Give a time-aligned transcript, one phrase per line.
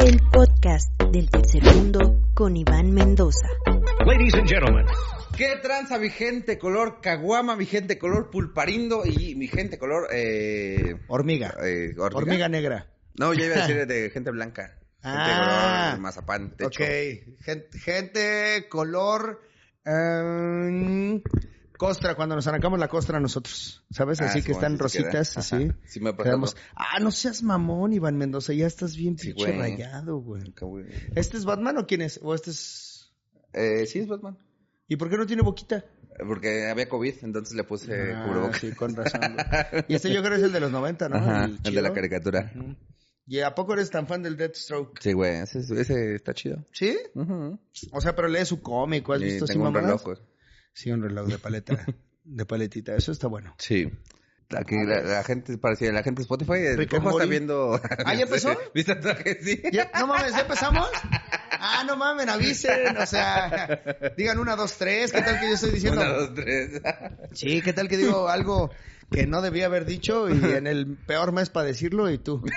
[0.00, 3.46] El podcast del tercer mundo con Iván Mendoza.
[4.06, 4.86] Ladies and gentlemen,
[5.36, 10.96] ¿Qué tranza mi gente color caguama, mi gente color pulparindo y mi gente color eh,
[11.08, 11.54] Hormiga.
[11.64, 12.16] eh, hormiga?
[12.18, 12.86] Hormiga negra.
[13.18, 14.78] No, yo iba a decir de gente blanca.
[15.02, 15.88] Gente Ah.
[15.92, 16.82] color mazapán, techo.
[16.82, 16.88] Ok.
[17.44, 19.40] Gente, gente color.
[19.84, 21.22] em,
[21.80, 23.82] costra, cuando nos arrancamos la costra nosotros.
[23.90, 24.20] ¿Sabes?
[24.20, 25.72] Ah, Así sí, que están rositas, así.
[25.86, 26.14] Sí me.
[26.14, 28.52] Quedamos, ah, no seas mamón, Iván Mendoza.
[28.52, 29.58] Ya estás bien Sí, pinche güey.
[29.58, 30.42] rayado, güey.
[31.16, 32.20] ¿Este es Batman o quién es?
[32.22, 33.10] ¿O este es.?
[33.54, 34.36] Eh, sí, es Batman.
[34.88, 35.84] ¿Y por qué no tiene boquita?
[36.26, 38.60] Porque había COVID, entonces le puse Ah, cubrebocas.
[38.60, 39.20] sí, con razón.
[39.22, 39.84] güey.
[39.88, 41.16] Y este yo creo es el de los 90, ¿no?
[41.16, 42.52] Ajá, el, de la caricatura.
[43.26, 44.98] ¿Y a poco eres tan fan del Deathstroke?
[45.00, 46.62] Sí, güey, ese, ese está chido.
[46.72, 46.94] ¿Sí?
[47.92, 50.02] O sea, pero lee su cómic, ¿o ¿has visto así tengo un mamadas?
[50.04, 50.18] reloj.
[50.80, 51.74] Sí, un reloj de paleta,
[52.24, 53.54] de paletita, eso está bueno.
[53.58, 53.92] Sí.
[54.56, 57.78] Aquí la, la gente parecía, la gente de Spotify, el cojo está viendo.
[58.06, 58.56] ¿Ah, ya empezó?
[58.74, 59.42] ¿Viste el traje?
[59.42, 59.62] Sí.
[59.72, 59.90] ¿Ya?
[59.98, 60.88] No mames, ¿ya empezamos?
[61.50, 63.82] Ah, no mames, avisen, o sea,
[64.16, 66.00] digan una, dos, tres, ¿qué tal que yo estoy diciendo?
[66.00, 66.80] Una, dos, tres.
[67.32, 68.70] Sí, ¿qué tal que digo algo
[69.10, 72.42] que no debía haber dicho y en el peor mes para decirlo y tú?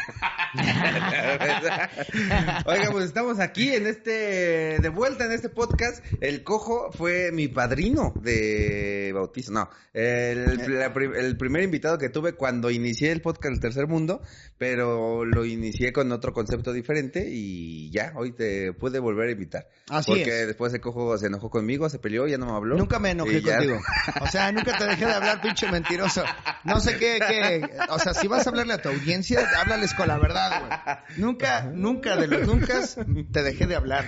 [2.65, 6.03] Oiga, pues estamos aquí en este, de vuelta en este podcast.
[6.21, 9.51] El cojo fue mi padrino de bautizo.
[9.51, 13.87] No, el, la pri- el primer invitado que tuve cuando inicié el podcast El Tercer
[13.87, 14.21] Mundo,
[14.57, 19.67] pero lo inicié con otro concepto diferente y ya, hoy te pude volver a invitar.
[19.89, 20.47] Así Porque es.
[20.47, 22.77] después el cojo se enojó conmigo, se peleó, ya no me habló.
[22.77, 23.79] Nunca me enojé contigo.
[24.21, 26.23] O sea, nunca te dejé de hablar, pinche mentiroso.
[26.63, 30.07] No sé qué, qué, o sea, si vas a hablarle a tu audiencia, háblales con
[30.07, 30.97] la verdad, güey.
[31.17, 32.79] Nunca, nunca de los nunca
[33.31, 34.05] te dejé de hablar.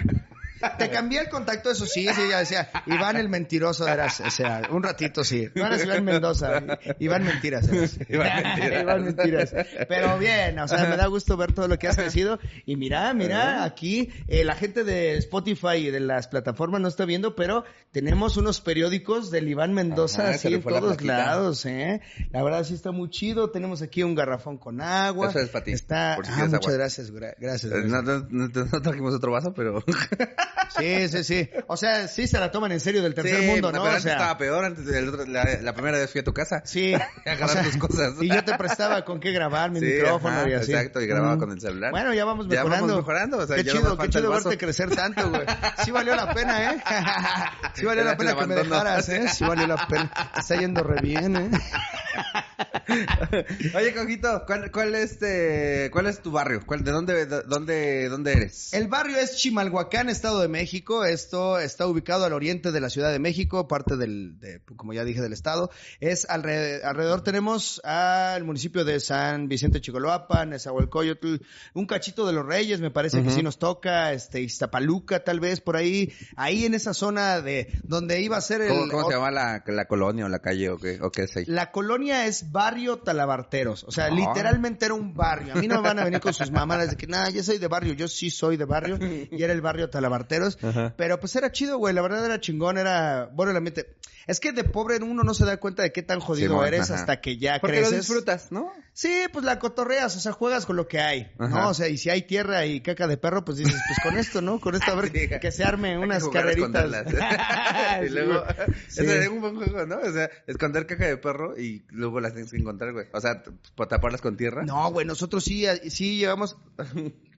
[0.78, 4.62] Te cambié el contacto, eso sí, sí, ya decía, Iván el mentiroso eras, o sea,
[4.72, 5.48] un ratito sí.
[5.56, 6.62] No eres Iván Mendoza,
[7.00, 7.98] Iván Mentiras eras.
[8.10, 8.82] Iván Mentiras.
[8.82, 9.56] Iván Mentiras.
[9.88, 12.40] Pero bien, o sea, me da gusto ver todo lo que has crecido.
[12.66, 17.06] Y mira, mira, aquí eh, la gente de Spotify y de las plataformas no está
[17.06, 22.02] viendo, pero tenemos unos periódicos del Iván Mendoza Ajá, así en la todos lados, ¿eh?
[22.32, 23.52] La verdad sí está muy chido.
[23.52, 25.30] Tenemos aquí un garrafón con agua.
[25.30, 26.72] Eso es para ti, Está, si ah, muchas agua.
[26.74, 27.72] gracias, gra- gracias.
[27.72, 27.92] Gracias.
[27.92, 29.84] No, no, no- no trajimos otro vaso, pero...
[30.78, 31.50] Sí, sí, sí.
[31.68, 33.80] O sea, sí se la toman en serio del tercer Sí, mundo, ¿no?
[33.80, 36.34] Pero O antes sea, estaba peor, antes otro- la, la primera vez fui a tu
[36.34, 36.62] casa.
[36.66, 36.94] Sí.
[37.26, 38.14] Agarrar o sea, tus cosas.
[38.22, 40.72] Y yo te prestaba con qué grabar, mi Sí, micrófono ajá, y así.
[40.74, 41.40] exacto, y grababa Mm.
[41.40, 41.92] con el celular.
[41.92, 42.88] Bueno, ya vamos Ya mejorando.
[42.88, 45.44] vamos mejorando, o sea, qué ya chido, qué chido verte crecer tanto, güey.
[45.84, 46.84] Sí valió la pena, ¿eh?
[47.76, 49.28] Sí valió la Ya pena que me dejaras, ¿eh?
[49.30, 50.12] Sí valió la pena.
[50.38, 51.50] Está yendo re bien, ¿eh?
[53.76, 56.62] Oye, Cojito, ¿cuál, cuál, es, este, ¿cuál es tu barrio?
[56.66, 58.74] ¿Cuál, ¿De dónde, de- dónde, dónde eres?
[58.74, 61.06] El barrio es Chimalhuacán, Estado de México.
[61.06, 65.04] Esto está ubicado al oriente de la Ciudad de México, parte del, de, como ya
[65.04, 65.70] dije, del estado.
[66.00, 71.36] Es alre- alrededor tenemos al municipio de San Vicente Chicoloapan, Nezahualcóyotl,
[71.74, 75.62] un cachito de los Reyes, me parece que sí nos toca, este, Iztapaluca, tal vez
[75.62, 78.70] por ahí, ahí en esa zona de donde iba a ser el.
[78.70, 81.36] ¿Cómo, cómo se llama la, la colonia o la calle o qué, o qué es
[81.38, 81.46] ahí?
[81.48, 83.84] La colonia es barrio Talabarteros.
[83.84, 84.10] O sea, Ah.
[84.12, 85.54] literalmente era un barrio.
[85.54, 87.58] A mí no me van a venir con sus mamadas de que, nada, yo soy
[87.58, 87.94] de barrio.
[87.94, 88.98] Yo sí soy de barrio.
[89.32, 90.25] Y era el barrio Talabarteros.
[90.62, 90.94] Ajá.
[90.98, 91.94] Pero pues era chido, güey.
[91.94, 92.78] La verdad era chingón.
[92.78, 93.96] Era, bueno, la mente.
[94.28, 96.96] Es que de pobre uno no se da cuenta de qué tan jodido eres ajá.
[97.00, 97.92] hasta que ya Porque creces.
[97.92, 98.72] lo disfrutas, ¿no?
[98.92, 101.50] Sí, pues la cotorreas, o sea, juegas con lo que hay, Ajá.
[101.62, 101.70] ¿no?
[101.70, 104.42] O sea, y si hay tierra y caca de perro, pues dices, pues con esto,
[104.42, 104.60] ¿no?
[104.60, 105.30] Con esto a ver Sí.
[105.40, 107.06] que se arme Hay que unas a carreritas.
[108.04, 108.44] y luego.
[108.88, 109.06] Sí.
[109.06, 109.98] es un buen juego, ¿no?
[110.00, 113.06] O sea, esconder caja de perro y luego las tienes que encontrar, güey.
[113.14, 113.44] O sea,
[113.88, 114.64] taparlas con tierra.
[114.64, 116.58] No, güey, nosotros sí, sí llevamos.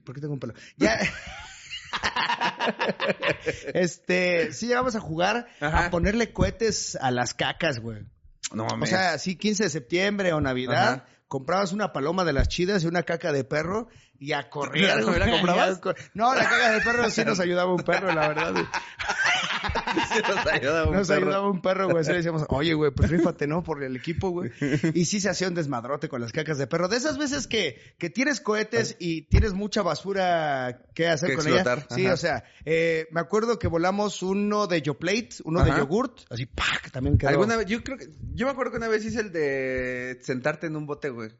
[0.04, 0.54] ¿Por qué tengo un pelo?
[0.78, 0.98] Ya.
[3.74, 5.86] este, sí llegamos a jugar Ajá.
[5.86, 8.02] a ponerle cohetes a las cacas, güey.
[8.52, 8.90] No O mames.
[8.90, 11.06] sea, sí, 15 de septiembre o Navidad, Ajá.
[11.28, 13.88] comprabas una paloma de las chidas y una caca de perro
[14.18, 15.04] y a correr.
[15.04, 15.80] ¿No la comprabas?
[16.14, 18.52] No, la caca de perro sí nos ayudaba un perro, la verdad.
[18.52, 18.64] güey.
[20.12, 21.22] Sí nos ayuda un Nos perro.
[21.26, 22.00] ayudaba un perro, güey.
[22.00, 23.62] Así le decíamos, oye, güey, pues rífate, ¿no?
[23.62, 24.50] Por el equipo, güey.
[24.94, 26.88] Y sí se hacía un desmadrote con las cacas de perro.
[26.88, 31.46] De esas veces que, que tienes cohetes y tienes mucha basura que hacer Que con
[31.46, 31.96] explotar, ella.
[31.96, 32.14] Sí, ajá.
[32.14, 36.90] o sea, eh, me acuerdo que volamos uno de Yoplate, uno de yogurt, así, ¡pac!
[36.92, 37.30] También quedó.
[37.30, 40.66] Alguna vez, yo creo que, yo me acuerdo que una vez hice el de sentarte
[40.68, 41.30] en un bote, güey.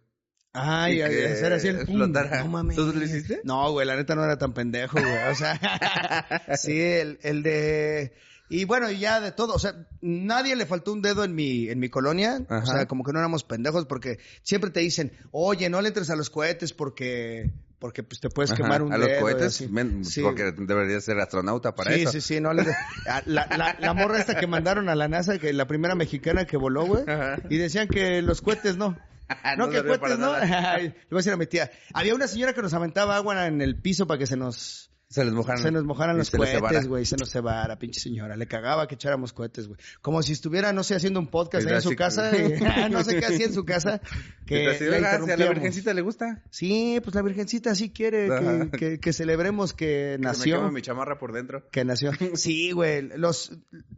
[0.53, 2.41] Ay, así el explotara.
[2.43, 2.77] No mames.
[2.77, 3.41] ¿Tú lo hiciste?
[3.45, 5.29] No, güey, la neta no era tan pendejo, güey.
[5.31, 5.59] O sea,
[6.57, 8.13] sí, el, el de.
[8.51, 11.69] Y bueno, y ya de todo, o sea, nadie le faltó un dedo en mi,
[11.69, 12.63] en mi colonia, Ajá.
[12.63, 16.09] o sea, como que no éramos pendejos porque siempre te dicen, oye, no le entres
[16.09, 19.07] a los cohetes porque, porque pues te puedes Ajá, quemar un a dedo.
[19.09, 20.23] los y cohetes, men, Sí.
[20.23, 22.13] porque deberías ser astronauta para sí, eso.
[22.13, 22.63] sí, sí, no le
[23.07, 26.47] a- la, la, la morra esta que mandaron a la NASA, que la primera mexicana
[26.47, 27.05] que voló, güey,
[27.51, 28.97] y decían que los cohetes no,
[29.57, 30.33] no, No que cohetes, ¿no?
[30.39, 31.71] Le voy a decir a mi tía.
[31.95, 34.87] Había una señora que nos aventaba agua en el piso para que se nos...
[35.11, 35.63] Se les mojaron.
[35.63, 37.07] Se nos mojaran los cohetes, güey.
[37.07, 38.37] Se nos cebara, pinche señora.
[38.37, 39.81] Le cagaba que echáramos cohetes, güey.
[40.03, 42.31] Como si estuviera, no sé, haciendo un podcast ahí en su casa.
[42.37, 42.61] y-
[42.91, 44.03] no sé qué hacía en su casa.
[44.45, 46.43] Que la la virgencita le gusta.
[46.51, 48.29] Sí, pues la virgencita sí quiere
[48.71, 50.71] que, que- que celebremos que Que me nació.
[50.71, 51.67] mi chamarra por dentro.
[51.71, 52.13] Que nació.
[52.35, 53.09] Sí, güey.
[53.17, 53.53] Los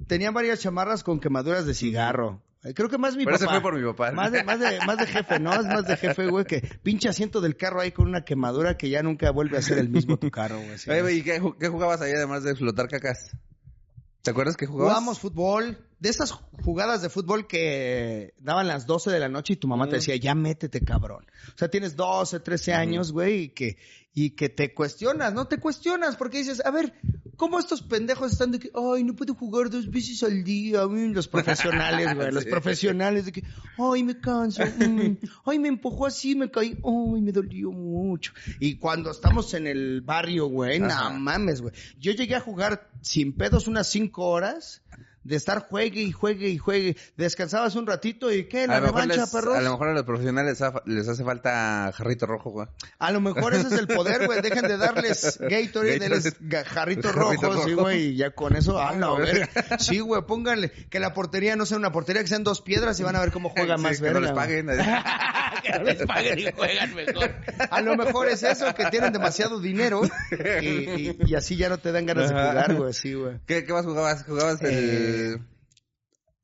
[0.06, 2.40] tenían varias chamarras con quemaduras de cigarro.
[2.62, 3.52] Eh, Creo que más mi Pero papá.
[3.52, 4.12] fue por mi papá.
[4.12, 5.52] Más de, más de, más de jefe, ¿no?
[5.54, 8.90] Es más de jefe, güey, que pinche asiento del carro ahí con una quemadura que
[8.90, 10.76] ya nunca vuelve a ser el mismo tu carro, güey.
[10.78, 10.90] sí.
[10.90, 13.30] Oye, ¿y qué, ju- qué jugabas ahí además de flotar cacas?
[14.22, 14.92] ¿Te acuerdas que jugabas?
[14.92, 19.56] Jugamos fútbol, de esas jugadas de fútbol que daban las 12 de la noche y
[19.56, 21.24] tu mamá te decía, ya métete, cabrón.
[21.54, 23.78] O sea, tienes 12, 13 años, güey, y que,
[24.14, 25.46] y que te cuestionas, ¿no?
[25.46, 26.92] Te cuestionas porque dices, a ver,
[27.36, 30.86] ¿cómo estos pendejos están de que, ay, no puedo jugar dos veces al día?
[30.86, 32.50] Mm, Los profesionales, güey, los Sí.
[32.50, 33.44] profesionales de que,
[33.78, 38.32] ay, me canso, mm, ay, me empujó así, me caí, ay, me dolió mucho.
[38.58, 41.72] Y cuando estamos en el barrio, güey, no mames, güey.
[41.98, 44.82] Yo llegué a jugar sin pedos unas cinco horas
[45.22, 46.96] de estar juegue y juegue y juegue.
[47.16, 48.66] Descansabas un ratito y ¿qué?
[48.66, 49.56] La a, revancha, les, perros.
[49.56, 52.68] a lo mejor a los profesionales les, ha- les hace falta jarrito rojo, güey.
[52.98, 54.40] A lo mejor ese es el poder, güey.
[54.40, 57.12] Dejen de darles Gatorade, denles ga- jarrito Jarrito
[57.52, 59.48] rojo, sí, güey, y ya con eso, a la verga.
[59.78, 63.02] Sí, güey, pónganle que la portería no sea una portería, que sean dos piedras y
[63.02, 64.20] van a ver cómo juegan Sí, más que verga.
[64.20, 64.66] no les paguen.
[65.62, 67.30] que no les paguen y juegan mejor.
[67.70, 70.00] A lo mejor es eso, que tienen demasiado dinero
[70.62, 73.36] y, y- y así ya no te dan ganas de jugar, güey, sí, güey.
[73.46, 74.24] ¿Qué, ¿Qué más jugabas?
[74.24, 74.68] ¿Jugabas el...
[74.70, 75.09] Eh,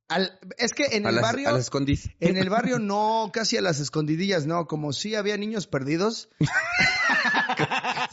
[0.09, 1.49] Al- es que en a, el las, barrio...
[1.49, 2.11] a las escondis?
[2.21, 4.67] En el barrio no, casi a las escondidillas, no.
[4.67, 6.29] Como sí había niños perdidos.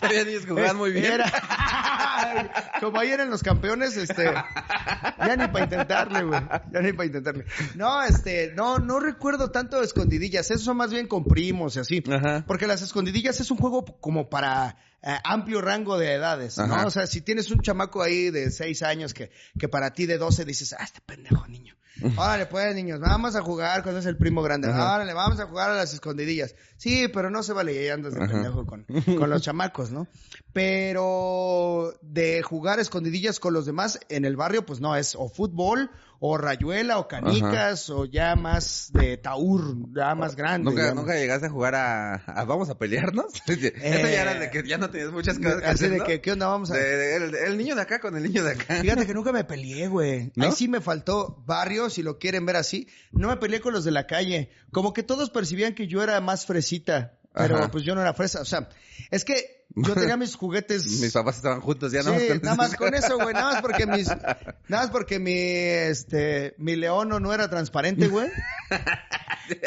[0.02, 1.06] Había niños que jugaban muy bien.
[1.06, 1.32] Era-
[2.80, 4.26] Como ahí eran los campeones, este.
[4.26, 6.42] Ya ni para intentarle, güey.
[6.72, 7.46] Ya ni para intentarle.
[7.76, 10.50] No, este, no, no recuerdo tanto de escondidillas.
[10.52, 12.04] Eso son más bien con primos y así.
[12.12, 12.44] Ajá.
[12.48, 16.64] Porque las escondidillas es un juego como para eh, amplio rango de edades, ¿no?
[16.64, 16.88] Ajá.
[16.88, 20.18] O sea, si tienes un chamaco ahí de 6 años que, que para ti de
[20.18, 21.76] 12 dices, ah, este pendejo niño.
[22.18, 24.70] Órale, pues, niños, vamos a jugar cuando es el primo grande.
[24.70, 24.96] Ajá.
[24.96, 26.56] Órale, vamos a jugar a las escondidillas.
[26.78, 28.32] Sí, pero no se vale, y ahí andas de Ajá.
[28.32, 28.86] pendejo con,
[29.18, 30.08] con los chamacos, ¿no?
[30.54, 35.92] Pero de jugar escondidillas con los demás en el barrio, pues no, es o fútbol,
[36.26, 40.70] o rayuela, o canicas, o ya más de taur, ya más grande.
[40.70, 43.26] ¿Nunca, ya ¿Nunca llegaste a jugar a, a vamos a pelearnos?
[43.48, 46.06] Eso ya era de que ya no tenías muchas cosas que Así hacer, de ¿no?
[46.06, 46.48] que, ¿qué onda?
[46.48, 46.76] Vamos a...
[46.76, 48.76] De- de- el, el niño de acá con el niño de acá.
[48.76, 50.32] Fíjate que nunca me peleé, güey.
[50.36, 50.46] ¿No?
[50.46, 52.88] Ahí sí me faltó barrio, si lo quieren ver así.
[53.12, 54.50] No me peleé con los de la calle.
[54.72, 57.18] Como que todos percibían que yo era más fresita.
[57.34, 57.72] Pero Ajá.
[57.72, 58.42] pues yo no era fresa.
[58.42, 58.70] O sea,
[59.10, 60.86] es que yo tenía mis juguetes.
[61.02, 62.14] Mis papás estaban juntos ya, Sí, ¿no?
[62.28, 63.34] Con- nada más con eso, güey.
[63.34, 64.08] Nada más porque mis,
[64.68, 68.30] nada más porque mi, este, mi leono no era transparente, güey.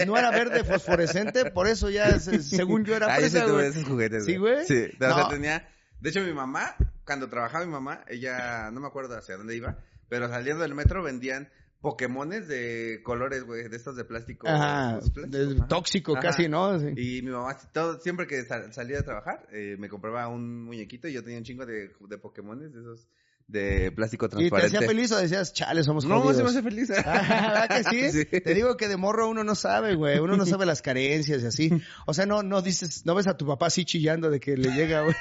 [0.06, 3.46] No era verde fosforescente, por eso ya, se- según yo era Ah, yo sí fresa,
[3.46, 3.66] tuve güey.
[3.68, 4.24] esos juguetes.
[4.24, 4.66] ¿Sí, güey?
[4.66, 5.28] Sí, o sea, No.
[5.28, 5.68] tenía...
[6.00, 6.76] De hecho, mi mamá,
[7.06, 9.78] cuando trabajaba mi mamá, ella, no me acuerdo hacia dónde iba,
[10.08, 11.50] pero saliendo del metro vendían
[11.81, 14.49] Pokémones de colores, güey, de estos de plástico.
[14.49, 15.69] Ajá, pues, plástico, de- ajá.
[15.69, 16.20] tóxico Ajá.
[16.23, 16.78] casi, ¿no?
[16.78, 16.87] Sí.
[16.96, 21.06] Y mi mamá, todo, siempre que sal- salía a trabajar, eh, me compraba un muñequito
[21.08, 23.06] y yo tenía un chingo de, de Pokémones, de esos
[23.48, 24.76] de plástico ¿Y te transparente.
[24.76, 26.37] hacía feliz o decías, chale, somos No, jodidos?
[26.38, 26.90] se me hace feliz.
[27.06, 28.25] Ah, ¿verdad que sí?
[28.31, 28.40] Sí.
[28.40, 30.19] Te digo que de morro uno no sabe, güey.
[30.19, 31.70] Uno no sabe las carencias y así.
[32.06, 34.70] O sea, no, no dices, no ves a tu papá así chillando de que le
[34.72, 35.14] llega, güey.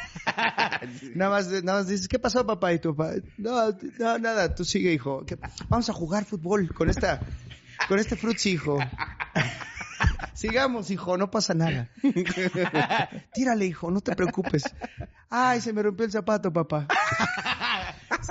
[1.13, 2.73] nada más, nada más dices, ¿qué pasó, papá?
[2.73, 5.23] Y tu papá, no, no, nada, tú sigue, hijo.
[5.25, 5.37] ¿Qué-
[5.69, 7.19] Vamos a jugar fútbol con esta,
[7.87, 8.79] con este frutzi, hijo.
[10.33, 11.89] Sigamos, hijo, no pasa nada.
[13.33, 14.63] Tírale, hijo, no te preocupes.
[15.29, 16.87] Ay, se me rompió el zapato, papá.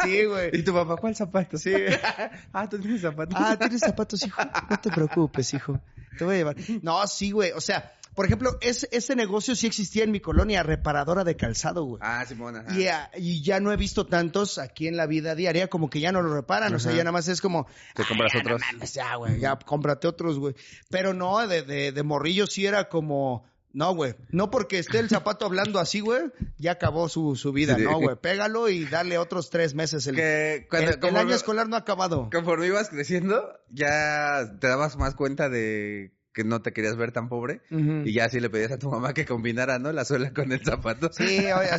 [0.02, 0.50] Sí, güey.
[0.52, 1.58] ¿Y tu papá cuál zapato?
[1.58, 1.72] Sí.
[2.52, 3.36] ah, tú tienes zapatos.
[3.38, 4.42] Ah, ¿tienes zapatos, hijo?
[4.70, 5.80] No te preocupes, hijo.
[6.18, 6.56] Te voy a llevar.
[6.82, 7.52] No, sí, güey.
[7.52, 11.84] O sea, por ejemplo, ese, ese negocio sí existía en mi colonia, reparadora de calzado,
[11.84, 12.00] güey.
[12.04, 12.78] Ah, Simón, ajá.
[12.78, 15.98] Y, ah, y ya no he visto tantos aquí en la vida diaria, como que
[15.98, 16.72] ya no lo reparan.
[16.74, 17.66] O sea, ya nada más es como.
[17.94, 18.72] Te compras "Ay, ya no otros".
[18.72, 19.40] mames, ya, güey.
[19.40, 20.54] Ya cómprate otros, güey.
[20.90, 23.44] Pero no, de, de, de morrillo sí era como.
[23.75, 24.14] No, güey.
[24.31, 26.23] No porque esté el zapato hablando así, güey,
[26.59, 27.76] ya acabó su, su vida.
[27.76, 28.16] No, güey.
[28.16, 30.07] Pégalo y dale otros tres meses.
[30.07, 32.31] El, Que cuando- el- año escolar no ha acabado.
[32.33, 37.28] Conforme ibas creciendo, ya te dabas más cuenta de que no te querías ver tan
[37.28, 37.61] pobre.
[37.71, 39.93] Y ya así le pedías a tu mamá que combinara, ¿no?
[39.93, 41.11] La suela con el zapato.
[41.12, 41.71] Sí, oye,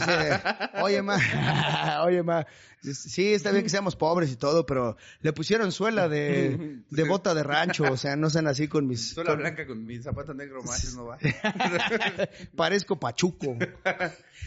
[0.82, 1.18] oye, ma,
[2.06, 2.46] oye, ma,
[2.94, 7.34] sí, está bien que seamos pobres y todo, pero le pusieron suela de, de bota
[7.34, 9.10] de rancho, o sea, no sean así con mis...
[9.10, 11.18] Suela con- blanca con mi zapato negro más, no va.
[12.56, 13.58] Parezco pachuco.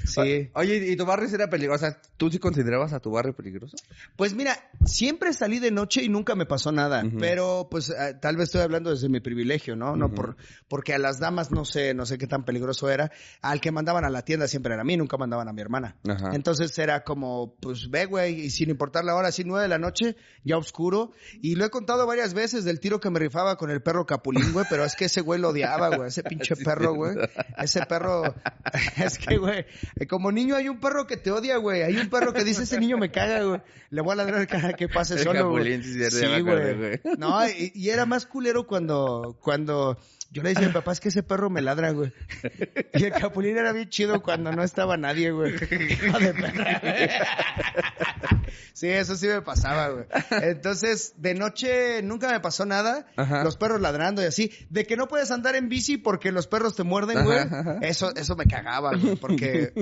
[0.05, 0.49] Sí.
[0.55, 1.87] Oye, ¿y tu barrio era peligroso?
[1.87, 3.77] O sea, ¿tú sí considerabas a tu barrio peligroso?
[4.17, 8.37] Pues mira, siempre salí de noche y nunca me pasó nada, pero pues eh, tal
[8.37, 9.97] vez estoy hablando desde mi privilegio, ¿no?
[9.97, 10.37] no por,
[10.69, 13.11] porque a las damas no sé, no sé qué tan peligroso era.
[13.43, 15.97] Al que mandaban a la tienda siempre era a mí, nunca mandaban a mi hermana.
[16.33, 19.79] Entonces era como, pues ve, güey, y sin importar la hora, así nueve de la
[19.79, 21.13] noche, ya oscuro.
[21.43, 24.53] Y lo he contado varias veces del tiro que me rifaba con el perro capulín,
[24.53, 27.17] güey, pero es que ese güey lo odiaba, güey, ese pinche perro, güey.
[27.59, 28.35] Ese perro,
[28.97, 29.67] es que, güey,
[30.09, 31.83] como niño hay un perro que te odia, güey.
[31.83, 33.61] Hay un perro que dice, ese niño me caga, güey.
[33.91, 35.83] Le voy a ladrar cada que pase El solo, güey.
[35.83, 37.01] Sí, güey.
[37.19, 39.99] No, y, y era más culero cuando, cuando
[40.31, 42.13] yo le decía a mi papá, es que ese perro me ladra, güey.
[42.95, 45.57] Y el capulín era bien chido cuando no estaba nadie, güey.
[45.59, 47.27] Perra.
[48.73, 50.05] Sí, eso sí me pasaba, güey.
[50.43, 53.07] Entonces, de noche nunca me pasó nada.
[53.17, 53.43] Ajá.
[53.43, 54.53] Los perros ladrando y así.
[54.71, 57.39] De que no puedes andar en bici porque los perros te muerden, güey.
[57.39, 57.79] Ajá, ajá.
[57.83, 59.17] Eso, eso me cagaba, güey.
[59.17, 59.73] Porque,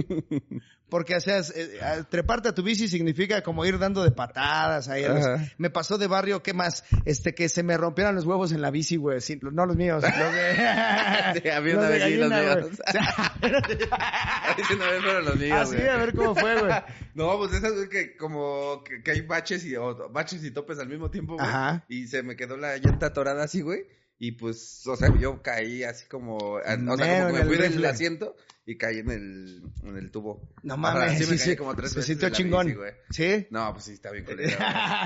[0.89, 4.11] porque, o sea, es- eh, a- treparte a tu bici significa como ir dando de
[4.13, 5.05] patadas ahí.
[5.05, 5.27] a los-
[5.59, 6.85] me pasó de barrio, ¿qué más?
[7.05, 9.21] Este, que se me rompieran los huevos en la bici, güey.
[9.21, 10.03] Sí, no los míos.
[10.03, 10.57] Los de...
[11.37, 12.69] Sí, los una vez sí, los míos.
[14.69, 16.73] sí una vez fueron los míos, Así, a ver cómo fue, güey.
[17.15, 20.79] No, pues esas güey, que como que, que hay baches y o, baches y topes
[20.79, 21.47] al mismo tiempo, güey.
[21.47, 21.85] Ajá.
[21.89, 23.87] Y se me quedó la llanta atorada así, güey.
[24.19, 27.85] Y pues, o sea, yo caí así como, o sea, como que me fui del
[27.85, 28.37] asiento
[28.67, 30.43] y caí en el, en el tubo.
[30.65, 31.57] No mames, sí sí, me sí.
[31.57, 32.67] como tres se veces la chingón.
[32.67, 32.79] bici.
[33.11, 33.47] ¿Sí?
[33.51, 34.59] No, pues sí, está bien culero.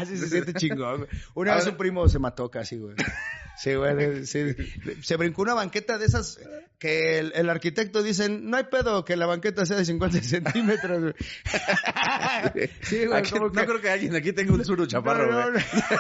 [0.06, 1.06] sí, se siente chingón.
[1.34, 2.96] Una vez un primo se mató casi, güey.
[3.62, 4.24] Sí, güey.
[4.26, 4.54] sí.
[5.02, 6.38] Se brincó una banqueta de esas
[6.78, 11.00] que el, el arquitecto dice, no hay pedo que la banqueta sea de 50 centímetros,
[11.02, 11.14] güey.
[12.82, 13.18] Sí, güey.
[13.18, 15.64] Aquí- no que- creo que alguien aquí tenga un suru chaparro, No, no, güey.
[15.74, 15.96] no.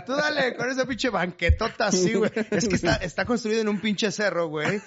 [0.06, 2.30] Tú dale con esa pinche banquetota así, güey.
[2.50, 4.80] Es que está, está construido en un pinche cerro, güey.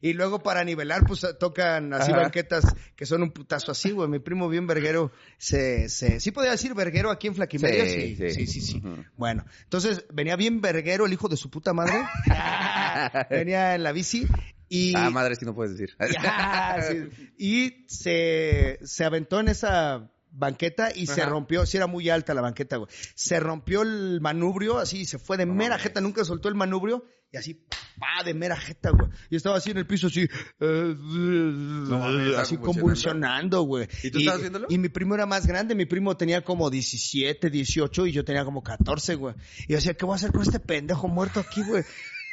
[0.00, 2.22] Y luego para nivelar, pues tocan así Ajá.
[2.22, 2.64] banquetas
[2.94, 4.08] que son un putazo así, güey.
[4.08, 8.16] Mi primo bien verguero se, se, sí podía decir verguero aquí en Flaquimedia, sí.
[8.16, 8.60] Sí, Sí, sí.
[8.60, 8.82] sí.
[9.16, 10.75] Bueno, entonces venía bien verguero
[11.06, 12.02] el hijo de su puta madre.
[13.30, 14.26] venía en la bici
[14.68, 14.96] y...
[14.96, 15.96] Ah, madre, sí no puedes decir.
[16.22, 17.08] Ya, sí.
[17.38, 22.42] Y se, se aventó en esa banqueta y se rompió, si era muy alta la
[22.42, 22.88] banqueta, güey.
[23.14, 27.04] Se rompió el manubrio, así, se fue de No mera jeta, nunca soltó el manubrio
[27.32, 29.10] y así, pa, de mera jeta, güey.
[29.30, 30.28] Y estaba así en el piso, así,
[30.60, 33.62] estaba así convulsionando.
[33.62, 33.88] güey.
[34.02, 34.66] ¿Y tú estabas viéndolo?
[34.70, 38.44] Y mi primo era más grande, mi primo tenía como 17, 18 y yo tenía
[38.44, 39.34] como 14, güey.
[39.66, 41.82] Y yo decía, ¿qué voy a hacer con este pendejo muerto aquí, güey?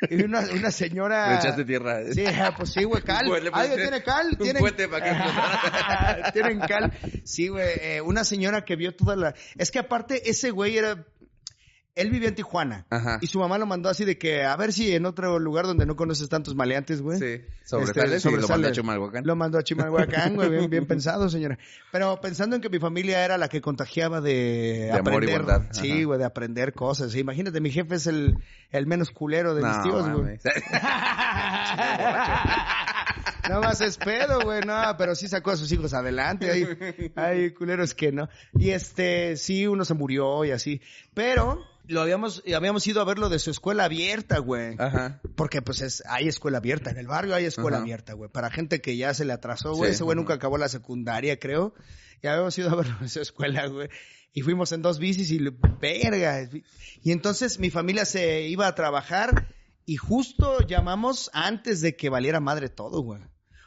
[0.09, 1.29] Y una, una señora...
[1.33, 2.01] Le echaste tierra.
[2.12, 2.23] Sí,
[2.57, 3.25] pues sí, güey, cal.
[3.53, 4.27] ¿Alguien tiene cal?
[4.31, 4.59] un ¿Tienen...
[4.59, 6.31] puente para que explotara.
[6.31, 6.93] Tienen cal.
[7.23, 9.33] Sí, güey, eh, una señora que vio toda la...
[9.57, 11.05] Es que aparte ese güey era...
[11.95, 12.88] Él vivía en Tijuana.
[12.89, 13.19] Ajá.
[13.21, 15.85] Y su mamá lo mandó así de que, a ver si en otro lugar donde
[15.85, 17.19] no conoces tantos maleantes, güey.
[17.19, 18.71] Sí, sobresales Este, y lo mandó a.
[18.71, 19.27] Chimalhuacán.
[19.27, 21.59] Lo mandó a Chimalhuacán, güey, bien, bien pensado, señora.
[21.91, 25.67] Pero pensando en que mi familia era la que contagiaba de, De amor y aprender.
[25.71, 27.15] Sí, güey, de aprender cosas.
[27.15, 28.38] Imagínate, mi jefe es el,
[28.71, 30.39] el menos culero de mis tíos, güey.
[33.50, 37.51] No más es pedo, güey, no, pero sí sacó a sus hijos adelante, hay, hay
[37.51, 38.29] culeros que no.
[38.53, 40.81] Y este, sí, uno se murió y así,
[41.13, 44.75] pero lo habíamos, habíamos ido a verlo de su escuela abierta, güey.
[44.79, 45.21] Ajá.
[45.35, 47.83] Porque pues es, hay escuela abierta, en el barrio hay escuela Ajá.
[47.83, 48.29] abierta, güey.
[48.29, 49.91] Para gente que ya se le atrasó, güey.
[49.91, 51.73] Sí, Ese güey nunca acabó la secundaria, creo.
[52.21, 53.89] Y habíamos ido a verlo en su escuela, güey.
[54.33, 55.39] Y fuimos en dos bicis y,
[55.79, 56.49] verga.
[57.03, 59.47] Y entonces mi familia se iba a trabajar
[59.85, 63.21] y justo llamamos antes de que valiera madre todo, güey.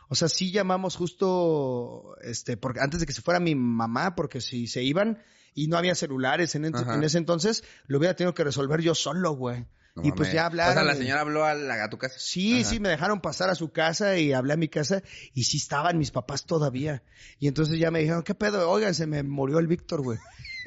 [0.08, 4.40] O sea, sí llamamos justo, este, porque antes de que se fuera mi mamá, porque
[4.40, 5.18] si se iban
[5.56, 6.94] y no había celulares en, ent- Ajá.
[6.94, 9.66] en ese entonces, lo hubiera tenido que resolver yo solo, güey.
[9.96, 10.72] No y pues ya hablaron.
[10.72, 12.16] O sea, la señora habló a, la, a tu casa.
[12.18, 12.68] Sí, Ajá.
[12.70, 15.96] sí, me dejaron pasar a su casa y hablé a mi casa y sí estaban
[15.96, 17.02] mis papás todavía.
[17.38, 18.68] Y entonces ya me dijeron, ¿qué pedo?
[18.70, 20.18] Oigan, se me murió el Víctor, güey.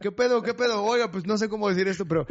[0.00, 0.42] ¿Qué pedo?
[0.42, 0.82] ¿Qué pedo?
[0.82, 2.26] Oiga, pues no sé cómo decir esto, pero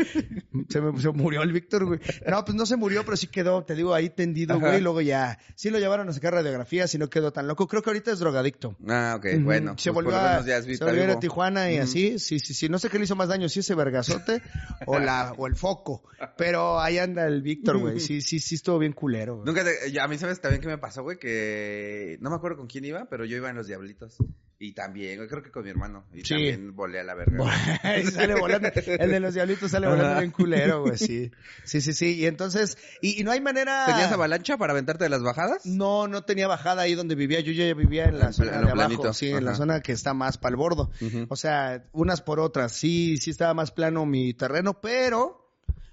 [0.70, 2.00] se me se murió el Víctor, güey.
[2.28, 4.68] No, pues no se murió, pero sí quedó, te digo, ahí tendido, Ajá.
[4.68, 4.80] güey.
[4.80, 7.68] Y luego ya, sí lo llevaron a sacar radiografías y no quedó tan loco.
[7.68, 8.76] Creo que ahorita es drogadicto.
[8.88, 9.76] Ah, ok, bueno.
[9.78, 11.20] Se pues volvió, a, se volvió a.
[11.20, 12.18] Tijuana y así.
[12.18, 12.70] Sí, sí, sí.
[12.70, 14.42] No sé qué le hizo más daño, si ese vergazote
[14.88, 16.04] o la o el foco.
[16.38, 18.00] Pero ahí anda el Víctor, güey.
[18.00, 19.46] Sí, sí, sí estuvo bien culero, güey.
[19.46, 22.68] Nunca te- a mí sabes también qué me pasó, güey, que no me acuerdo con
[22.68, 24.18] quién iba, pero yo iba en los Diablitos.
[24.62, 26.04] Y también, creo que con mi hermano.
[26.14, 26.34] Y Sí.
[26.34, 27.38] también volé a la verga.
[28.12, 28.70] sale volando.
[28.76, 30.20] El de los diablitos sale volando Ajá.
[30.20, 30.98] bien culero, güey.
[30.98, 31.32] Sí.
[31.64, 32.16] Sí, sí, sí.
[32.20, 33.86] Y entonces, y, y no hay manera.
[33.86, 35.66] ¿Tenías avalancha para aventarte de las bajadas?
[35.66, 37.40] No, no tenía bajada ahí donde vivía.
[37.40, 39.94] Yo ya vivía en la En zona en de abajo, sí, en la zona que
[39.94, 40.92] está más para el bordo.
[41.30, 42.74] O sea, unas por otras.
[42.74, 45.49] Sí, sí estaba más plano mi terreno, pero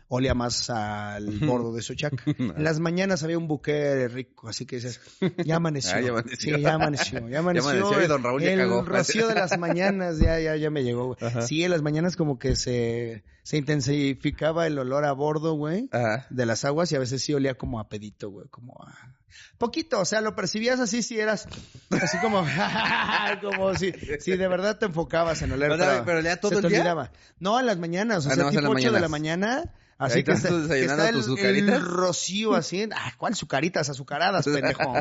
[0.09, 2.13] olía más al bordo de Sochac.
[2.39, 5.01] En las mañanas había un buque rico, así que dices,
[5.45, 5.97] ya amaneció.
[5.97, 6.57] Ah, ya amaneció.
[6.57, 7.71] Sí, ya amaneció, ya amaneció.
[7.71, 8.83] amaneció y don Raúl ya el cagó.
[8.83, 11.19] rocío de las mañanas ya, ya, ya me llegó, güey.
[11.21, 11.43] Ajá.
[11.43, 16.27] Sí, en las mañanas como que se, se intensificaba el olor a bordo, güey Ajá.
[16.31, 18.95] de las aguas y a veces sí olía como a pedito, güey, como a...
[19.59, 21.47] Poquito, o sea, lo percibías así si eras
[21.91, 22.45] así como,
[23.43, 25.73] como si, si de verdad te enfocabas en oler.
[25.73, 26.79] O sea, para- pero olía todo se el te día.
[26.81, 27.11] olvidaba.
[27.39, 29.47] No, en las mañanas, o Ah, sea, en tipo las 8 de la mañanas.
[29.57, 29.75] mañana.
[29.99, 32.87] Así que, estás está, está el, tus el rocío así.
[32.95, 33.89] Ah, ¿cuál sucaritas?
[33.89, 34.95] Azucaradas, pendejo.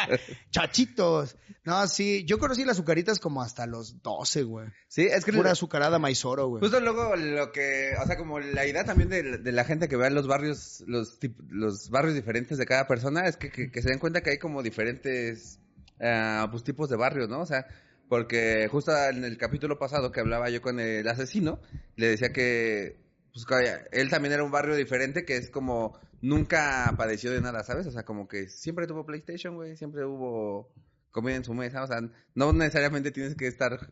[0.50, 1.36] Chachitos.
[1.64, 4.68] No, sí, yo conocí las azucaritas como hasta los 12, güey.
[4.88, 6.60] Sí, es que Pura azucarada maizoro, güey.
[6.60, 9.96] Justo luego lo que, o sea, como la idea también de, de la gente que
[9.96, 13.98] vea los barrios, los barrios diferentes de cada persona es que, que, que se den
[13.98, 15.60] cuenta que hay como diferentes
[16.00, 17.40] ah, pues, tipos de barrios, ¿no?
[17.40, 17.66] O sea,
[18.08, 21.60] porque justo en el capítulo pasado que hablaba yo con el asesino,
[21.96, 23.07] le decía que
[23.46, 27.86] pues él también era un barrio diferente que es como nunca padeció de nada, ¿sabes?
[27.86, 30.72] O sea, como que siempre tuvo PlayStation, güey, siempre hubo
[31.10, 32.00] comida en su mesa, o sea,
[32.34, 33.90] no necesariamente tienes que estar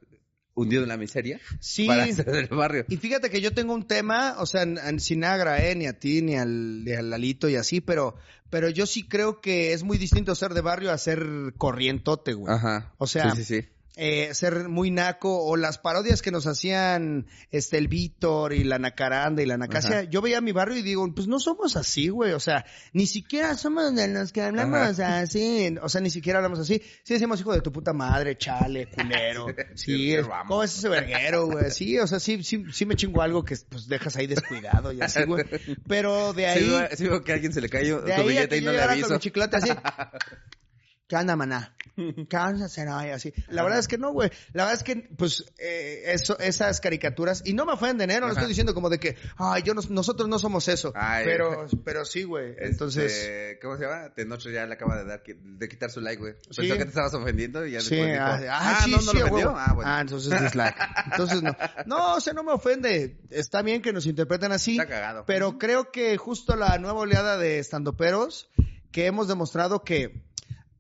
[0.55, 1.87] hundido en la miseria Sí.
[1.87, 2.85] para ser del barrio.
[2.89, 4.65] Y fíjate que yo tengo un tema, o sea,
[4.99, 8.17] sin agra, eh, ni a ti, ni al, ni al Lalito y así, pero,
[8.49, 11.27] pero yo sí creo que es muy distinto ser de barrio a ser
[11.59, 12.53] corrientote, güey.
[12.53, 12.95] Ajá.
[12.99, 13.69] O sea, Sí, sí, sí.
[13.99, 18.79] Eh, ser muy naco, o las parodias que nos hacían este el Víctor y la
[18.79, 22.33] Nacaranda y la Nacasia, yo veía mi barrio y digo, pues no somos así, güey,
[22.33, 26.59] o sea, ni siquiera somos de los que hablamos así, o sea, ni siquiera hablamos
[26.59, 26.83] así.
[27.05, 29.47] Sí decimos hijo de tu puta madre, chale, culero.
[29.75, 30.27] Sí, es-.
[30.27, 31.71] ¿cómo es ese verguero, güey?
[31.71, 35.01] Sí, o sea, sí, sí, sí me chingo algo que pues dejas ahí descuidado y
[35.01, 35.45] así, güey.
[35.89, 36.87] Pero de ahí...
[36.97, 38.61] Sí, veo, que a alguien se le cayó De tu ahí a billete que y
[38.61, 39.15] yo no le llegara con aviso.
[39.15, 39.71] mi chiclote así.
[41.09, 41.76] ¿Qué onda, maná?
[41.97, 43.17] ¿Qué onda, Zenaida?
[43.17, 43.33] Así.
[43.49, 44.31] La verdad es que no, güey.
[44.53, 48.21] La verdad es que, pues, eh, eso, esas caricaturas, y no me ofenden, ¿eh?
[48.21, 50.93] No lo estoy diciendo como de que, ay, yo no- nosotros no somos eso.
[50.95, 51.25] Ay.
[51.25, 52.51] pero, pero sí, güey.
[52.51, 54.13] Este, Entonces, ¿Cómo se llama?
[54.15, 56.35] Tenocho ya le acaba de dar de quitar su like, güey.
[56.51, 56.63] Sí.
[56.63, 58.97] Pensó que te estabas ofendiendo y ya sí, después dijo, ah, ah, ah, sí, no,
[58.99, 59.55] no sí, lo huevo.
[59.57, 59.91] Ah, bueno.
[59.91, 60.77] Ah, entonces dislike.
[61.11, 61.57] Entonces no.
[61.87, 63.17] No, o sea, no me ofende.
[63.31, 64.73] Está bien que nos interpreten así.
[64.73, 65.25] Está cagado.
[65.27, 68.51] Pero creo que justo la nueva oleada de estandoperos,
[68.93, 70.26] que hemos demostrado que,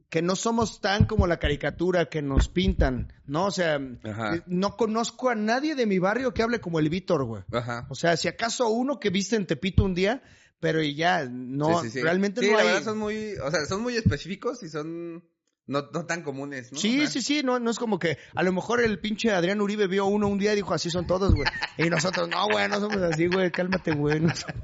[0.08, 3.46] que no somos tan como la caricatura que nos pintan, ¿no?
[3.46, 4.42] O sea, Ajá.
[4.46, 7.42] no conozco a nadie de mi barrio que hable como el Víctor, güey.
[7.52, 7.86] Ajá.
[7.90, 10.22] O sea, si acaso uno que viste en Tepito un día,
[10.60, 12.02] pero y ya, no, Sí, sí, sí.
[12.02, 12.66] realmente Sí, no la hay...
[12.68, 15.24] verdad son muy, o sea, son muy específicos y son
[15.68, 16.78] no, no tan comunes, ¿no?
[16.78, 19.86] Sí, sí, sí, no, no es como que a lo mejor el pinche Adrián Uribe
[19.88, 21.48] vio uno un día y dijo así son todos, güey.
[21.76, 24.20] Y nosotros, no, güey, no somos así, güey, cálmate, güey.
[24.20, 24.54] no somos-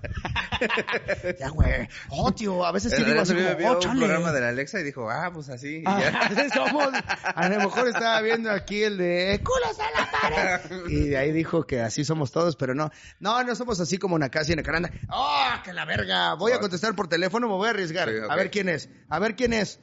[1.41, 1.89] ya, güey.
[2.11, 3.99] Oh, tío, a veces sí digo así Adrián como, vio oh, un chale.
[3.99, 5.79] programa de la Alexa y dijo, ah, pues así.
[5.79, 6.49] y Ah, ya.
[6.51, 6.89] somos,
[7.35, 10.87] a lo mejor estaba viendo aquí el de culos a la pared.
[10.89, 12.91] Y de ahí dijo que así somos todos, pero no.
[13.21, 14.91] No, no somos así como Nakasi y Nakaranda.
[15.11, 16.35] ¡Oh, que la verga!
[16.35, 18.09] Voy a contestar por teléfono, me voy a arriesgar.
[18.09, 18.15] Sí.
[18.29, 18.89] A ver quién es.
[19.09, 19.81] A ver quién es.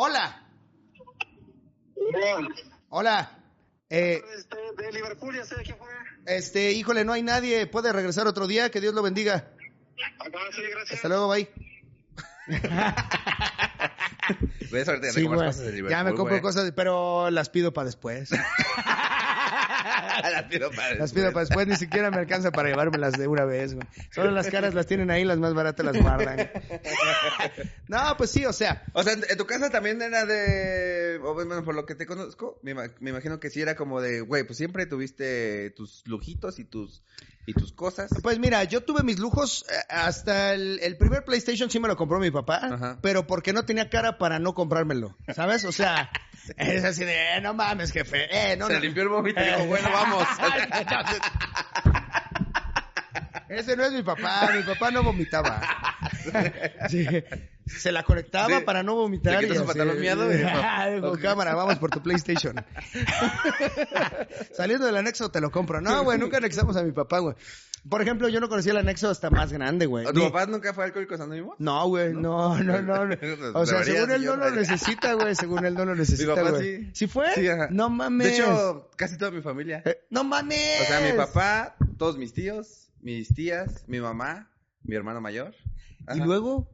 [0.00, 0.44] Hola.
[2.88, 3.36] Hola.
[3.90, 5.88] Eh, Este, de Liverpool, ya sé de quién fue.
[6.24, 7.66] este, híjole, no hay nadie.
[7.66, 8.70] Puede regresar otro día.
[8.70, 9.50] Que Dios lo bendiga.
[10.20, 10.94] Acá, sí, gracias.
[10.98, 11.50] Hasta luego, bye.
[14.70, 18.30] Ves, ahorita Sí, cosas de Liverpool, Ya me compro cosas, pero las pido para después.
[20.32, 23.44] Las pido para Las pido para después, ni siquiera me alcanza para llevármelas de una
[23.44, 23.86] vez, güey.
[24.10, 26.50] Solo las caras las tienen ahí, las más baratas las guardan.
[27.88, 31.64] No, pues sí, o sea, O sea, en tu casa también era de, o bueno,
[31.64, 34.86] por lo que te conozco, me imagino que sí era como de, güey, pues siempre
[34.86, 37.02] tuviste tus lujitos y tus
[37.48, 38.10] y tus cosas.
[38.22, 41.96] pues mira, yo tuve mis lujos eh, hasta el, el primer PlayStation sí me lo
[41.96, 42.98] compró mi papá, Ajá.
[43.00, 45.64] pero porque no tenía cara para no comprármelo, ¿sabes?
[45.64, 46.10] O sea,
[46.58, 48.80] es así de, eh, no mames, jefe, eh, no, Se no.
[48.80, 50.24] limpió el vómito y dijo, bueno, vamos.
[53.48, 55.62] Ese no es mi papá, mi papá no vomitaba.
[56.90, 57.06] Sí.
[57.68, 58.64] Se la conectaba Sí.
[58.64, 59.38] para no vomitar.
[59.40, 60.26] Quitó y pantalón miado
[61.12, 61.20] "Ok".
[61.20, 62.56] cámara, vamos por tu PlayStation.
[64.54, 65.80] Saliendo del anexo te lo compro.
[65.80, 67.34] No, güey, nunca anexamos a mi papá, güey.
[67.88, 70.04] Por ejemplo, yo no conocía el anexo hasta más grande, güey.
[70.12, 71.54] ¿Tu papá nunca fue alcohólicos anónimos?
[71.58, 73.06] No, güey, no, no, no.
[73.06, 73.16] no.
[73.54, 75.34] O sea, según él no lo necesita, güey.
[75.34, 76.90] Según él no lo necesita, papá güey.
[76.92, 77.06] sí.
[77.06, 77.32] fue?
[77.34, 77.68] Sí, ajá.
[77.70, 78.26] No mames.
[78.28, 79.82] De hecho, casi toda mi familia.
[79.84, 80.80] Eh, no mames.
[80.82, 84.50] O sea, mi papá, todos mis tíos, mis tías, mi mamá,
[84.82, 85.54] mi hermano mayor.
[86.14, 86.68] ¿Y luego?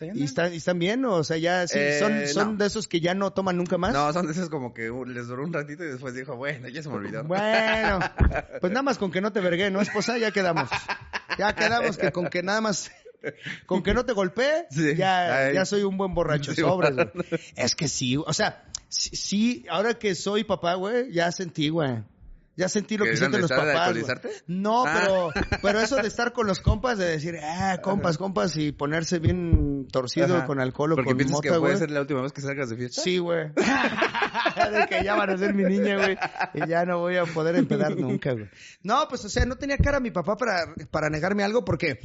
[0.00, 1.04] ¿Y están, y están bien?
[1.04, 2.56] O sea, ya sí, Eh, son, son no.
[2.58, 3.92] de esos que ya no toman nunca más.
[3.92, 6.68] No, son de esos como que uh, les duró un ratito y después dijo, bueno,
[6.68, 7.22] ya se me olvidó.
[7.24, 8.00] Bueno,
[8.60, 10.18] pues nada más con que no te vergué, ¿no, esposa?
[10.18, 10.68] Ya quedamos.
[11.38, 12.90] Ya quedamos que con que nada más,
[13.66, 14.96] con que no te golpee, Sí.
[14.96, 16.52] ya, ya soy un buen borracho.
[16.54, 17.08] Sí, sobres, güey.
[17.54, 22.02] Es que sí, o sea, sí, sí, ahora que soy papá, güey, ya sentí, güey.
[22.56, 23.96] Ya sentí lo que, ¿Que sienten los papás.
[24.46, 25.00] No, Ah.
[25.02, 25.30] pero,
[25.60, 29.63] pero eso de estar con los compas, de decir, ah, compas, compas, y ponerse bien
[29.90, 30.46] torcido Ajá.
[30.46, 31.76] con alcohol o Porque con piensas mota, que puede güey.
[31.78, 33.02] ser la última vez que salgas de fiesta.
[33.02, 33.48] Sí, güey.
[33.54, 36.16] de que ya van a ser mi niña, güey.
[36.54, 38.48] Y ya no voy a poder empedar nunca, güey.
[38.82, 41.98] No, pues, o sea, no tenía cara mi papá para, para negarme algo porque,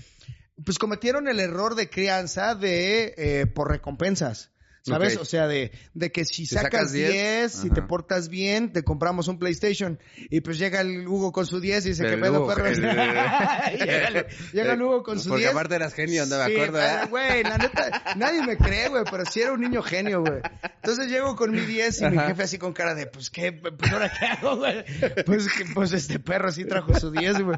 [0.63, 4.51] pues, cometieron el error de crianza de, eh, por recompensas.
[4.81, 5.17] ¿Sabes?
[5.17, 8.71] O sea, de, de que si Si sacas sacas 10, 10, si te portas bien,
[8.71, 9.99] te compramos un PlayStation.
[10.29, 12.65] Y pues llega el Hugo con su 10 y dice, ¿qué pedo, perro?
[12.67, 15.51] el- llega, el, llega el Hugo con su Porque 10.
[15.51, 16.97] aparte eras genio, no me Sí, acuerdo, ¿eh?
[17.09, 20.41] güey, la neta, nadie me cree, güey, pero sí era un niño genio, güey.
[20.75, 23.51] Entonces llego con mi 10 y mi jefe así con cara de, pues, ¿qué?
[23.51, 24.83] Pues, ¿ahora qué hago, güey?
[25.25, 27.57] Pues, que- pues, este perro sí trajo su 10, güey.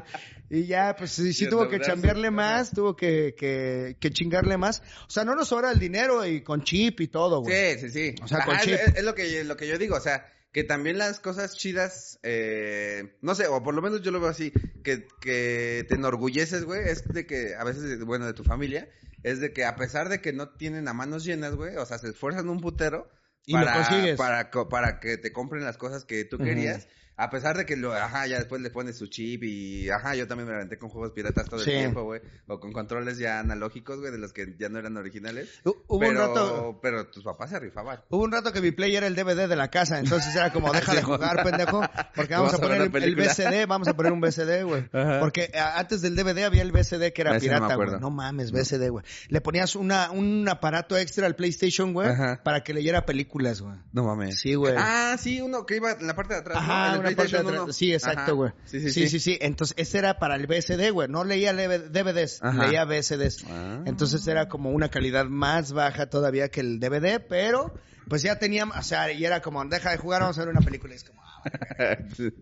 [0.50, 4.82] Y ya, pues, sí, sí tuvo que chambearle más, tuvo que, que, que chingarle más.
[5.06, 7.74] O sea, no nos sobra el dinero y con chip y todo, güey.
[7.78, 8.14] Sí, sí, sí.
[8.22, 8.74] O sea, con Ajá, chip.
[8.74, 12.18] es, es lo que lo que yo digo, o sea, que también las cosas chidas,
[12.22, 14.52] eh, no sé, o por lo menos yo lo veo así,
[14.84, 18.88] que, que te enorgulleces, güey, es de que a veces, bueno, de tu familia,
[19.22, 21.98] es de que a pesar de que no tienen a manos llenas, güey, o sea,
[21.98, 23.10] se esfuerzan un putero
[23.46, 24.16] Y lo consigues.
[24.18, 26.86] para, para que te compren las cosas que tú querías.
[27.16, 30.26] A pesar de que lo, ajá, ya después le pones su chip y, ajá, yo
[30.26, 31.70] también me aventé con juegos piratas todo Sí.
[31.70, 32.20] el tiempo, güey.
[32.48, 35.60] O con controles ya analógicos, güey, de los que ya no eran originales.
[35.64, 36.78] Hu- Hubo pero, un rato...
[36.82, 38.00] pero tus papás se rifaban.
[38.08, 40.72] Hubo un rato que mi play era el DVD de la casa, entonces era como,
[40.72, 41.82] deja de jugar, pendejo,
[42.16, 43.14] porque vamos a a poner la el.
[43.14, 44.88] VCD, vamos a poner un VCD, güey.
[45.20, 47.72] Porque a- antes del DVD había el VCD que era Ese no pirata, güey.
[47.88, 48.00] acuerdo.
[48.00, 49.04] No mames, VCD, güey.
[49.28, 52.08] Le ponías una, un aparato extra al PlayStation, güey,
[52.42, 53.76] para que leyera películas, güey.
[53.92, 54.40] No mames.
[54.40, 54.74] Sí, güey.
[54.76, 56.56] Ah, sí, uno que iba en la parte de atrás.
[56.56, 56.62] ¿no?
[56.72, 57.62] Ajá, En el una parte de PlayStation atrás.
[57.64, 57.72] 1.
[57.72, 58.52] Sí, exacto, güey.
[58.64, 59.38] Sí, sí, sí, sí, sí.
[59.40, 61.08] Entonces, ese era para el VCD, güey.
[61.08, 62.66] No leía DVDs, Ajá.
[62.66, 63.44] leía VCDs.
[63.48, 63.82] Ah.
[63.86, 67.74] Entonces era como una calidad más baja todavía que el DVD, pero
[68.08, 70.60] pues ya teníamos, o sea, y era como, deja de jugar, vamos a ver una
[70.60, 70.94] película.
[70.94, 71.98] Y es como, ah,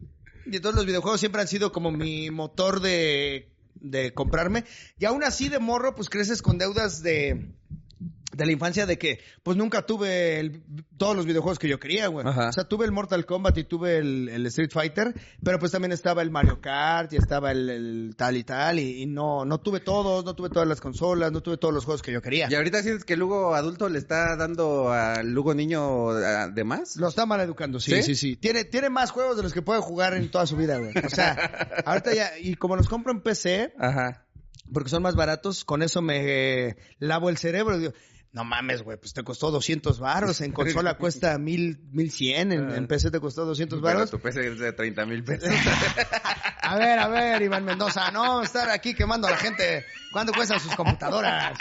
[0.46, 4.64] Y entonces los videojuegos siempre han sido como mi motor de, de comprarme.
[4.98, 7.52] Y aún así de morro, pues creces con deudas de,
[8.32, 10.62] de la infancia de que, pues nunca tuve el-
[10.96, 12.26] todos los videojuegos que yo quería, güey.
[12.26, 12.48] Ajá.
[12.50, 15.90] O sea, tuve el Mortal Kombat y tuve el, el Street Fighter, pero pues también
[15.92, 18.78] estaba el Mario Kart y estaba el, el tal y tal.
[18.78, 21.84] Y, y no, no tuve todos, no tuve todas las consolas, no tuve todos los
[21.84, 22.46] juegos que yo quería.
[22.50, 26.96] ¿Y ahorita sientes que el Lugo adulto le está dando al Lugo niño de más?
[26.96, 28.02] Lo está mal educando, sí, ¿Sí?
[28.02, 28.36] sí, sí.
[28.36, 30.92] Tiene, tiene más juegos de los que puede jugar en toda su vida, güey.
[31.04, 31.32] O sea,
[31.84, 34.24] ahorita ya, y como los compro en PC, Ajá.
[34.72, 36.20] porque son más baratos, con eso me
[36.68, 37.92] eh, lavo el cerebro digo,
[38.32, 42.70] no mames, güey, pues te costó 200 varos, en consola cuesta mil, mil cien, en,
[42.70, 44.10] en PC te costó 200 Pero varos.
[44.10, 45.48] tu PC es de 30 mil pesos.
[46.62, 49.84] A ver, a ver, Iván Mendoza, no estar aquí quemando a la gente.
[50.12, 51.58] ¿Cuánto cuestan sus computadoras?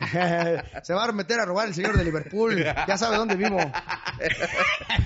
[0.82, 2.64] Se va a meter a robar el señor de Liverpool.
[2.64, 3.58] Ya sabe dónde vivo.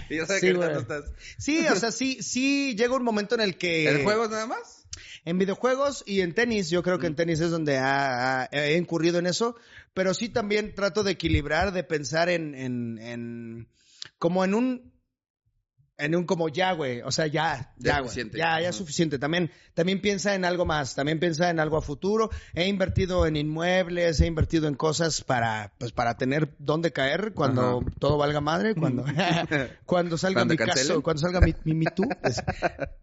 [0.09, 1.05] yo sé Sí, que no estás.
[1.38, 3.88] Sí, o sea, sí, sí llega un momento en el que...
[3.90, 4.80] ¿En juegos nada más?
[5.24, 8.76] En videojuegos y en tenis, yo creo que en tenis es donde ha- ha- he
[8.76, 9.54] incurrido en eso,
[9.94, 13.68] pero sí también trato de equilibrar, de pensar en, en, en
[14.18, 14.89] como en un,
[16.00, 18.38] en un como ya, güey, o sea, ya, Ya ya, suficiente.
[18.38, 18.78] ya, ya Ujú.
[18.78, 19.18] suficiente.
[19.18, 22.30] También, también piensa en algo más, también piensa en algo a futuro.
[22.54, 27.80] He invertido en inmuebles, he invertido en cosas para, pues, para tener dónde caer cuando
[27.80, 27.90] Ajá.
[27.98, 29.04] todo valga madre, cuando,
[29.86, 30.88] cuando salga mi cancelen.
[30.88, 32.42] caso, cuando salga mi, mi, mi tú, es-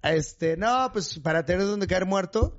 [0.03, 2.57] este, no, pues para tener donde caer muerto.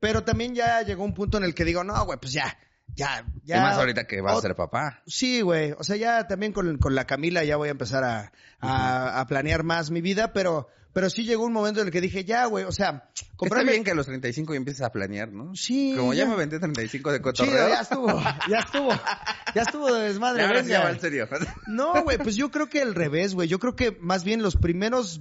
[0.00, 2.56] Pero también ya llegó un punto en el que digo, no, güey, pues ya,
[2.94, 3.56] ya, ya.
[3.56, 5.02] y más ahorita que vas a ser papá.
[5.06, 5.72] Sí, güey.
[5.78, 9.26] O sea, ya también con, con la Camila ya voy a empezar a, a, a
[9.26, 12.44] planear más mi vida, pero, pero sí llegó un momento en el que dije, ya,
[12.46, 13.72] güey, o sea, Está comprarme...
[13.72, 15.54] bien que a los 35 ya empieces a planear, ¿no?
[15.56, 16.30] Sí, Como ya, ya.
[16.30, 17.68] me vendé 35 de Chido, cotorreo.
[17.70, 18.90] ya estuvo, ya estuvo,
[19.54, 20.42] ya estuvo de desmadre.
[20.42, 21.28] Ya, ya va en serio.
[21.66, 23.48] No, güey, pues yo creo que al revés, güey.
[23.48, 25.20] Yo creo que más bien los primeros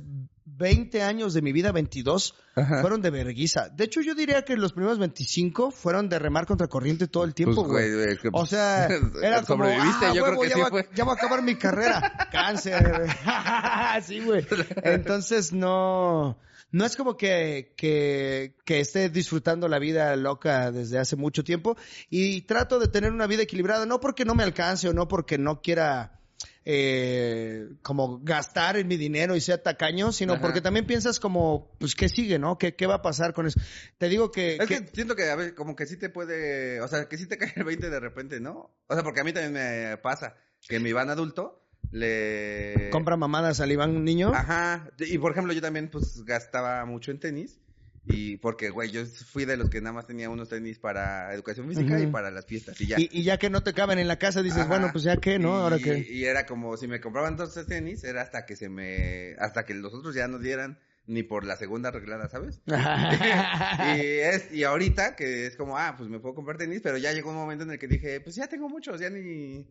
[0.61, 2.79] 20 años de mi vida, 22, Ajá.
[2.81, 3.67] fueron de verguiza.
[3.69, 7.33] De hecho, yo diría que los primeros 25 fueron de remar contra corriente todo el
[7.33, 8.17] tiempo, Pues, güey.
[8.17, 8.87] que- o sea,
[9.23, 10.89] era como, ah, yo huevo, creo que ya sí va, fue.
[10.95, 12.27] ya va a acabar mi carrera.
[12.31, 13.07] Cáncer.
[14.03, 14.45] sí, güey.
[14.83, 16.37] Entonces, no...
[16.73, 21.75] No es como que, que, que esté disfrutando la vida loca desde hace mucho tiempo
[22.09, 25.37] y trato de tener una vida equilibrada, no porque no me alcance o no porque
[25.37, 26.20] no quiera
[26.65, 30.41] eh, como gastar en mi dinero y sea tacaño, sino Ajá.
[30.41, 32.57] porque también piensas como, pues, ¿qué sigue, no?
[32.57, 33.59] ¿Qué, qué va a pasar con eso?
[33.97, 34.55] Te digo que...
[34.57, 37.17] Es que- que siento que a veces como que sí te puede, o sea, que
[37.17, 38.71] sí te cae el 20 de repente, ¿no?
[38.87, 40.35] O sea, porque a mí también me pasa
[40.67, 41.57] que mi van adulto
[41.89, 44.31] le compra mamadas al Iván niño.
[44.33, 47.59] Ajá, y por ejemplo, yo también pues gastaba mucho en tenis
[48.05, 51.67] y porque güey, yo fui de los que nada más tenía unos tenis para educación
[51.67, 52.99] física y para las fiestas y ya.
[52.99, 54.69] Y, y ya que no te caben en la casa, dices, Ajá.
[54.69, 55.49] bueno, pues ya que, ¿no?
[55.57, 56.07] Y- Ahora que...
[56.09, 59.73] Y era como si me compraban entonces tenis, era hasta que se me hasta que
[59.75, 62.61] los otros ya no dieran ni por la segunda arreglada, ¿sabes?
[62.67, 67.11] y, es, y ahorita que es como, ah, pues me puedo comprar tenis, pero ya
[67.11, 69.67] llegó un momento en el que dije, pues ya tengo muchos, ya ni,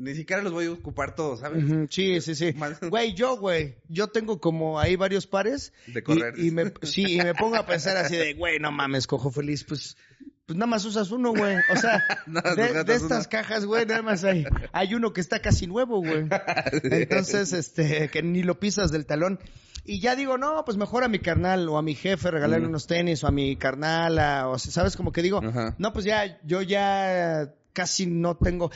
[0.00, 1.62] ni siquiera los voy a ocupar todos, ¿sabes?
[1.90, 2.54] Sí, sí, sí.
[2.88, 5.72] Güey, yo, güey, yo tengo como ahí varios pares.
[5.86, 6.38] De correr.
[6.38, 9.62] Y, me, sí, y me pongo a pensar así de, güey, no mames, cojo feliz,
[9.64, 9.96] pues,
[10.46, 11.54] pues nada más usas uno, güey.
[11.72, 12.02] O sea,
[12.56, 13.30] de, estas uno.
[13.30, 16.26] cajas, güey, nada más hay, hay uno que está casi nuevo, güey.
[16.82, 19.38] Entonces, este, que ni lo pisas del talón.
[19.84, 22.70] Y ya digo, no, pues mejor a mi carnal o a mi jefe regalarle Mm.
[22.70, 24.96] unos tenis o a mi carnala, o sea, ¿sabes?
[24.96, 25.74] Como que digo, Ajá.
[25.78, 28.70] no, pues ya, yo ya casi no tengo.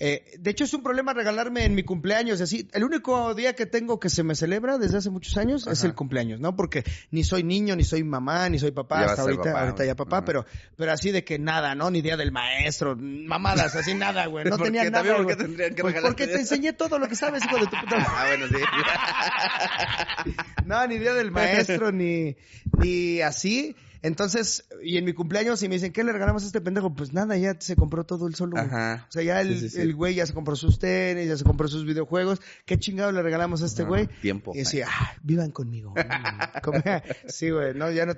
[0.00, 2.40] Eh, de hecho, es un problema regalarme en mi cumpleaños.
[2.40, 5.84] Así, el único día que tengo que se me celebra desde hace muchos años es
[5.84, 6.56] el cumpleaños, ¿no?
[6.56, 9.42] Porque ni soy niño, ni soy mamá, ni soy papá Ya hasta ahorita.
[9.44, 10.24] papá, ahorita ya papá, Ajá.
[10.24, 11.90] pero, pero así de que nada, ¿no?
[11.90, 14.46] Ni día del maestro, mamadas, así nada, güey.
[14.46, 14.90] No ¿Por tenía qué?
[14.90, 15.04] nada.
[15.04, 15.46] También, ¿por qué güey.
[15.46, 17.96] tendrían que Pues porque te enseñé todo lo que sabes, hijo de tu puta.
[17.98, 18.54] Ah, bueno, sí.
[20.66, 22.36] No, ni día del maestro, ni,
[22.78, 23.74] ni así.
[24.02, 26.94] Entonces, y en mi cumpleaños, y me dicen, ¿qué le regalamos a este pendejo?
[26.94, 28.56] Pues nada, ya se compró todo el solo.
[28.56, 29.06] Ajá.
[29.08, 29.80] O sea, ya el, Sí, sí, sí.
[29.82, 32.40] el güey ya se compró sus tenis, ya se compró sus videojuegos.
[32.64, 34.06] ¿Qué chingado le regalamos a este Ajá, güey?
[34.22, 34.52] tiempo.
[34.54, 35.92] Y decía, ah, vivan conmigo.
[37.28, 38.14] Sí, güey, no, ya no.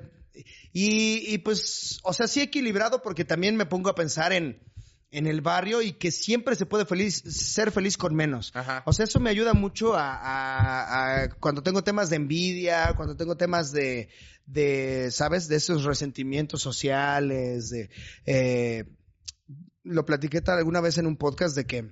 [0.73, 4.63] Y, y pues, o sea, sí equilibrado porque también me pongo a pensar en,
[5.11, 8.51] en el barrio y que siempre se puede feliz, ser feliz con menos.
[8.55, 8.83] Ajá.
[8.87, 13.15] O sea, eso me ayuda mucho a, a- a cuando tengo temas de envidia, cuando
[13.17, 14.09] tengo temas de,
[14.47, 15.49] de ¿sabes?
[15.49, 17.91] De esos resentimientos sociales, de...
[18.27, 18.85] eh,
[19.85, 21.91] lo platiqué tal alguna vez en un podcast de que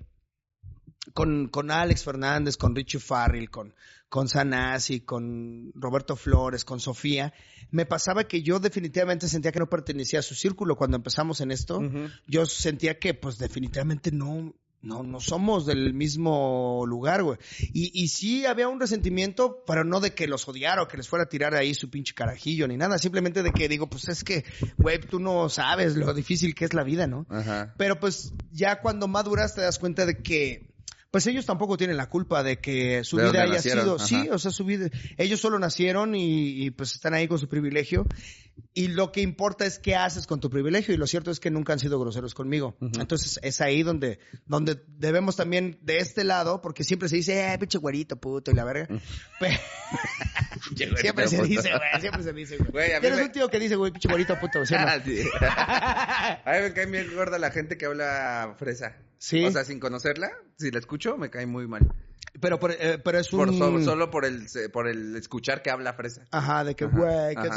[1.12, 3.74] con, con Alex Fernández, con Richie Farrell, con,
[4.08, 7.32] con Sanasi, con Roberto Flores, con Sofía,
[7.70, 11.50] me pasaba que yo definitivamente sentía que no pertenecía a su círculo cuando empezamos en
[11.50, 11.80] esto.
[12.26, 17.38] Yo sentía que pues definitivamente no, no, no somos del mismo lugar, güey.
[17.72, 21.08] Y, y sí había un resentimiento, pero no de que los odiara o que les
[21.08, 24.24] fuera a tirar ahí su pinche carajillo ni nada, simplemente de que digo, pues es
[24.24, 24.44] que,
[24.78, 27.26] güey, tú no sabes lo difícil que es la vida, ¿no?
[27.28, 27.74] Ajá.
[27.76, 30.70] Pero pues ya cuando maduras te das cuenta de que
[31.10, 34.06] pues ellos tampoco tienen la culpa de que su De vida haya nacieron, sido, ajá.
[34.06, 34.88] sí, o sea, su vida,
[35.18, 38.06] ellos solo nacieron y, y, pues están ahí con su privilegio
[38.74, 41.50] y lo que importa es qué haces con tu privilegio y lo cierto es que
[41.50, 42.76] nunca han sido groseros conmigo.
[42.80, 47.58] Entonces es ahí donde, donde debemos también de este lado, porque siempre se dice, eh,
[47.58, 48.88] pinche güerito puto y la verga.
[50.96, 52.90] Siempre se dice, güey, siempre se dice, güey.
[53.00, 54.74] Tienes me- un tío que dice, güey, pinche güerito puto, ¿sí?
[54.78, 55.20] Ah, sí.
[55.40, 58.96] A mí me cae bien gorda la gente que habla fresa.
[59.18, 59.44] Sí.
[59.44, 61.92] O sea, sin conocerla, si la escucho, me cae muy mal.
[62.40, 63.58] Pero, por- eh, pero es Por un...
[63.58, 66.26] so- solo por el, por el escuchar que habla fresa.
[66.30, 67.48] Ajá, de que, güey, que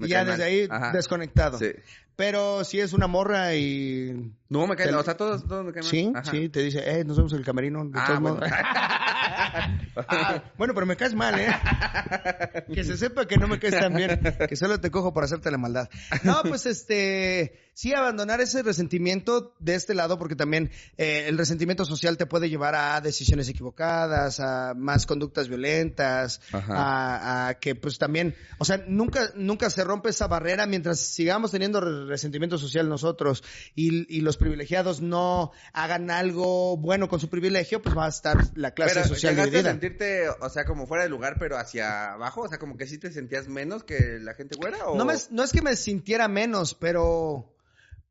[0.00, 0.90] Y ya desde ahí Ajá.
[0.92, 1.58] desconectado.
[1.58, 1.72] Sí.
[2.20, 4.30] Pero si es una morra y...
[4.50, 5.90] No, me cae Te- O sea, todos, todos me caen mal.
[5.90, 6.30] Sí, Ajá.
[6.30, 7.82] sí, te dice, eh, nos vemos en el camerino.
[7.86, 8.36] de Ah, todos bueno.
[8.36, 8.50] modos.
[10.08, 11.48] Ah, bueno, pero me caes mal, ¿eh?
[12.72, 15.50] que se sepa que no me caes tan bien, que solo te cojo por hacerte
[15.50, 15.88] la maldad.
[16.22, 21.84] No, pues este, sí, abandonar ese resentimiento de este lado, porque también eh, el resentimiento
[21.84, 27.98] social te puede llevar a decisiones equivocadas, a más conductas violentas, a, a que pues
[27.98, 33.42] también, o sea, nunca, nunca se rompe esa barrera mientras sigamos teniendo resentimiento social nosotros
[33.74, 38.36] y, y los privilegiados no hagan algo bueno con su privilegio, pues va a estar
[38.54, 39.70] la clase Pero social llegaste a dividida.
[39.70, 42.98] sentirte, o sea, como fuera de lugar, pero hacia abajo, o sea, como que sí
[42.98, 44.96] te sentías menos que la gente güera, o...
[44.98, 47.54] No, me- no es que me sintiera menos, pero,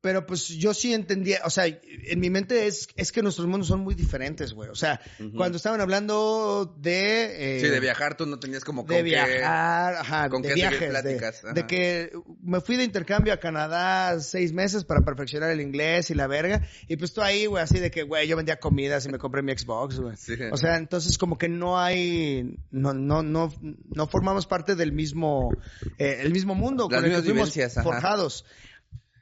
[0.02, 3.68] pero pues yo sí entendía, o sea, en mi mente es, es que nuestros mundos
[3.68, 4.70] son muy diferentes, güey.
[4.70, 5.02] O sea,
[5.36, 7.58] cuando estaban hablando de...
[7.58, 10.54] eh, Sí, de viajar, tú no tenías como de con qué- viajar, ajá, con de
[10.54, 11.54] viajes, de, pláticas, ajá.
[11.54, 16.14] de que me fui de intercambio a Canadá seis meses para perfeccionar el inglés y
[16.16, 19.10] la verga, y pues tú ahí, güey, así de que, güey, yo vendía comidas y
[19.10, 20.16] me compré mi Xbox, güey.
[20.16, 20.36] Sí.
[20.52, 25.50] O sea, entonces como que no hay, no, no, no, no formamos parte del mismo,
[25.98, 27.82] eh, el mismo mundo Las con el que fuimos ajá.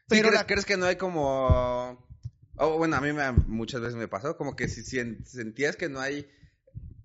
[0.07, 2.05] Pero ¿crees, la- crees que no hay como...
[2.59, 5.99] Oh, bueno, a mí me, muchas veces me pasó, como que si sentías que no
[5.99, 6.27] hay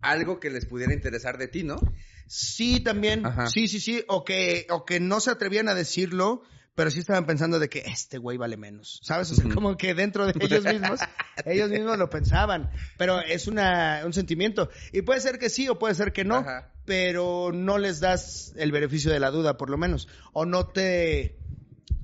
[0.00, 1.78] algo que les pudiera interesar de ti, ¿no?
[2.26, 3.26] Sí, también.
[3.26, 3.46] Ajá.
[3.48, 4.02] Sí, sí, sí.
[4.08, 6.42] O que, o que no se atrevían a decirlo,
[6.74, 8.98] pero sí estaban pensando de que este güey vale menos.
[9.02, 9.30] ¿Sabes?
[9.30, 11.00] O sea, como que dentro de ellos mismos,
[11.44, 12.70] ellos mismos lo pensaban.
[12.96, 14.70] Pero es una, un sentimiento.
[14.92, 16.36] Y puede ser que sí o puede ser que no.
[16.36, 16.72] Ajá.
[16.86, 20.08] Pero no les das el beneficio de la duda, por lo menos.
[20.32, 21.38] O no te,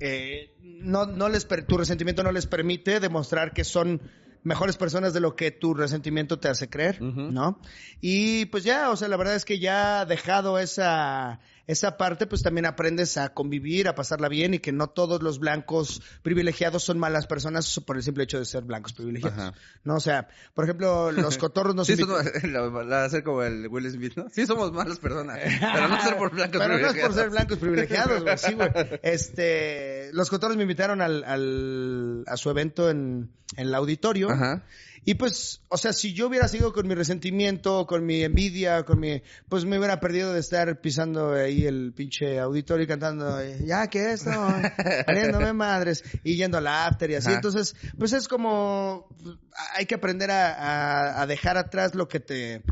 [0.00, 4.00] eh, no, no les, tu resentimiento no les permite demostrar que son
[4.44, 7.00] mejores personas de lo que tu resentimiento te hace creer.
[7.02, 7.61] ¿no?
[8.00, 12.42] Y pues ya, o sea, la verdad es que ya dejado esa, esa parte, pues
[12.42, 16.98] también aprendes a convivir, a pasarla bien y que no todos los blancos privilegiados son
[16.98, 19.38] malas personas por el simple hecho de ser blancos privilegiados.
[19.38, 19.52] Ajá.
[19.85, 22.09] No, o sea, por ejemplo, los cotorros nos Sí, son-
[22.52, 24.28] la- la- hacer como el Will Smith, ¿no?
[24.31, 27.59] Sí, somos malas personas, pero no ser por blancos Pero no es por ser blancos
[27.59, 28.38] privilegiados, güey.
[28.38, 28.70] Sí, güey.
[29.02, 34.31] Este, los cotorros me invitaron al, al- a su evento en, en el auditorio.
[34.31, 34.62] Ajá.
[35.04, 39.00] Y pues, o sea, si yo hubiera sido con mi resentimiento, con mi envidia, con
[39.00, 43.58] mi, pues me hubiera perdido de estar pisando ahí el pinche auditorio y cantando, eh,
[43.64, 44.30] ya que esto,
[45.06, 47.28] poniéndome madres, y yendo al after y así.
[47.28, 47.37] Ajá.
[47.37, 49.08] Entonces, pues es como,
[49.76, 52.62] hay que aprender a, a- a dejar atrás lo que te,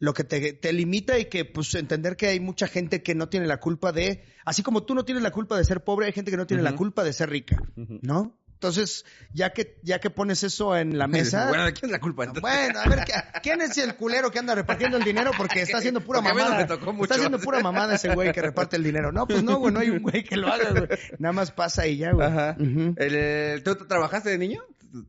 [0.00, 3.28] lo que te, te limita y que, pues, entender que hay mucha gente que no
[3.28, 6.12] tiene la culpa de, así como tú no tienes la culpa de ser pobre, hay
[6.12, 7.56] gente que no tiene la culpa de ser rica,
[8.02, 8.36] ¿no?
[8.54, 12.00] Entonces, ya que, ya que pones eso en la mesa, Bueno, ¿de quién es la
[12.00, 12.24] culpa?
[12.24, 12.42] entonces?
[12.42, 15.32] bueno, a ver, ¿qué- ¿quién es el culero que anda repartiendo el dinero?
[15.36, 16.62] Porque está haciendo pura Porque a mí no mamada.
[16.62, 17.04] me tocó mucho.
[17.04, 19.12] Está haciendo pura mamada ese güey que reparte el dinero.
[19.12, 20.88] No, pues no, güey, no hay un güey que lo haga, güey.
[21.18, 22.26] Nada más pasa y ya, güey.
[22.26, 22.56] Ajá.
[22.58, 22.94] Ujú.
[22.96, 24.62] El, el- ¿tú, tú trabajaste de niño?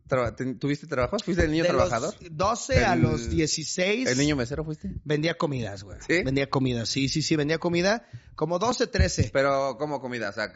[0.07, 1.23] Tra- te- ¿Tuviste trabajos?
[1.23, 2.13] ¿Fuiste el niño De trabajador?
[2.19, 4.09] los 12 a El- los 16.
[4.09, 4.91] ¿El niño mesero fuiste?
[5.03, 5.97] Vendía comidas, güey.
[6.07, 6.23] ¿Sí?
[6.23, 8.07] Vendía comida, sí, sí, sí, vendía comida.
[8.35, 9.29] Como 12, 13.
[9.31, 10.29] Pero, ¿cómo comida?
[10.29, 10.51] O sea,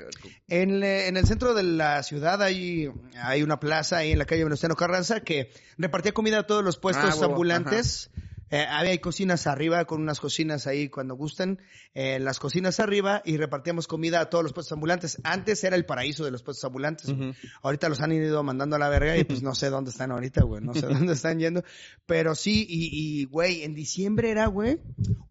[0.48, 2.90] En, en el centro de la ciudad hay,
[3.22, 6.78] hay una plaza ahí en la calle Venustiano Carranza que repartía comida a todos los
[6.78, 8.10] puestos Ah, ambulantes.
[8.52, 11.62] Eh, había cocinas arriba, con unas cocinas ahí cuando gusten,
[11.94, 15.20] eh, las cocinas arriba y repartíamos comida a todos los puestos ambulantes.
[15.24, 17.14] Antes era el paraíso de los puestos ambulantes.
[17.62, 20.44] Ahorita los han ido mandando a la verga y pues no sé dónde están ahorita,
[20.44, 20.64] güey.
[20.64, 21.64] No sé dónde están yendo.
[22.06, 22.90] Pero sí, y,
[23.22, 24.80] y, güey, en diciembre era, güey,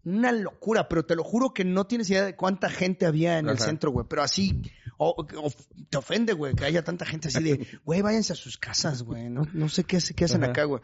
[0.05, 0.87] una locura.
[0.87, 3.91] Pero te lo juro que no tienes idea de cuánta gente había en el centro,
[3.91, 4.05] güey.
[4.09, 4.61] Pero así,
[4.97, 5.53] o- o-
[5.89, 9.29] te ofende, güey, que haya tanta gente así de, güey, váyanse a sus casas, güey.
[9.29, 10.51] No, no sé qué, qué hacen Ajá.
[10.51, 10.81] acá, güey.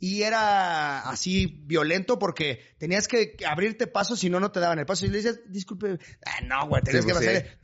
[0.00, 4.86] Y era así violento porque tenías que abrirte paso, si no, no te daban el
[4.86, 5.06] paso.
[5.06, 7.58] Y le decías, disculpe, ah, no, güey, tenías Sí, que pues, pasarle.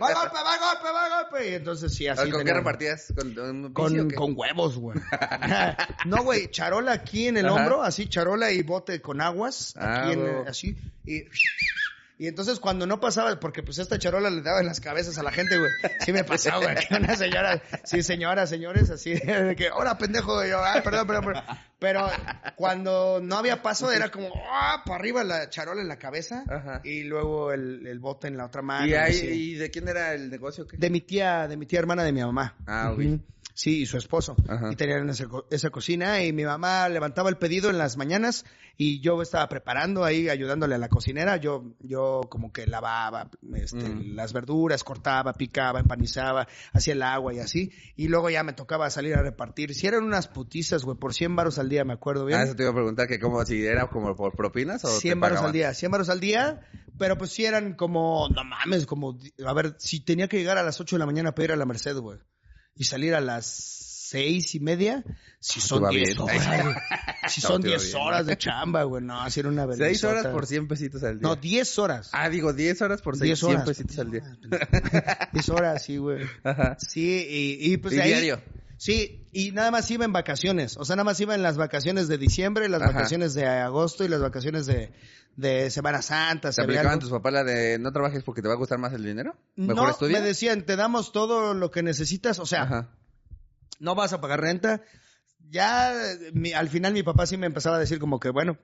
[0.00, 1.50] ¡Va golpe, va golpe, va golpe!
[1.50, 2.30] Y entonces sí, así.
[2.30, 3.12] ¿Con qué repartías?
[3.16, 4.14] ¿Con, un bici o Con, qué?
[4.16, 4.98] con huevos, güey.
[6.06, 7.54] no, güey, charola aquí en el Ajá.
[7.54, 10.44] hombro, así charola y bote con aguas, Ah, aquí en, huevo.
[10.48, 11.22] así, y...
[12.24, 15.22] Y entonces cuando no pasaba, porque pues esta charola le daba en las cabezas a
[15.22, 15.70] la gente, güey.
[16.00, 16.74] Sí me pasó, güey.
[16.98, 21.44] Una señora, sí, señora, señores, así, de que, hola, pendejo, yo, ay, perdón, perdón, perdón.
[21.78, 22.08] Pero
[22.56, 26.80] cuando no había paso, era como, ah, para arriba la charola en la cabeza, Ajá.
[26.82, 28.86] y luego el, el bote en la otra mano.
[28.86, 29.18] ¿Y, ahí-.
[29.18, 30.66] ¿Y de quién era el negocio?
[30.66, 30.78] qué?
[30.78, 32.56] De mi tía, de mi tía hermana de mi mamá.
[32.66, 33.20] Ah, uy.
[33.56, 34.34] Sí, y su esposo.
[34.48, 34.70] Ajá.
[34.72, 38.44] Y tenían esa, esa cocina y mi mamá levantaba el pedido en las mañanas
[38.76, 41.36] y yo estaba preparando ahí, ayudándole a la cocinera.
[41.36, 44.16] Yo, yo como que lavaba este, Mm.
[44.16, 47.70] las verduras, cortaba, picaba, empanizaba, hacía el agua y así.
[47.94, 49.72] Y luego ya me tocaba salir a repartir.
[49.72, 52.40] Si eran unas putizas, güey, por 100 baros al día, me acuerdo bien.
[52.40, 55.14] Ah, eso te iba a preguntar que como si era como por propinas o 100
[55.14, 55.46] te baros pagaban?
[55.50, 56.60] al día, 100 baros al día,
[56.98, 60.64] pero pues sí eran como, no mames, como, a ver, si tenía que llegar a
[60.64, 62.18] las 8 de la mañana para ir a la Merced, güey,
[62.76, 65.02] y salir a las seis y media,
[65.40, 66.20] si te son va 10 bien.
[66.20, 66.42] horas,
[67.28, 67.96] si No, son 10 bien.
[68.02, 70.08] horas de chamba, güey, no, así era una Seis vergüenza.
[70.08, 71.28] horas por 100 pesitos al día.
[71.28, 72.10] No, 10 horas.
[72.12, 73.66] Ah, digo, 10 horas por 6, 10 100 horas.
[73.68, 74.36] pesitos al día.
[75.32, 76.22] 10 horas, sí, güey.
[76.44, 76.76] Ajá.
[76.78, 78.42] Sí, y, y pues ¿Y ahí- diario?
[78.76, 80.76] Sí, y nada más iba en vacaciones.
[80.76, 82.92] O sea, nada más iba en las vacaciones de diciembre, las Ajá.
[82.92, 84.92] vacaciones de agosto y las vacaciones de,
[85.36, 86.50] de Semana Santa.
[86.50, 89.04] ¿Te aplicaban tus papás la de no trabajes porque te va a gustar más el
[89.04, 89.36] dinero?
[89.56, 90.18] ¿Mejor no, estudia?
[90.20, 92.38] me decían, te damos todo lo que necesitas.
[92.40, 92.88] O sea, Ajá.
[93.78, 94.82] no vas a pagar renta.
[95.50, 95.92] Ya
[96.32, 98.58] mi- al final mi papá sí me empezaba a decir como que, bueno,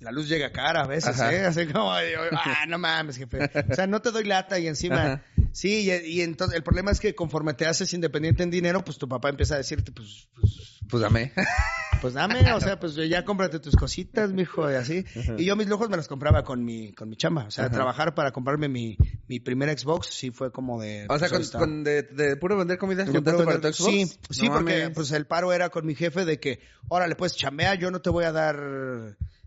[0.00, 1.32] la luz llega cara a veces, Ajá.
[1.32, 1.44] ¿eh?
[1.44, 3.50] Así como, ah, no mames, jefe.
[3.70, 5.02] O sea, no te doy lata y encima...
[5.04, 5.24] Ajá.
[5.52, 8.98] Sí, y, y entonces el problema es que conforme te haces independiente en dinero, pues
[8.98, 11.32] tu papá empieza a decirte, pues, pues, Pues dame.
[12.00, 15.04] pues dame, o sea, pues ya cómprate tus cositas, mijo, y así.
[15.38, 17.44] Y yo mis lujos me los compraba con mi, con mi chamba.
[17.44, 18.96] O sea, trabajar para comprarme mi,
[19.28, 21.06] mi primer Xbox sí fue como de...
[21.08, 23.76] O sea, pues, con, con de, de puro vender comida para tu Xbox.
[23.76, 24.90] Sí, sí, No porque mames.
[24.96, 28.10] pues el paro era con mi jefe de que, órale, pues chambea, yo no te
[28.10, 28.56] voy a dar,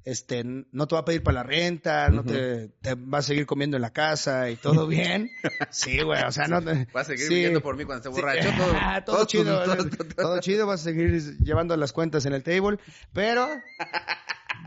[0.09, 3.45] este, no te voy a pedir para la renta, no te, te vas a seguir
[3.45, 5.31] comiendo en la casa y todo bien.
[5.69, 7.33] Sí, güey, o sea, no te- Vas a seguir sí.
[7.33, 8.21] viviendo por mí cuando esté Sí.
[8.21, 8.49] borracho.
[8.57, 12.25] Todo, Ah, todo, todo- chido, todo- todo, todo- chido, vas a seguir llevando las cuentas
[12.25, 12.77] en el table,
[13.11, 13.49] pero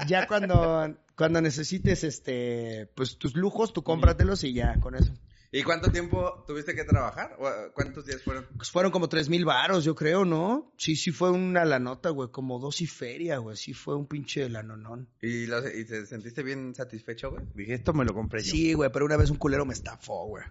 [0.06, 5.12] ya cuando, cuando necesites, este, pues tus lujos, tú cómpratelos y ya, con eso.
[5.52, 7.36] ¿Y cuánto tiempo tuviste que trabajar?
[7.40, 8.46] ¿O, ¿Cuántos días fueron?
[8.56, 10.72] Pues fueron como tres mil varos, yo creo, ¿no?
[10.76, 14.48] Sí, sí fue una lanota, güey, como dos y feria, güey, sí fue un pinche
[14.48, 15.08] lanonón.
[15.20, 17.42] ¿Y, lo- y te sentiste bien satisfecho, güey?
[17.54, 18.50] Dije, esto me lo compré yo.
[18.52, 20.44] Sí, güey, pero una vez un culero me estafó, güey.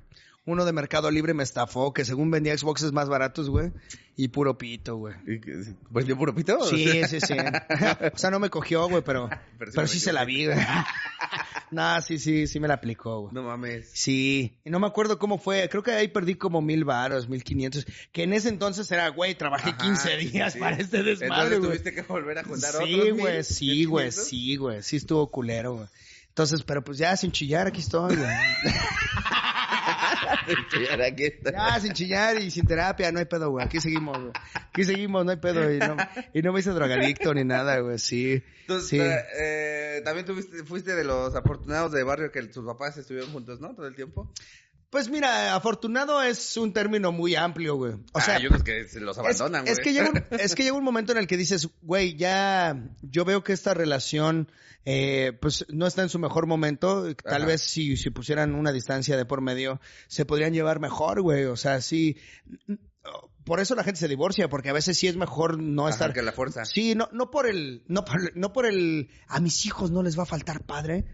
[0.50, 3.72] Uno de Mercado Libre me estafó, que según vendía Xboxes más baratos, güey,
[4.16, 5.16] y puro pito, güey.
[5.28, 6.64] ¿Y que- ¿Vendió puro pito?
[6.66, 7.34] Sí, sí, sí.
[8.14, 10.58] o sea, no me cogió, güey, pero, Pero pero sí se la vi, güey.
[11.72, 13.34] No, sí, sí, sí me la aplicó, güey.
[13.36, 13.92] No mames.
[13.94, 17.44] Sí, y no me acuerdo cómo fue, creo que ahí perdí como mil varos, mil
[17.44, 20.60] quinientos, que en ese entonces era, güey, trabajé Ajá, 15 sí, días sí.
[20.60, 21.70] para este desmadre, Entonces güey.
[21.70, 25.30] tuviste que volver a juntar otros Sí, mil, güey, sí, güey, sí, güey, sí estuvo
[25.30, 25.88] culero, güey.
[26.30, 28.30] Entonces, pero pues ya sin chillar aquí estoy, güey.
[31.06, 31.52] Aquí está.
[31.52, 33.66] Ya sin chillar y sin terapia, no hay pedo, güey.
[33.66, 34.32] Aquí seguimos, güey.
[34.54, 35.72] Aquí seguimos, no hay pedo.
[35.74, 35.98] Y no,
[36.34, 38.44] y no me hice drogadicto ni nada, güey, sí.
[38.62, 39.00] Entonces, sí.
[39.02, 43.76] eh, también tuviste, fuiste de los afortunados de barrio que sus papás estuvieron juntos, ¿no?
[43.76, 44.32] Todo el tiempo.
[44.90, 47.94] Pues mira, afortunado es un término muy amplio, güey.
[48.14, 49.74] O sea, hay unos que se los Es, abandonan, güey.
[49.74, 52.76] es que llega un, es que llega un momento en el que dices, güey, ya
[53.04, 54.52] yo veo que esta relación
[54.86, 57.14] eh, pues no está en su mejor momento.
[57.16, 57.46] Tal Ajá.
[57.46, 61.46] vez si, si pusieran una distancia de por medio, se podrían llevar mejor, güey.
[61.46, 62.18] O sea, sí.
[63.44, 66.14] Por eso la gente se divorcia, porque a veces sí es mejor no Ajá, estar.
[66.14, 66.66] que la fuerza.
[66.66, 70.18] Sí, no, no por el, no por, no por el, a mis hijos no les
[70.18, 71.06] va a faltar padre.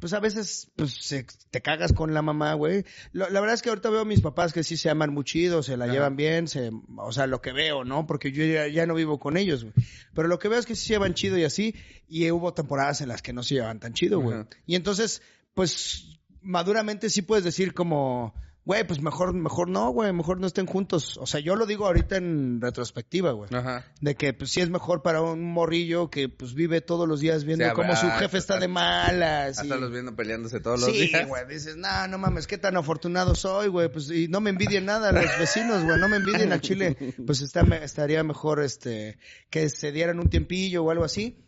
[0.00, 2.84] Pues a veces, pues, se- te cagas con la mamá, güey.
[3.12, 5.24] Lo- La verdad es que ahorita veo a mis papás que sí se aman muy
[5.24, 5.92] chido, se la Ajá.
[5.94, 8.06] llevan bien, se, o sea, lo que veo, ¿no?
[8.06, 9.74] Porque yo ya, ya no vivo con ellos, güey.
[10.14, 11.74] Pero lo que veo es que sí se llevan chido y así,
[12.08, 14.38] y hubo temporadas en las que no se llevan tan chido, güey.
[14.66, 15.22] Y entonces,
[15.54, 18.34] pues, maduramente sí puedes decir como,
[18.64, 21.16] güey, pues mejor, mejor no, güey, mejor no estén juntos.
[21.18, 23.48] O sea, yo lo digo ahorita en retrospectiva, güey.
[23.52, 23.84] Ajá.
[24.00, 27.44] De que pues sí es mejor para un morrillo que pues vive todos los días
[27.44, 29.58] viendo cómo su jefe está de hasta- malas.
[29.58, 31.26] y- Hasta los viendo peleándose todos los Sí, días.
[31.26, 34.84] güey, dices, no, no mames, qué tan afortunado soy, güey, pues, y no me envidien
[34.84, 36.96] nada los vecinos, güey, no me envidien al Chile,
[37.26, 39.18] pues está, estaría mejor, este,
[39.50, 41.38] que se dieran un tiempillo o algo así.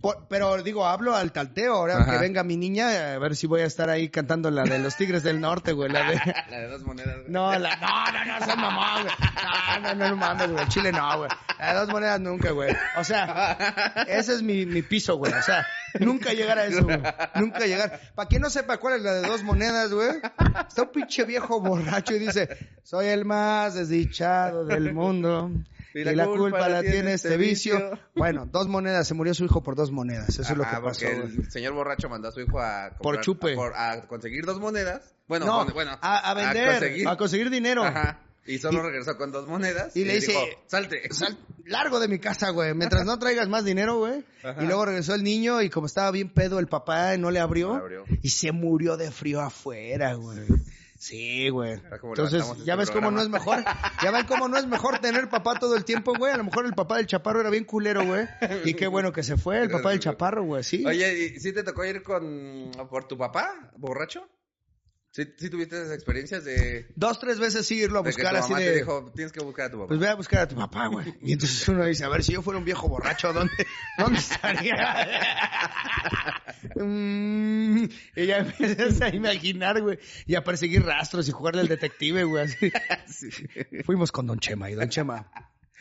[0.00, 2.12] Por- pero digo, hablo al talteo, ahora Ajá.
[2.12, 4.96] que venga mi niña, a ver si voy a estar ahí cantando la de los
[4.96, 6.20] Tigres del Norte, güey, la de...
[6.62, 7.24] La de.
[7.28, 9.14] No, la, no, no, no, son mamón, güey.
[9.42, 10.68] No, no, no, no mames, güey.
[10.68, 11.30] Chile no, güey.
[11.58, 12.74] A dos monedas nunca, güey.
[12.96, 15.32] O sea, ese es mi, mi piso, güey.
[15.32, 15.66] O sea,
[16.00, 17.00] nunca llegar a eso, güey.
[17.36, 18.00] Nunca llegar.
[18.14, 20.10] Para quien no sepa cuál es la de dos monedas, güey.
[20.68, 22.48] Está un pinche viejo borracho y dice,
[22.82, 25.50] soy el más desdichado del mundo.
[25.94, 27.98] Y la, culpa, la tiene este vicio.
[28.14, 29.06] Bueno, dos monedas.
[29.08, 30.28] Se murió su hijo por dos monedas.
[30.28, 33.52] Eso es lo que pasó, el señor borracho mandó a su hijo a Por chupe.
[33.52, 35.14] a, por- a conseguir dos monedas.
[35.28, 37.84] Bueno, No, con- bueno, a, a vender, a conseguir, dinero.
[37.84, 38.20] Ajá.
[38.44, 39.96] Y solo regresó con dos monedas.
[39.96, 41.12] y le dice, dijo, salte.
[41.14, 42.74] Sal- largo de mi casa, güey.
[42.74, 44.24] Mientras no traigas más dinero, güey.
[44.42, 44.60] Ajá.
[44.62, 47.68] Y luego regresó el niño y como estaba bien pedo el papá, no le abrió.
[47.68, 48.04] No le abrió.
[48.20, 50.38] Y se murió de frío afuera, güey.
[51.02, 51.80] Sí, güey.
[52.00, 53.64] ¿cómo Entonces, levantamos ya este ves cómo no es mejor.
[54.04, 56.32] Ya ven cómo no es mejor tener papá todo el tiempo, güey.
[56.32, 58.28] A lo mejor el papá del chaparro era bien culero, güey.
[58.64, 60.62] Y qué bueno que se fue el papá del chaparro, güey.
[60.62, 60.84] Sí.
[60.86, 64.28] Oye, ¿y ¿sí te tocó ir con por tu papá, borracho?
[65.12, 68.34] ¿Sí, sí tuviste esas experiencias de, Dos, tres veces sí irlo a de que buscar
[68.34, 68.64] así de...
[68.64, 69.88] te dijo, tienes que buscar a tu papá?
[69.88, 71.14] Pues ve a buscar a tu papá, güey.
[71.22, 73.52] Y entonces uno dice, a ver, si yo fuera un viejo borracho, ¿dónde,
[73.98, 74.74] dónde estaría?
[76.76, 77.84] Mm,
[78.14, 79.98] y ya empiezas a imaginar, güey.
[80.26, 82.44] Y a perseguir rastros y jugarle al detective, güey.
[82.44, 82.72] así.
[83.06, 83.30] Sí.
[83.84, 85.28] Fuimos con Don Chema y Don Chema.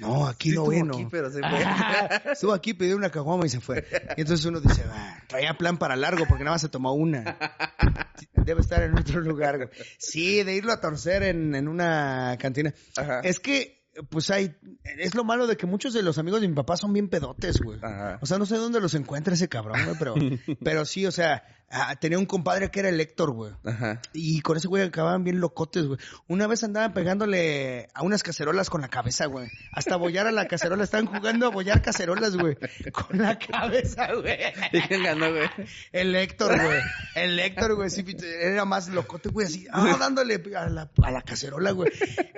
[0.01, 0.93] No, aquí Sí no vino.
[0.93, 1.63] aquí, pero se fue.
[2.33, 3.85] Estuvo aquí, pidió una caguama y se fue.
[4.17, 7.37] Y entonces uno dice, "Ah, traía plan para largo porque nada más se tomó una.
[8.33, 9.69] Debe estar en otro lugar, güey.
[9.97, 12.73] Sí, de irlo a torcer en, en una cantina.
[12.97, 13.19] Ajá.
[13.21, 14.55] Es que, pues hay,
[14.97, 17.59] es lo malo de que muchos de los amigos de mi papá son bien pedotes,
[17.61, 17.79] güey.
[17.81, 18.17] Ajá.
[18.21, 20.15] O sea, no sé dónde los encuentra ese cabrón, güey, pero,
[20.63, 23.53] pero sí, o sea, ah, tenía un compadre que era el Héctor, güey.
[23.63, 24.01] Ajá.
[24.13, 25.99] Y con ese güey acababan bien locotes, güey.
[26.27, 29.49] Una vez andaban pegándole a unas cacerolas con la cabeza, güey.
[29.71, 30.83] Hasta bollar a la cacerola.
[30.83, 32.57] Estaban jugando a bollar cacerolas, güey.
[32.91, 34.37] Con la cabeza, güey.
[34.71, 35.49] ¿Y quién ganó, güey?
[35.91, 36.79] El Héctor, güey.
[37.15, 37.89] El Héctor, güey.
[37.89, 38.05] Sí,
[38.41, 39.47] era más locote, güey.
[39.47, 41.91] Así, ah, dándole a la, a la cacerola, güey.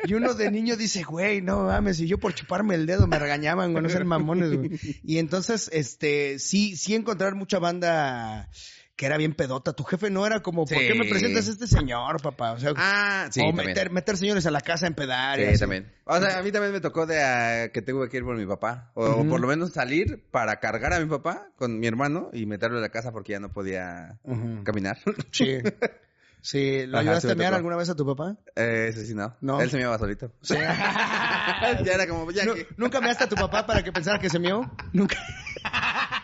[0.06, 2.00] Y uno de niño dice, güey, no mames.
[2.00, 3.84] Y yo por chuparme el dedo me regañaban, güey.
[3.84, 4.80] No sean mamones, güey.
[5.04, 8.50] Y entonces, este, sí, sí encontrar mucha banda
[8.96, 9.74] que era bien pedota.
[9.74, 12.52] Tu jefe no era como, ¿por qué me presentas a este señor, papá?
[12.52, 15.40] O sea, Ah, sí, o meter, meter señores a la casa a empedar.
[15.40, 15.92] y Sí, también.
[16.06, 18.46] O sea, a mí también me tocó de ah, que tengo que ir por mi
[18.46, 18.92] papá.
[18.94, 22.78] O, por lo menos salir para cargar a mi papá con mi hermano y meterlo
[22.78, 24.20] en la casa porque ya no podía
[24.64, 24.98] caminar.
[25.32, 25.58] Sí.
[26.46, 28.36] Sí, ¿lo Ajá, ayudaste a mear alguna vez a tu papá?
[28.58, 29.34] Eh, ese sí no.
[29.40, 29.62] No.
[29.62, 30.30] Él se me iba solito.
[30.42, 30.56] Sí.
[31.86, 32.68] ya era como, ya que...
[32.76, 34.70] ¿Nunca measte a tu papá para que pensara que se mió?
[34.92, 35.16] Nunca.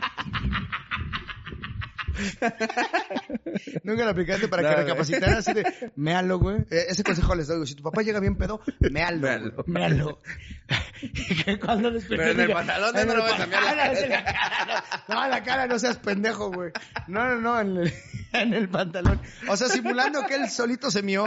[3.83, 4.85] Nunca lo aplicaste para No, que güey.
[4.85, 6.57] recapacitara así de, méalo, güey.
[6.69, 7.65] Eh, Ese consejo les doy.
[7.67, 10.19] Si tu papá llega bien pedo, Méalo.
[11.01, 13.75] Y que cuando despierte Pero en el pantalón no "En lo vas a mear la
[13.75, 16.71] cara, No, la cara no seas pendejo, güey.
[17.07, 17.93] No, no, no, en el,
[18.33, 19.19] en el pantalón.
[19.47, 21.25] O sea, simulando que él solito se mió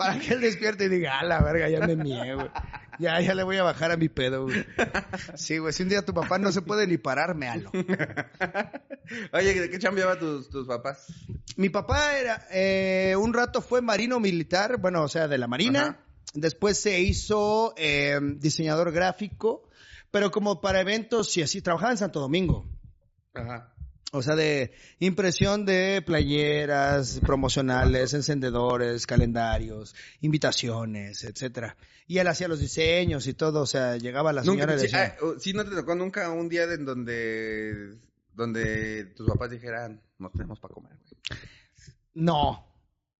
[0.00, 2.48] para que él despierte y diga, a la verga, ya me mié, güey.
[2.98, 4.64] Ya, ya le voy a bajar a mi pedo, güey.
[5.34, 7.70] Sí, güey, si un día tu papá no se puede ni parar, méalo.
[9.32, 11.06] Oye, ¿de qué chambeaba tus, tus papás?
[11.56, 15.80] mi papá era, eh, un rato fue marino militar, bueno, o sea, de la marina.
[15.82, 16.00] Ajá.
[16.32, 19.68] Después se hizo eh, diseñador gráfico,
[20.10, 22.66] pero como para eventos y así, trabajaba en Santo Domingo.
[23.34, 23.74] Ajá.
[24.12, 31.76] O sea, de impresión de playeras promocionales, encendedores, calendarios, invitaciones, etcétera.
[32.08, 34.84] Y él hacía los diseños y todo, o sea, llegaba la señora Nunca, y sí,
[34.86, 37.98] decía, ah, oh, sí, no te tocó nunca un día en donde,
[38.34, 41.40] donde tus papás dijeran, no tenemos para comer, güey.
[42.14, 42.69] no.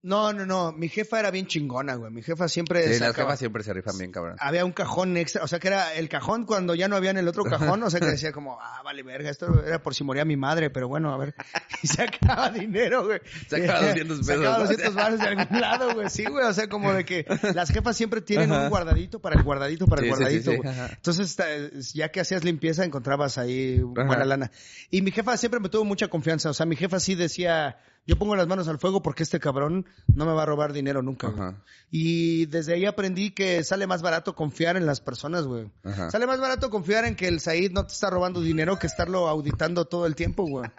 [0.02, 2.10] No, no, no, mi jefa era bien chingona, güey.
[2.10, 4.34] Mi jefa siempre Sí, las jefas siempre se rifan bien, cabrón.
[4.38, 7.18] había un cajón extra, o sea que era el cajón cuando ya no había en
[7.18, 10.02] el otro cajón, o sea que decía como, ah, vale verga, esto era por si
[10.02, 11.34] moría mi madre, pero bueno, a ver,
[11.82, 13.20] y sacaba dinero, güey.
[13.46, 14.64] Sacaba 200 pesos, Sacaba ¿no?
[14.64, 17.94] 200 baros de algún lado, güey, sí, güey, o sea, como de que las jefas
[17.94, 18.62] siempre tienen Ajá.
[18.62, 20.22] un guardadito para el guardadito, para el Sí, sí, sí,
[20.56, 20.90] guardadito, güey.
[20.96, 24.24] Entonces, ya que hacías limpieza, encontrabas ahí buena Ajá.
[24.24, 24.50] lana.
[24.90, 27.76] Y mi jefa siempre me tuvo mucha confianza, o sea, mi jefa sí decía,
[28.06, 31.02] yo pongo las manos al fuego porque este cabrón no me va a robar dinero
[31.02, 31.54] nunca, güey.
[31.90, 35.70] Y desde ahí aprendí que sale más barato confiar en las personas, güey.
[35.84, 36.10] Ajá.
[36.10, 39.28] Sale más barato confiar en que el Said no te está robando dinero que estarlo
[39.28, 40.70] auditando todo el tiempo, güey.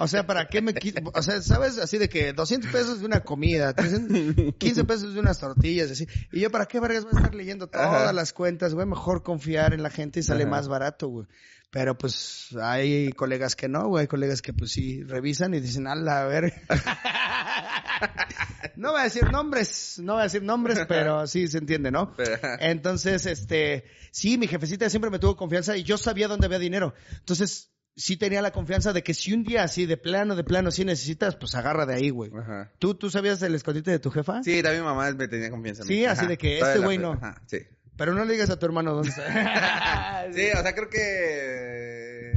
[0.00, 0.74] O sea, ¿para qué me
[1.14, 1.78] O sea, ¿sabes?
[1.78, 6.06] Así de que 200 pesos de una comida, 300 15 pesos de unas tortillas, así.
[6.32, 8.12] Y yo, ¿para qué vergas voy a estar leyendo todas Ajá.
[8.12, 8.86] las cuentas, güey?
[8.86, 10.50] Mejor confiar en la gente y sale Ajá.
[10.50, 11.26] más barato, güey.
[11.70, 14.02] Pero pues hay colegas que no, güey.
[14.02, 16.52] Hay colegas que pues sí revisan y dicen, ala, a ver.
[18.76, 22.14] no voy a decir nombres, no voy a decir nombres, pero sí se entiende, ¿no?
[22.60, 26.94] Entonces, este, sí, mi jefecita siempre me tuvo confianza y yo sabía dónde había dinero.
[27.18, 30.70] Entonces, sí tenía la confianza de que si un día así de plano, de plano,
[30.70, 32.30] sí necesitas, pues agarra de ahí, güey.
[32.34, 32.72] Ajá.
[32.78, 34.42] ¿Tú, ¿Tú sabías el escondite de tu jefa?
[34.42, 35.88] Sí, también mi mamá me tenía confianza mí.
[35.88, 37.12] Sí, así de que Todavía este güey no.
[37.12, 37.58] Ajá, sí.
[37.98, 40.26] Pero no le digas a tu hermano dónde está.
[40.32, 42.32] Sí, o sea, creo que...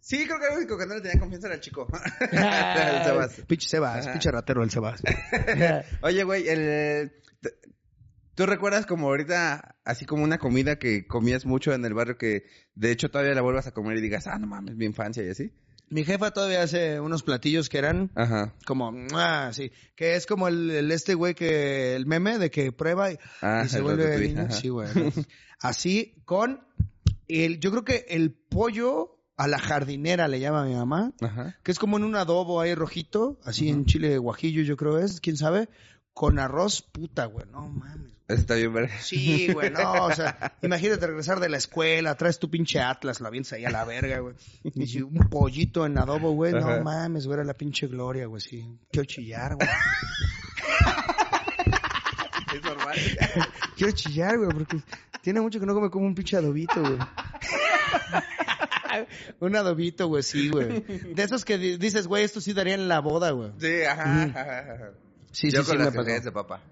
[0.00, 1.88] Sí, creo que el único que no le tenía confianza era el chico.
[2.20, 2.30] el
[3.04, 3.40] Sebas.
[3.46, 5.02] Pinche Sebas, pinche ratero el Sebas.
[6.02, 7.12] Oye, güey, el...
[8.34, 12.44] ¿Tú recuerdas como ahorita, así como una comida que comías mucho en el barrio que
[12.74, 15.30] de hecho todavía la vuelvas a comer y digas, ah, no mames, mi infancia y
[15.30, 15.52] así?
[15.90, 18.54] Mi jefa todavía hace unos platillos que eran Ajá.
[18.64, 22.70] como, ah, sí, que es como el, el este güey que, el meme de que
[22.72, 24.42] prueba y, Ah, y se el vuelve ratatouille, niño.
[24.46, 24.52] ajá.
[24.60, 24.88] Sí, güey.
[24.94, 25.12] ¿no?
[25.60, 26.60] Así con
[27.28, 31.56] el, yo creo que el pollo a la jardinera le llama mi mamá, Ajá.
[31.62, 35.20] que es como en un adobo ahí rojito, así en chile guajillo yo creo es,
[35.20, 35.68] quién sabe,
[36.20, 38.12] con arroz puta, güey, no mames.
[38.28, 38.92] Eso está bien, verga.
[39.00, 43.28] Sí, güey, no, o sea, imagínate regresar de la escuela, traes tu pinche Atlas, la
[43.28, 44.34] avientas ahí a la verga, güey.
[44.74, 46.76] Y si un pollito en adobo, güey, Ajá.
[46.76, 48.68] no mames, güey, era la pinche gloria, güey, sí.
[48.92, 49.66] Quiero chillar, güey.
[52.54, 52.96] Es normal.
[53.76, 54.76] Quiero chillar, güey, porque
[55.22, 56.98] tiene mucho que no come como un pinche adobito, güey.
[59.40, 60.80] un adobito, güey, sí, güey.
[61.14, 63.52] De esos que di- dices, güey, esto sí daría en la boda, güey.
[63.58, 64.22] Sí, ajá.
[64.24, 64.90] ajá, ajá.
[65.32, 66.62] Sí, Yo sí, con sí, las quesadillas de papá.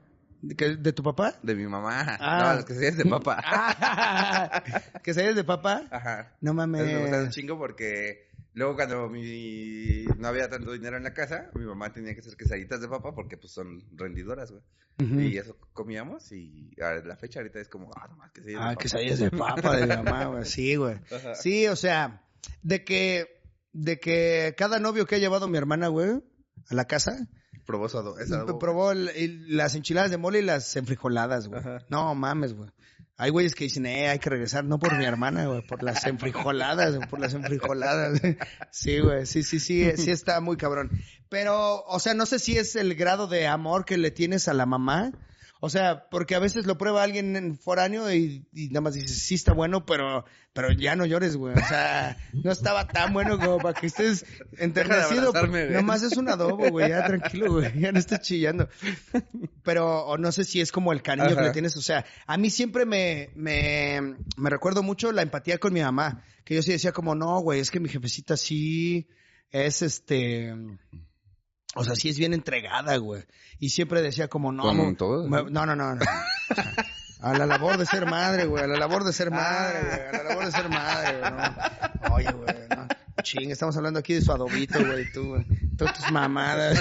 [0.41, 1.35] ¿De, tu papá?
[1.43, 2.17] De mi mamá.
[2.21, 2.39] Ah.
[2.51, 3.43] No, las quesadillas de papá.
[3.45, 4.63] Ah,
[5.03, 5.83] ¿Que sabías de papá?
[5.91, 6.37] Ajá.
[6.41, 7.35] No Eso me gusta un mames.
[7.35, 10.05] chingo porque luego cuando mi...
[10.17, 13.15] no había tanto dinero en la casa, mi mamá tenía que hacer quesaditas de papa
[13.15, 14.63] porque pues son rendidoras, güey.
[15.01, 18.77] Y eso comíamos y a la fecha ahorita es como, ah, nomás quesadillas Ah, de
[18.77, 18.89] que papa.
[18.89, 20.45] sabías de papa de mi mamá, güey.
[20.45, 20.97] Sí, güey.
[21.15, 21.35] Ajá.
[21.37, 22.23] Sí, o sea,
[22.63, 23.41] de que,
[23.73, 26.21] de que cada novio que ha llevado mi hermana, güey,
[26.69, 27.13] a la casa,
[27.69, 28.59] Probó ese adobo.
[28.59, 31.61] probó el- el- las enchiladas de mole y las enfrijoladas, güey.
[31.61, 31.85] Ajá.
[31.91, 32.71] No mames, güey.
[33.19, 36.07] Hay güeyes que dicen, eh, hay que regresar, no por mi hermana, güey, por las
[36.07, 38.21] enfrijoladas, güey, por las enfrijoladas.
[38.71, 40.91] Sí, güey, sí, sí, sí, sí está muy cabrón.
[41.29, 44.55] Pero, o sea, no sé si es el grado de amor que le tienes a
[44.55, 45.13] la mamá.
[45.61, 49.23] O sea, porque a veces lo prueba alguien en foráneo y, y nada más dices,
[49.23, 51.55] sí está bueno, pero, pero ya no llores, güey.
[51.55, 54.25] O sea, no estaba tan bueno como para que estés
[54.57, 55.29] enternecido.
[55.29, 55.75] abrazarme, güey.
[55.75, 58.69] Nomás es un adobo, güey, ya tranquilo, güey, ya no estés chillando.
[59.65, 61.77] Pero, o no sé si es como el cariño que le tienes.
[61.77, 66.23] O sea, a mí siempre me, me, me recuerdo mucho la empatía con mi mamá.
[66.45, 69.09] Que yo sí decía como, no, güey, es que mi jefecita sí
[69.51, 70.55] es este...
[71.81, 73.25] O sea, sí es bien entregada, güey.
[73.59, 75.29] Y siempre decía como, no, ¿Con mo- todo?
[75.29, 76.05] no, no, no, no.
[77.21, 78.63] A la labor de ser madre, güey.
[78.63, 80.01] A la labor de ser madre, güey.
[80.09, 81.31] A la labor de ser madre, güey.
[81.33, 82.15] No.
[82.15, 82.87] Oye, güey, no.
[83.23, 85.11] Ching, estamos hablando aquí de su adobito, güey.
[85.13, 85.45] Tú, güey.
[85.77, 86.81] Todas tus mamadas.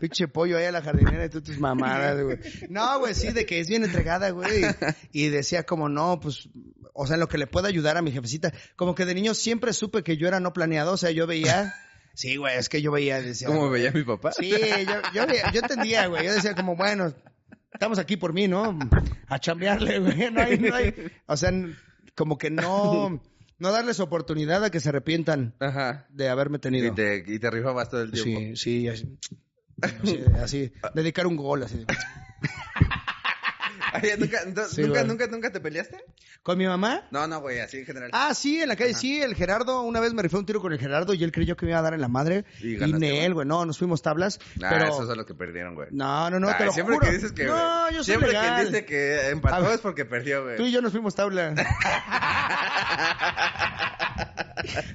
[0.00, 2.38] Pinche pollo ahí a la jardinera y tú tus mamadas, güey.
[2.68, 4.64] No, güey, sí, de que es bien entregada, güey.
[5.12, 6.48] Y decía como, no, pues,
[6.92, 8.52] o sea, en lo que le pueda ayudar a mi jefecita.
[8.76, 10.92] Como que de niño siempre supe que yo era no planeado.
[10.92, 11.74] O sea, yo veía...
[12.14, 13.48] Sí, güey, es que yo veía, decía...
[13.48, 14.32] ¿Cómo veía mi papá?
[14.32, 16.24] Sí, yo, yo, yo entendía, güey.
[16.24, 17.12] Yo decía como, bueno,
[17.72, 18.78] estamos aquí por mí, ¿no?
[19.26, 20.30] A chambearle, güey.
[20.30, 20.94] No hay, no hay,
[21.26, 21.50] o sea,
[22.14, 23.20] como que no,
[23.58, 26.06] No darles oportunidad a que se arrepientan Ajá.
[26.10, 26.88] de haberme tenido.
[26.88, 28.40] Y te, y te rifabas todo el tiempo.
[28.54, 29.18] Sí, sí, así.
[29.82, 31.84] Así, así, dedicar un gol así.
[34.18, 36.04] ¿nunca, Sí, nunca, nunca, nunca te peleaste?
[36.42, 37.06] ¿Con mi mamá?
[37.10, 38.10] No, no, güey, así en general.
[38.12, 40.72] Ah, sí, en la calle, sí, el Gerardo, una vez me rifé un tiro con
[40.72, 42.44] el Gerardo y él creyó que me iba a dar en la madre.
[42.60, 43.20] Y ganaste, güey.
[43.20, 44.40] Nel, güey, no, nos fuimos tablas.
[44.62, 44.84] Ah, pero...
[44.88, 45.88] esos son los que perdieron, güey.
[45.92, 47.06] No, no, no, te lo siempre juro.
[47.06, 48.58] que dices que No, yo soy siempre legal.
[48.60, 50.56] que dice que empató es porque perdió, güey.
[50.56, 51.54] Tú y yo nos fuimos tabla.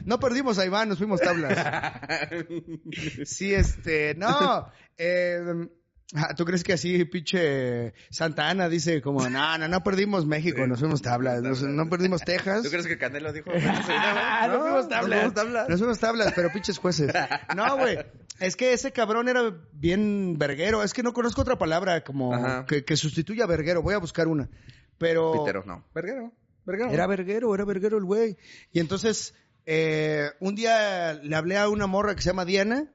[0.06, 1.58] No perdimos a Iván, nos fuimos tablas.
[3.26, 4.68] Sí, este, no.
[4.98, 5.40] eh,
[6.36, 10.80] ¿Tú crees que así, pinche Santa Ana dice como, no, no, no perdimos México, nos
[10.80, 12.64] fuimos tablas, nos- no perdimos Texas.
[12.64, 13.52] ¿Tú crees que Canelo dijo?
[13.54, 15.10] Ah, no, nos fuimos tablas.
[15.10, 15.70] Nos fuimos tablas.
[15.70, 17.14] Nos fuimos tablas, pero pinches jueces.
[17.56, 18.00] No, güey.
[18.40, 20.82] Es que ese cabrón era bien verguero.
[20.82, 23.82] Es que no conozco otra palabra como que, que sustituya a verguero.
[23.84, 24.50] Voy a buscar una.
[24.98, 25.34] Pero.
[25.34, 25.86] Pitero, no.
[25.94, 26.34] Verguero.
[26.66, 26.92] Verguero.
[26.92, 28.38] Era verguero, era verguero el güey.
[28.72, 29.36] Y entonces,
[29.66, 32.92] eh, un día le hablé a una morra que se llama Diana.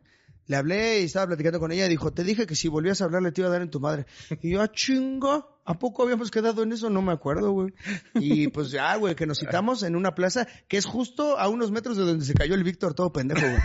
[0.47, 3.05] Le hablé y estaba platicando con ella y dijo, te dije que si volvías a
[3.07, 4.05] hablarle te iba a dar en tu madre.
[4.43, 6.91] Y yo, ah, chinga, ¿a poco habíamos quedado en eso?
[6.91, 7.73] No me acuerdo, güey.
[8.15, 11.71] Y pues ya, güey, que nos citamos en una plaza que es justo a unos
[11.71, 13.63] metros de donde se cayó el Víctor todo pendejo, güey.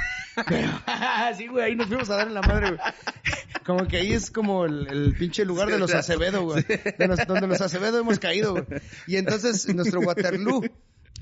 [0.48, 0.70] Pero,
[1.38, 2.80] sí, güey, ahí nos fuimos a dar en la madre, güey.
[3.66, 6.64] Como que ahí es como el, el pinche lugar de los Acevedo, güey.
[6.64, 8.66] De los- donde los Acevedo hemos caído, güey.
[9.06, 10.62] Y entonces nuestro Waterloo.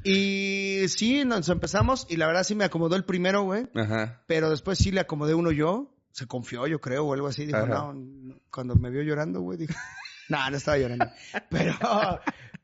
[0.03, 3.67] Y sí, nos empezamos y la verdad sí me acomodó el primero, güey.
[3.75, 4.21] Ajá.
[4.27, 5.93] Pero después sí le acomodé uno yo.
[6.11, 7.45] Se confió, yo creo, o algo así.
[7.45, 8.35] Dijo, no, no.
[8.51, 9.73] cuando me vio llorando, güey, dijo,
[10.29, 11.05] no, no estaba llorando.
[11.49, 11.75] Pero,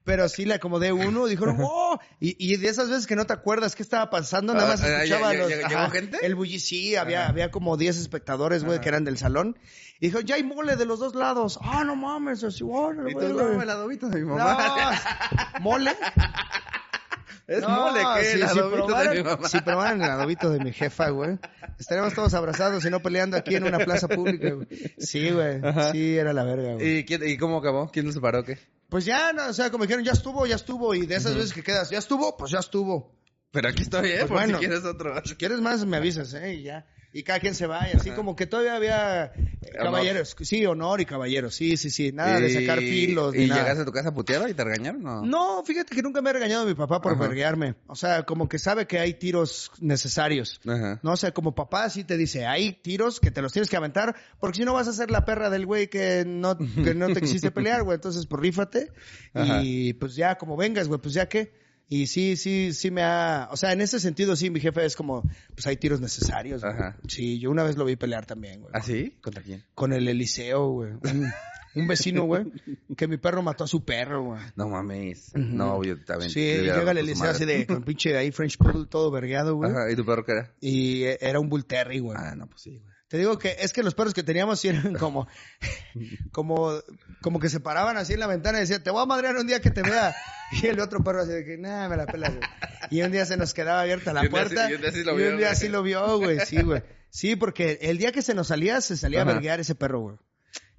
[0.03, 1.99] pero sí le acomodé uno, dijeron, ¡oh!
[2.19, 4.81] Y, y de esas veces que no te acuerdas qué estaba pasando, nada Ah, más
[4.81, 5.69] ah, ya- escuchaba ya- los...
[5.69, 6.17] ¿llegó gente?
[6.25, 7.29] El bullicí, había, Ajá.
[7.29, 9.59] había como 10 espectadores, güey, que eran del salón.
[9.99, 11.59] Y dijo, ya hay mole de los dos lados.
[11.61, 13.61] Ah, no mames, así, órale, Y tú, güey, no, güey".
[13.61, 14.57] el adobito de mi mamá.
[15.53, 15.95] No, ¿mole?
[17.47, 18.25] Es No, mole, ¿qué?
[18.25, 19.47] sí, el si adobito de probaran- mi mamá.
[19.49, 21.37] Si probaran el adobito de mi jefa, güey.
[21.79, 24.67] Estaríamos todos abrazados y no peleando aquí en una plaza pública, güey.
[24.97, 25.59] Sí, güey.
[25.63, 25.91] Ajá.
[25.91, 26.99] Sí, era la verga, güey.
[26.99, 27.89] ¿Y, quién- ¿Y cómo acabó?
[27.91, 28.43] ¿Quién lo separó?
[28.43, 28.57] ¿Qué?
[28.89, 30.93] Pues ya, no, o sea, como dijeron, ya estuvo, ya estuvo.
[30.93, 33.15] Y de esas veces que quedas, ya estuvo, pues ya estuvo.
[33.51, 34.15] Pero aquí estoy, ¿eh?
[34.19, 34.59] Pues Por bueno.
[34.59, 35.13] si quieres otro.
[35.25, 36.53] Si quieres más, me avisas, ¿eh?
[36.55, 36.85] Y ya.
[37.15, 37.97] Y cada quien se vaya.
[37.97, 40.35] Así como que todavía había eh, caballeros.
[40.41, 41.53] Sí, honor y caballeros.
[41.53, 42.11] Sí, sí, sí.
[42.11, 43.35] Nada de sacar filos.
[43.35, 43.61] ¿Y nada.
[43.61, 45.03] llegaste a tu casa puteado y te regañaron?
[45.03, 45.23] No.
[45.23, 47.75] No, fíjate que nunca me ha regañado mi papá por verguearme.
[47.85, 50.59] O sea, como que sabe que hay tiros necesarios.
[50.67, 50.99] Ajá.
[51.03, 53.77] No, o sea, como papá sí te dice, hay tiros que te los tienes que
[53.77, 57.13] aventar, porque si no vas a ser la perra del güey que no, que no
[57.13, 57.95] te quisiste pelear, güey.
[57.95, 58.91] Entonces, pues rífate.
[59.61, 61.53] Y pues ya, como vengas, güey, pues ya qué.
[61.87, 63.49] Y sí, sí, sí me ha...
[63.51, 65.21] O sea, en ese sentido, sí, mi jefe es como,
[65.53, 66.73] pues hay tiros necesarios, güey.
[66.73, 66.97] Ajá.
[67.07, 68.71] Sí, yo una vez lo vi pelear también, güey.
[68.73, 69.17] ¿Ah, sí?
[69.21, 69.63] ¿Contra quién?
[69.75, 70.93] Con el Eliseo, güey.
[70.93, 71.31] Un,
[71.75, 72.45] un vecino, güey,
[72.95, 74.41] que mi perro mató a su perro, güey.
[74.55, 75.31] No mames.
[75.35, 76.31] No, yo también.
[76.31, 79.71] Sí, llega el Eliseo así de, con pinche ahí French Poodle todo vergueado, güey.
[79.71, 80.53] Ajá, ¿y tu perro qué era?
[80.61, 82.17] Y eh, era un Bull Terry, güey.
[82.19, 82.92] Ah, no, pues sí, güey.
[83.13, 85.27] Te digo que es que los perros que teníamos eran como,
[86.31, 86.71] como,
[87.21, 89.45] como que se paraban así en la ventana y decían, te voy a madrear un
[89.45, 90.15] día que te vea.
[90.63, 92.31] Y el otro perro así de que, nada, me la pelas.
[92.89, 94.67] Y un día se nos quedaba abierta la Y puerta.
[94.67, 95.59] y un día sí lo y vio, un día güey.
[95.59, 96.39] sí lo vio, güey.
[96.47, 96.81] Sí, güey.
[97.11, 99.29] Sí, porque el día que se nos salía, se salía Ajá.
[99.29, 100.17] a verguear ese perro, güey.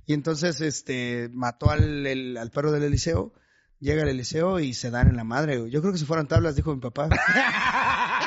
[0.04, 3.32] Y entonces, este, mató al, el- al perro del Eliseo.
[3.78, 5.70] Llega el Eliseo y se dan en la madre, güey.
[5.70, 7.08] Yo creo que si fueran tablas, dijo mi papá.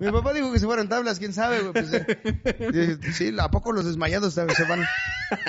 [0.00, 1.72] Mi papá dijo que se fueran tablas, quién sabe, güey.
[1.72, 4.86] Pues, eh, sí, ¿a poco los desmayados se van?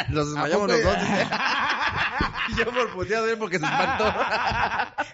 [0.09, 0.97] Los ¿A desmayamos los dos.
[2.49, 4.13] y yo por puteado él porque se espantó.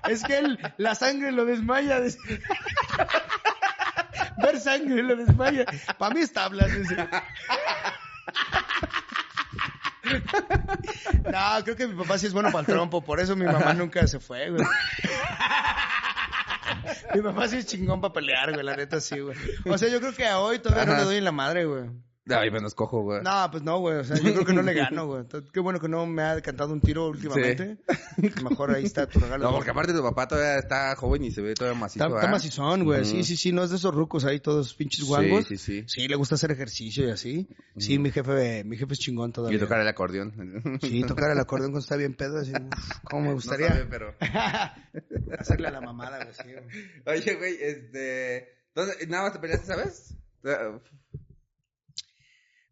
[0.09, 1.99] Es que él, la sangre lo desmaya.
[1.99, 2.19] dice.
[4.37, 5.65] Ver sangre lo desmaya.
[5.97, 6.71] Para mí es tablas.
[6.71, 6.95] dice.
[11.23, 13.73] No, creo que mi papá sí es bueno para el trompo, por eso mi mamá
[13.73, 14.63] nunca se fue, güey.
[17.13, 19.37] Mi papá sí es chingón para pelear, güey, la neta sí, güey.
[19.65, 21.83] O sea, yo creo que a hoy todavía no le doy en la madre, güey.
[22.27, 23.21] Ay, me los cojo, güey.
[23.21, 23.97] No, pues no, güey.
[23.97, 25.21] O sea, yo creo que no le gano, güey.
[25.21, 27.77] Entonces, Qué bueno que no me ha cantado un tiro últimamente.
[28.43, 29.43] Mejor ahí está tu regalo.
[29.43, 32.03] No, porque aparte tu papá todavía está joven y se ve todavía macizo.
[32.03, 32.31] Está, está ¿ah?
[32.31, 33.05] macizón, güey.
[33.05, 33.51] Sí, sí, sí.
[33.51, 35.45] No es de esos rucos ahí todos pinches guangos.
[35.45, 36.01] Sí, sí, sí.
[36.01, 37.47] Sí, le gusta hacer ejercicio y así.
[37.77, 39.57] Sí, mi jefe, mi jefe es chingón todavía.
[39.57, 40.33] Y tocar el acordeón.
[40.81, 42.39] Sí, tocar el acordeón cuando está bien pedo.
[42.39, 44.15] Así, uf, cómo me No gustaría sabe, pero...
[45.39, 46.33] hacerle a la mamada, güey.
[46.33, 47.19] sí, güey.
[47.19, 48.55] Oye, güey, este...
[48.73, 50.15] Entonces, ¿nada más te peleaste, sabes?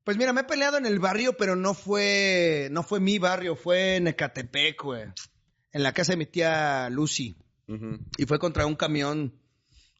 [0.04, 3.56] Pues mira, me he peleado en el barrio, pero no fue, no fue mi barrio,
[3.56, 5.06] fue en Ecatepec, güey.
[5.72, 7.38] En la casa de mi tía Lucy.
[8.18, 9.34] Y fue contra un camión.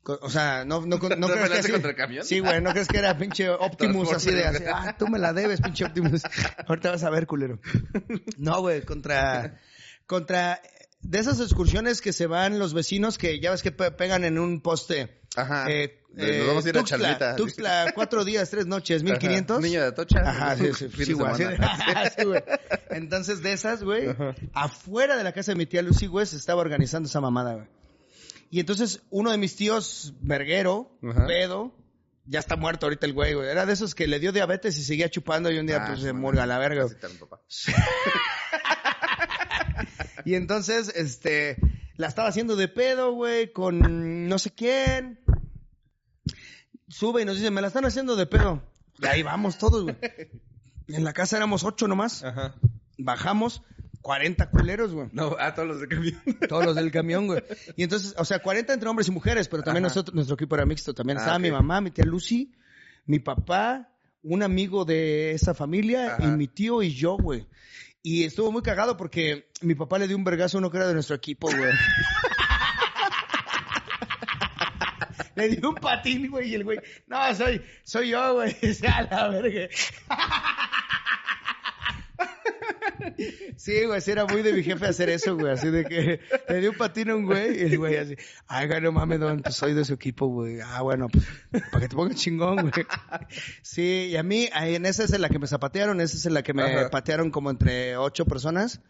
[0.06, 2.26] O sea, no, no, no, ¿Te crees que así- contra el camión?
[2.26, 5.32] Sí, güey, no crees que era pinche Optimus así de, así, ah, tú me la
[5.32, 6.22] debes, pinche Optimus.
[6.68, 7.60] Ahorita vas a ver, culero.
[8.38, 9.58] No, güey, contra,
[10.06, 10.62] contra,
[11.04, 14.40] de esas excursiones que se van los vecinos que ya ves que pe- pegan en
[14.40, 15.22] un poste.
[15.36, 15.70] Ajá.
[15.70, 17.36] Eh, Nos vamos a ir a Tuxtla, Chalmita.
[17.36, 19.20] Tuxtla, cuatro días, tres noches, mil Ajá.
[19.20, 19.62] quinientos.
[19.62, 20.20] Niño de Atocha.
[20.20, 21.32] Ajá, sí, sí, sí, güey,
[22.18, 22.44] sí, güey.
[22.92, 24.36] Entonces, de esas, güey, Ajá.
[24.54, 27.68] afuera de la casa de mi tía Lucy, güey, se estaba organizando esa mamada, güey.
[28.52, 31.26] Y entonces, uno de mis tíos, verguero, Ajá.
[31.26, 31.74] pedo,
[32.28, 33.50] ya está muerto ahorita el güey, güey.
[33.50, 36.02] Era de esos que le dio diabetes y seguía chupando y un día, Ah, pues,
[36.02, 36.96] se a la verga, güey.
[36.96, 37.42] Así está mi papá.
[40.26, 41.58] Y entonces, este,
[41.98, 45.20] la estaba haciendo de pedo, güey, con no sé quién.
[46.88, 48.62] Sube y nos dice, me la están haciendo de pedo.
[49.00, 49.96] Y ahí vamos todos, güey.
[50.90, 52.26] En la casa éramos ocho nomás.
[52.26, 52.56] Ajá.
[52.98, 53.64] Bajamos
[54.02, 55.08] 40 culeros, güey.
[55.14, 56.22] No, a todos los de camión.
[56.50, 57.42] Todos los del camión, güey.
[57.78, 59.92] Y entonces, o sea, 40 entre hombres y mujeres, pero también Ajá.
[59.92, 60.94] nosotros, nuestro equipo era mixto.
[60.94, 62.52] También Ah, estaba mi mamá, mi tía Lucy,
[63.06, 63.90] mi papá,
[64.24, 66.26] un amigo de esa familia Ajá.
[66.26, 67.48] y mi tío y yo, güey.
[68.06, 70.88] Y estuvo muy cagado porque mi papá le dio un vergazo a uno que era
[70.88, 71.72] de nuestro equipo, güey.
[75.36, 79.30] Le dio un patín, güey, y el güey, no, soy, soy yo, güey, sea, la
[79.30, 79.68] verga.
[83.58, 86.60] Sí, güey, sí era muy de mi jefe hacer eso, güey, así de que le
[86.60, 88.16] dio un patín a un güey y el güey así,
[88.48, 90.60] ay, güey, no mames, don, pues soy de su equipo, güey.
[90.62, 91.26] Ah, bueno, pues,
[91.72, 92.86] para que te pongas chingón, güey.
[93.62, 96.26] Sí, y a mí, ahí en esa es en la que me zapatearon, esa es
[96.26, 96.90] en la que me Ajá.
[96.90, 98.82] patearon como entre ocho personas.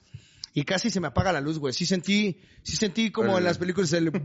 [0.53, 1.73] Y casi se me apaga la luz, güey.
[1.73, 4.11] Sí sentí, sí sentí como en las películas el...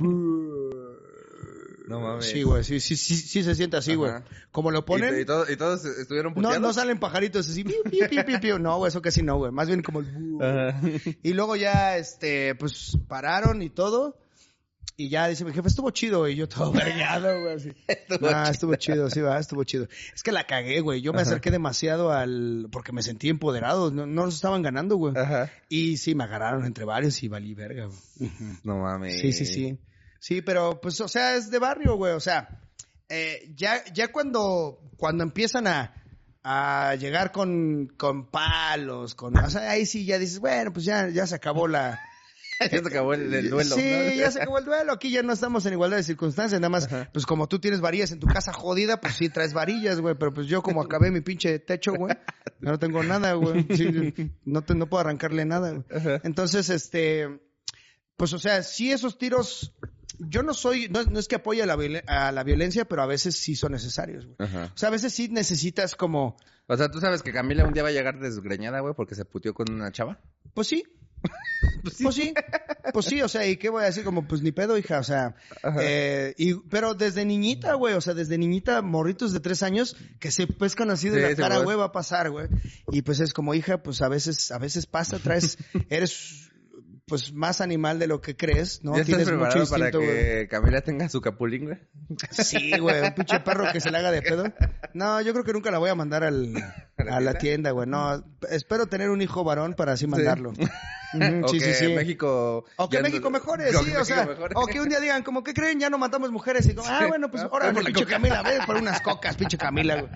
[1.88, 2.26] No mames.
[2.26, 4.12] Sí, güey, sí, sí, sí, sí se siente así, güey.
[4.52, 5.20] Como lo ¿Y, ponen...
[5.20, 6.60] y todos, y todos estuvieron No, puteados?
[6.60, 8.58] no salen pajaritos así, piu, piu, piu, piu, piu.
[8.58, 9.50] No, güey, eso casi no, güey.
[9.52, 10.08] Más bien como el...
[10.40, 10.80] Ajá.
[11.22, 14.18] Y luego ya, este, pues, pararon y todo.
[15.00, 16.26] Y ya dice mi jefe, estuvo chido.
[16.26, 17.72] Y yo todo vergueado, güey, así.
[17.86, 19.86] Estuvo Nah, estuvo chido, sí, va, estuvo chido.
[20.12, 21.00] Es que la cagué, güey.
[21.02, 21.30] Yo me Ajá.
[21.30, 22.66] acerqué demasiado al...
[22.72, 23.92] Porque me sentí empoderado.
[23.92, 25.16] No, no nos estaban ganando, güey.
[25.16, 25.52] Ajá.
[25.68, 28.30] Y sí, me agarraron entre varios y valí verga, güey.
[28.64, 29.20] No mames.
[29.20, 29.78] Sí, sí, sí.
[30.18, 32.12] Sí, pero pues, o sea, es de barrio, güey.
[32.12, 32.60] O sea,
[33.08, 35.94] eh, ya, ya cuando, cuando empiezan a,
[36.42, 41.08] a llegar con, con palos, con, o sea, ahí sí ya dices, bueno, pues ya,
[41.08, 42.00] ya se acabó la,
[42.72, 43.76] Ya se acabó el, el duelo.
[43.76, 44.14] Sí, ¿no?
[44.14, 44.92] ya se acabó el duelo.
[44.92, 46.60] Aquí ya no estamos en igualdad de circunstancias.
[46.60, 47.08] Nada más, Ajá.
[47.12, 50.16] pues como tú tienes varillas en tu casa jodida, pues sí traes varillas, güey.
[50.18, 52.16] Pero pues yo como acabé mi pinche techo, güey,
[52.60, 53.66] no tengo nada, güey.
[53.76, 56.20] Sí, no, te, no puedo arrancarle nada, güey.
[56.24, 57.40] Entonces, este,
[58.16, 59.74] pues o sea, sí esos tiros,
[60.18, 63.06] yo no soy, no, no es que apoye a la, a la violencia, pero a
[63.06, 64.36] veces sí son necesarios, güey.
[64.38, 66.36] O sea, a veces sí necesitas como,
[66.66, 69.24] O sea, tú sabes que Camila un día va a llegar desgreñada, güey, porque se
[69.24, 70.20] puteó con una chava.
[70.54, 70.84] pues sí.
[71.82, 72.34] Pues sí,
[72.92, 74.04] pues sí, o sea, ¿y qué voy a decir?
[74.04, 75.34] Como, pues ni pedo, hija, o sea,
[75.80, 80.30] eh, y, pero desde niñita, güey, o sea, desde niñita, morritos de tres años, que
[80.30, 82.48] se pescan así de Sí, la cara, güey, va a pasar, güey.
[82.92, 86.50] Y pues es como, hija, pues a veces, a veces pasa, traes, eres,
[87.08, 88.94] pues más animal de lo que crees, ¿no?
[88.94, 90.10] ¿Ya estás Tienes mucho para instinto, güey.
[90.10, 91.78] que Camila tenga su capulín, güey?
[92.30, 94.44] Sí, güey, un pinche perro que se le haga de pedo.
[94.94, 96.52] No, yo creo que nunca la voy a mandar al,
[97.10, 97.70] ¿A la tienda?
[97.70, 97.88] güey.
[97.88, 100.52] No, espero tener un hijo varón para así mandarlo.
[101.10, 101.94] O sí, que sí, sí.
[101.94, 102.66] México...
[102.76, 104.52] O que México mejore, sí, o sea, mejore.
[104.54, 107.06] o que un día digan, como que creen, ya no matamos mujeres, y como, ah,
[107.08, 108.06] bueno, pues Ah, ahora pinche coca.
[108.06, 110.12] Camila, ve por unas cocas, pinche Camila, güey.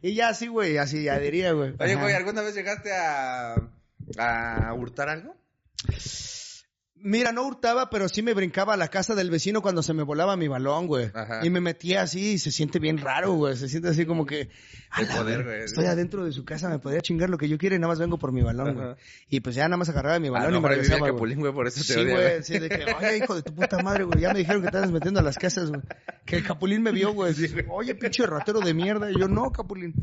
[0.00, 1.74] y ya así, güey, así ya diría, güey.
[1.78, 3.54] Oye, güey, ¿alguna vez llegaste a,
[4.16, 5.36] a hurtar algo?
[7.02, 10.02] Mira, no hurtaba, pero sí me brincaba a la casa del vecino cuando se me
[10.02, 11.10] volaba mi balón, güey.
[11.14, 11.40] Ajá.
[11.42, 13.56] Y me metía así y se siente bien raro, güey.
[13.56, 14.50] Se siente así como que...
[14.98, 15.62] El poder, güey.
[15.62, 17.98] Estoy adentro de su casa, me podría chingar lo que yo quiera y nada más
[17.98, 18.88] vengo por mi balón, güey.
[19.30, 21.54] Y pues ya nada más agarraba mi A balón lo y me regresaba, capulín, güey,
[21.54, 24.04] por eso te Sí, odia, güey, sí, de que, oye, hijo de tu puta madre,
[24.04, 25.80] güey, ya me dijeron que andas metiendo a las casas, güey.
[26.26, 27.34] Que el Capulín me vio, güey.
[27.70, 29.10] Oye, pinche ratero de mierda.
[29.10, 29.94] Y yo, no, Capulín.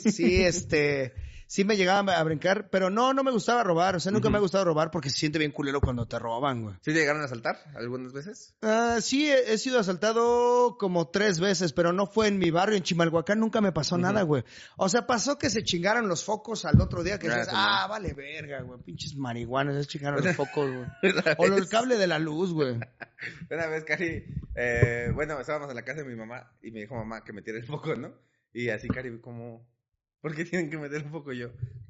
[0.00, 1.14] Sí, este,
[1.48, 3.96] sí me llegaba a brincar, pero no, no me gustaba robar.
[3.96, 6.62] O sea, nunca me ha gustado robar porque se siente bien culero cuando te roban,
[6.62, 6.74] güey.
[6.82, 8.54] ¿Sí te llegaron a asaltar algunas veces?
[8.62, 12.76] Ah, sí, he, he sido asaltado como tres veces, pero no fue en mi barrio,
[12.76, 14.44] en Chimalhuacán nunca me pasó nada, güey.
[14.76, 17.86] O sea, pasó que se chingaron los focos al otro día que Ah, dices, ah,
[17.88, 20.86] vale verga, güey, pinches marihuanos, se chingaron los focos, güey.
[21.38, 22.76] O lo- el cable de la luz, güey.
[23.50, 24.24] Una vez, Cari,
[24.54, 27.58] eh, bueno, estábamos en la casa de mi mamá y me dijo mamá que metiera
[27.58, 28.12] el foco, ¿no?
[28.52, 29.66] Y así, Cari, como,
[30.20, 31.48] ¿por qué tienen que meter el foco yo?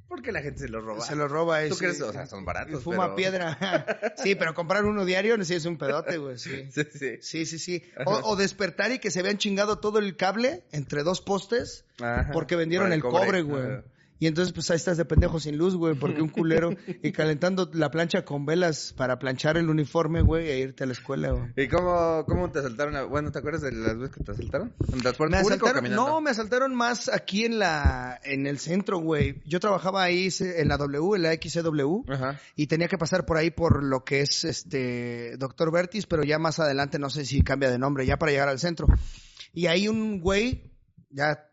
[0.09, 1.05] Porque la gente se lo roba.
[1.05, 1.79] Se lo roba ¿Tú ese.
[1.79, 2.01] crees?
[2.01, 4.15] O sea, son baratos, Fuma pero- piedra.
[4.17, 6.67] sí, pero comprar uno diario sí es un pedote, güey, sí.
[6.73, 7.17] Sí, sí.
[7.21, 7.83] Sí, sí, sí.
[8.07, 12.31] O, o despertar y que se vean chingado todo el cable entre dos postes Ajá.
[12.33, 13.83] porque vendieron el cobre, güey.
[14.21, 16.71] Y entonces, pues ahí estás de pendejo sin luz, güey, porque un culero
[17.03, 20.93] y calentando la plancha con velas para planchar el uniforme, güey, e irte a la
[20.93, 21.53] escuela, güey.
[21.57, 22.97] ¿Y cómo, cómo te asaltaron?
[22.97, 24.73] a- Bueno, ¿te acuerdas de las veces que te asaltaron?
[24.93, 26.07] ¿En transporte Me público o asaltaron, caminando?
[26.09, 29.41] no, me asaltaron más aquí en la, en el centro, güey.
[29.47, 32.03] Yo trabajaba ahí en la W, en la XCW.
[32.13, 32.41] Ajá.
[32.57, 36.39] Y tenía que pasar por ahí por lo que es este Doctor Vertis, pero ya
[36.39, 38.89] más adelante no sé si cambia de nombre, ya para llegar al centro.
[39.53, 40.73] Y ahí un güey,
[41.11, 41.48] ya,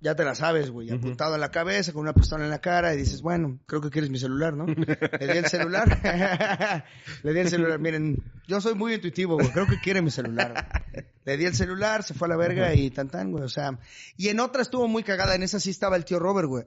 [0.00, 2.94] ya te la sabes, güey, apuntado en la cabeza, con una pistola en la cara,
[2.94, 4.66] y dices, bueno, creo que quieres mi celular, ¿no?
[4.66, 6.84] Le di el celular.
[7.22, 7.80] Le di el celular.
[7.80, 10.84] Miren, yo soy muy intuitivo, güey, creo que quiere mi celular.
[11.24, 13.78] Le di el celular, se fue a la verga y tan tan, güey, o sea.
[14.16, 16.64] Y en otra estuvo muy cagada, en esa sí estaba el tío Robert, güey.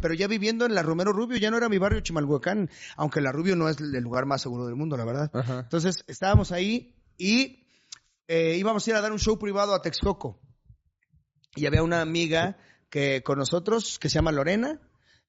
[0.00, 3.30] Pero ya viviendo en la Romero Rubio, ya no era mi barrio Chimalhuacán, aunque la
[3.30, 5.30] Rubio no es el lugar más seguro del mundo, la verdad.
[5.64, 7.66] Entonces, estábamos ahí y
[8.26, 10.40] eh, íbamos a ir a dar un show privado a Texcoco.
[11.56, 12.56] Y había una amiga
[12.90, 14.80] que con nosotros que se llama Lorena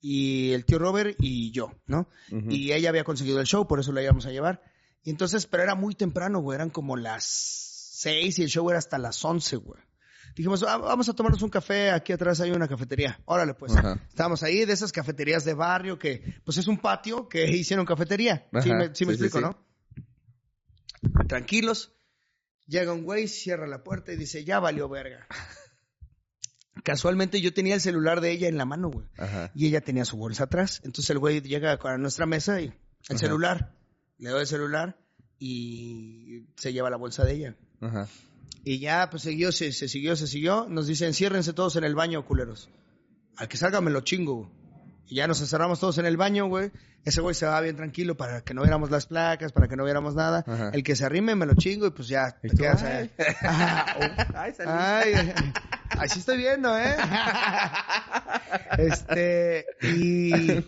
[0.02, 2.10] y el tío Robert y yo, ¿no?
[2.50, 4.64] Y ella había conseguido el show, por eso la íbamos a llevar.
[5.04, 8.80] Y entonces, pero era muy temprano, güey, eran como las seis y el show era
[8.80, 9.80] hasta las once, güey.
[10.36, 13.20] Dijimos, "Ah, vamos a tomarnos un café, aquí atrás hay una cafetería.
[13.26, 13.76] Órale, pues.
[13.76, 14.00] Ajá.
[14.08, 18.48] Estábamos ahí de esas cafeterías de barrio que, pues es un patio que hicieron cafetería.
[18.64, 19.44] sí, me, sí me sí, sí, explico, sí.
[19.44, 21.28] ¿no?
[21.28, 21.94] Tranquilos.
[22.68, 25.28] Llega un güey, cierra la puerta y dice, ya valió verga.
[26.84, 29.06] Casualmente yo tenía el celular de ella en la mano, güey.
[29.18, 29.52] Ajá.
[29.54, 30.82] Y ella tenía su bolsa atrás.
[30.84, 32.74] Entonces el güey llega a nuestra mesa y el
[33.10, 33.18] Ajá.
[33.18, 33.76] celular.
[34.18, 34.98] Le doy el celular
[35.40, 37.56] y se lleva la bolsa de ella.
[37.82, 38.08] Ajá.
[38.64, 40.68] Y ya, pues siguió, se, se siguió, se siguió.
[40.70, 42.70] Nos dicen, enciérrense todos en el baño, culeros.
[43.38, 44.36] Al que salga me lo chingo.
[44.36, 44.50] güey.
[45.08, 46.72] Y ya nos encerramos todos en el baño, güey.
[47.04, 49.84] Ese güey se va bien tranquilo para que no viéramos las placas, para que no
[49.84, 50.44] viéramos nada.
[50.48, 50.70] Ajá.
[50.74, 53.12] El que se arrime me lo chingo y pues ya te quedas ahí.
[54.36, 54.70] Ay, salí.
[54.72, 55.34] Ay,
[55.90, 56.96] así estoy viendo, ¿eh?
[58.78, 60.64] Este, y,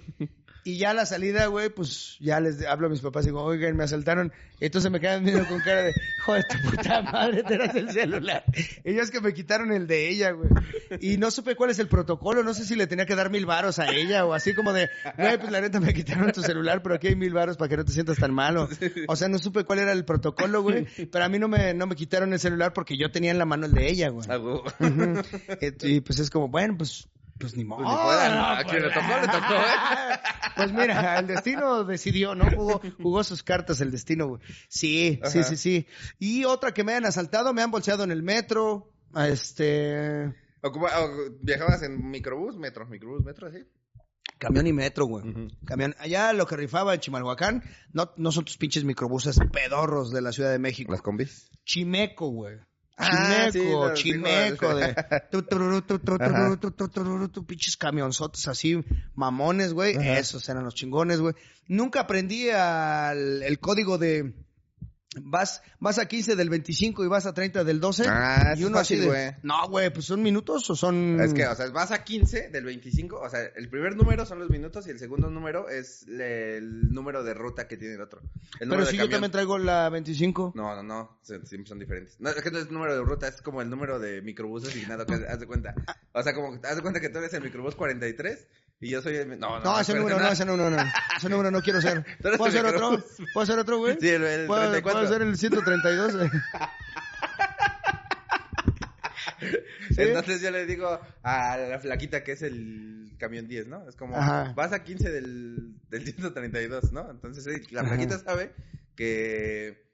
[0.64, 3.44] y ya a la salida, güey, pues ya les hablo a mis papás y digo,
[3.44, 4.32] oigan, me asaltaron.
[4.60, 5.94] Entonces me quedan viendo con cara de,
[6.24, 8.46] joder, tu puta madre, te das el celular.
[8.86, 10.50] Ellos que me quitaron el de ella, güey.
[11.02, 13.46] Y no supe cuál es el protocolo, no sé si le tenía que dar mil
[13.46, 16.82] varos a ella o así como de, güey, pues la neta me quitaron tu celular,
[16.82, 18.70] pero aquí hay mil varos para que no te sientas tan malo.
[19.08, 20.86] O sea, no supe cuál era el protocolo, güey.
[21.12, 23.46] Pero a mí no me, no me quitaron el celular porque yo tenía en la
[23.46, 24.28] mano el de ella, güey.
[25.82, 27.08] Y pues es como, bueno, pues,
[27.40, 27.84] pues ni modo.
[27.84, 28.36] Pues ni fuera, ¿no?
[28.36, 30.20] no, A quien le pues, tocó, le tocó, ¿eh?
[30.56, 32.46] Pues mira, el destino decidió, ¿no?
[32.56, 34.42] Jugó, jugó sus cartas el destino, güey.
[34.68, 35.44] Sí, sí, Ajá.
[35.50, 35.88] sí, sí.
[36.20, 40.28] Y otra que me han asaltado, me han bolseado en el metro, a este...
[40.62, 42.86] Ocupa- o- ¿Viajabas en microbús, metro?
[42.86, 43.60] ¿Microbús, metro, así?
[44.38, 45.24] Camión y metro, güey.
[45.66, 45.96] Camión.
[46.00, 50.32] Allá lo que rifaba en Chimalhuacán, no, no son tus pinches microbuses pedorros de la
[50.34, 50.92] Ciudad de México.
[50.92, 51.50] Las combis.
[51.66, 52.58] Chimeco, güey.
[52.96, 54.96] Ah, Chimeco, sí, chimeco, de...
[55.32, 56.26] tu, tururu, tu, tu, Ajá.
[56.26, 58.84] tururu, tu, tu, tururu, tu, pinches camionzotes así,
[59.16, 59.96] mamones, güey.
[59.98, 61.34] Esos eran los chingones, güey.
[61.68, 64.34] Nunca aprendí al, el código de...
[65.22, 68.06] Vas, vas a 15 del 25 y vas a 30 del 12.
[68.08, 69.36] Ah, y uno es así de...
[69.44, 71.20] No, güey, pues son minutos o son...
[71.22, 74.40] Es que, o sea, vas a 15 del 25, o sea, el primer número son
[74.40, 78.22] los minutos y el segundo número es el número de ruta que tiene el otro.
[78.60, 80.54] El Pero si yo también traigo la 25.
[80.56, 82.16] No, no, no, siempre son diferentes.
[82.20, 85.06] No, es que no es número de ruta, es como el número de microbús asignado,
[85.06, 85.76] que haz de cuenta.
[86.14, 88.48] O sea, como, haz de cuenta que tú eres el microbús 43
[88.84, 89.40] y yo soy el...
[89.40, 90.84] No, no, No, ese número no, ese número no.
[91.18, 92.06] Ese número no quiero ser.
[92.38, 93.02] ¿Puedo ser otro?
[93.34, 93.98] ¿Puedo ser otro, güey?
[94.00, 95.02] Sí, el, el ¿Puedo, 34.
[95.02, 96.18] puedo ser el 132?
[96.18, 96.30] güey?
[99.90, 100.02] ¿Sí?
[100.02, 103.88] Entonces yo le digo a la flaquita que es el camión 10, ¿no?
[103.88, 104.52] Es como, Ajá.
[104.56, 107.10] vas a 15 del, del 132, ¿no?
[107.10, 107.90] Entonces la Ajá.
[107.90, 108.54] flaquita sabe
[108.96, 109.86] que,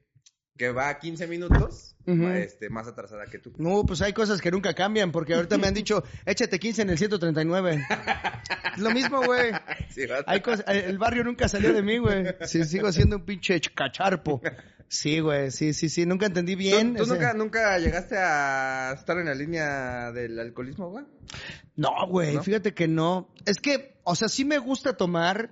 [0.59, 3.53] que va a 15 minutos este, más atrasada que tú.
[3.57, 6.89] No, pues hay cosas que nunca cambian, porque ahorita me han dicho, échate 15 en
[6.89, 7.87] el 139.
[8.75, 9.51] Es lo mismo, güey.
[9.89, 12.25] Sí, Hay cosas, el barrio nunca salió de mí, güey.
[12.45, 14.41] Sí, sigo siendo un pinche ch- cacharpo.
[14.89, 16.95] Sí, güey, sí, sí, sí, nunca entendí bien.
[16.95, 21.05] ¿Tú, tú nunca, nunca llegaste a estar en la línea del alcoholismo, güey?
[21.75, 22.43] No, güey, ¿No?
[22.43, 23.33] fíjate que no.
[23.45, 25.51] Es que, o sea, sí me gusta tomar,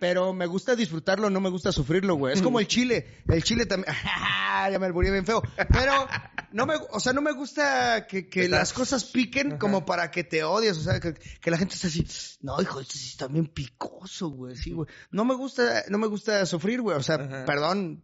[0.00, 2.32] pero me gusta disfrutarlo, no me gusta sufrirlo, güey.
[2.32, 3.18] Es como el chile.
[3.28, 3.94] El chile también.
[4.72, 5.42] ya me alburí bien feo.
[5.68, 6.08] Pero
[6.52, 9.58] no me, o sea, no me gusta que, que las cosas piquen Ajá.
[9.58, 10.78] como para que te odies.
[10.78, 12.06] O sea, que, que la gente esté así,
[12.42, 14.56] no, hijo, este sí está bien picoso, güey.
[14.56, 14.88] Sí, güey.
[15.10, 16.96] No me gusta, no me gusta sufrir, güey.
[16.96, 17.44] O sea, Ajá.
[17.44, 18.02] perdón.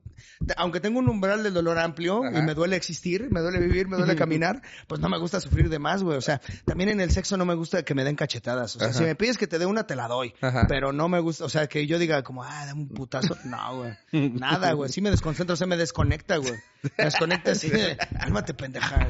[0.57, 2.39] Aunque tengo un umbral del dolor amplio Ajá.
[2.39, 5.69] y me duele existir, me duele vivir, me duele caminar, pues no me gusta sufrir
[5.69, 6.17] de más, güey.
[6.17, 8.77] O sea, también en el sexo no me gusta que me den cachetadas.
[8.77, 10.35] O sea, si me pides que te dé una, te la doy.
[10.69, 13.37] Pero no me gusta, o sea, que yo diga como, ah, dame un putazo.
[13.45, 14.31] No, güey.
[14.33, 14.91] Nada, güey.
[14.91, 16.55] Sí me desconcentro, o sea, me desconecta, güey.
[16.97, 17.71] Me desconecta así
[18.45, 19.09] cálmate, pendeja.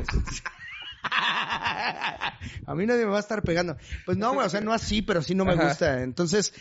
[2.66, 3.76] a mí nadie me va a estar pegando.
[4.04, 5.68] Pues no, güey, o sea, no así, pero sí no me Ajá.
[5.68, 6.02] gusta.
[6.02, 6.52] Entonces,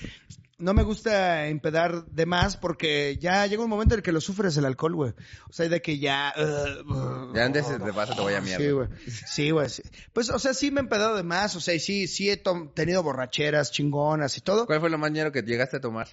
[0.57, 4.22] no me gusta empedar de más porque ya llega un momento en el que lo
[4.22, 5.13] sufres el alcohol, güey.
[5.49, 6.34] O sea, de que ya...
[6.38, 8.63] uh, Ya antes de paso te voy a mierda.
[8.63, 8.88] Sí, güey.
[9.07, 9.70] Sí, güey.
[9.70, 9.84] sí.
[10.13, 11.55] Pues, o sea, sí me he empedado de más.
[11.55, 12.41] O sea, sí, sí he
[12.74, 14.66] tenido borracheras chingonas y todo.
[14.66, 16.07] ¿Cuál fue lo más ñero que llegaste a tomar?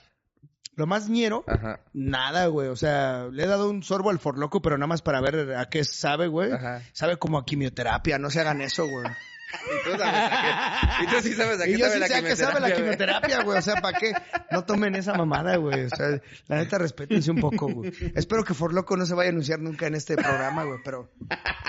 [0.83, 1.45] Lo más ñero...
[1.47, 1.79] Ajá.
[1.93, 2.67] Nada, güey.
[2.67, 5.67] O sea, le he dado un sorbo al forloco, pero nada más para ver a
[5.67, 6.51] qué sabe, güey.
[6.51, 6.83] Ajá.
[6.93, 8.19] Sabe como a quimioterapia.
[8.19, 9.07] No se hagan eso, güey.
[9.07, 11.05] ¿Y tú, sabes a qué?
[11.05, 12.59] ¿Y tú sí sabes a qué Y yo sabe sí la sé a qué sabe
[12.59, 13.59] la quimioterapia, güey.
[13.59, 14.13] O sea, ¿para qué?
[14.51, 15.85] No tomen esa mamada, güey.
[15.85, 17.93] O sea, la neta, respétense un poco, güey.
[18.17, 20.81] Espero que Forloco no se vaya a anunciar nunca en este programa, güey.
[20.85, 21.13] Pero,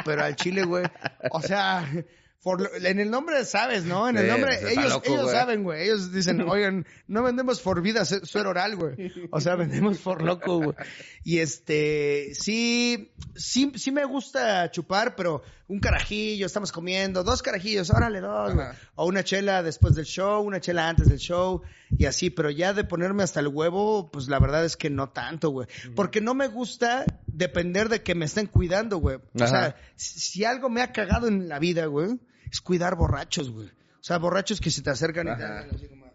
[0.05, 0.85] pero al chile, güey.
[1.29, 1.87] O sea,
[2.43, 4.09] Forlo- en el nombre sabes, ¿no?
[4.09, 5.35] En el nombre, pues, ellos, loco, ellos güey.
[5.35, 5.83] saben, güey.
[5.83, 9.11] Ellos dicen, oigan, no vendemos Forvida su- suero oral, güey.
[9.31, 10.75] O sea, vendemos Forloco, güey.
[11.23, 17.89] Y este, sí, sí, sí me gusta chupar, pero un carajillo, estamos comiendo, dos carajillos,
[17.89, 18.67] órale, dos, güey.
[18.95, 21.61] O una chela después del show, una chela antes del show,
[21.97, 25.09] y así, pero ya de ponerme hasta el huevo, pues la verdad es que no
[25.09, 25.67] tanto, güey.
[25.95, 29.15] Porque no me gusta depender de que me estén cuidando, güey.
[29.15, 29.47] O Ajá.
[29.47, 32.19] sea, si algo me ha cagado en la vida, güey,
[32.53, 33.67] es cuidar borrachos, güey.
[33.67, 35.59] O sea, borrachos que se te acercan y te Ajá.
[35.61, 36.05] hablan así como,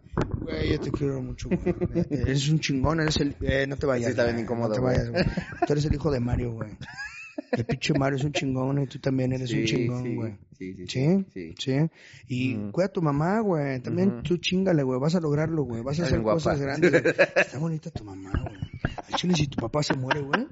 [0.45, 1.61] güey, yo te quiero mucho, güey.
[2.11, 3.35] Eres un chingón, eres el...
[3.41, 4.07] Eh, no te vayas.
[4.07, 5.25] Sí, está bien incómodo, No te vayas, güey.
[5.67, 6.71] Tú eres el hijo de Mario, güey.
[7.53, 10.37] El pinche Mario es un chingón y tú también eres un Sí, chingón, sí, güey.
[10.59, 11.27] sí, sí, ¿Sí?
[11.33, 11.55] sí.
[11.59, 11.91] Sí.
[12.29, 12.73] Y Ujú.
[12.73, 13.81] cuida a tu mamá, güey.
[13.81, 14.23] También Ujú.
[14.23, 15.01] tú chingale, güey.
[15.01, 15.83] Vas a lograrlo, güey.
[15.83, 16.35] Vas a hacer guapa.
[16.37, 16.91] cosas grandes.
[16.91, 17.03] güey.
[17.37, 18.57] Está bonita tu mamá, güey.
[18.97, 20.47] Al chile, si tu papá se muere, güey,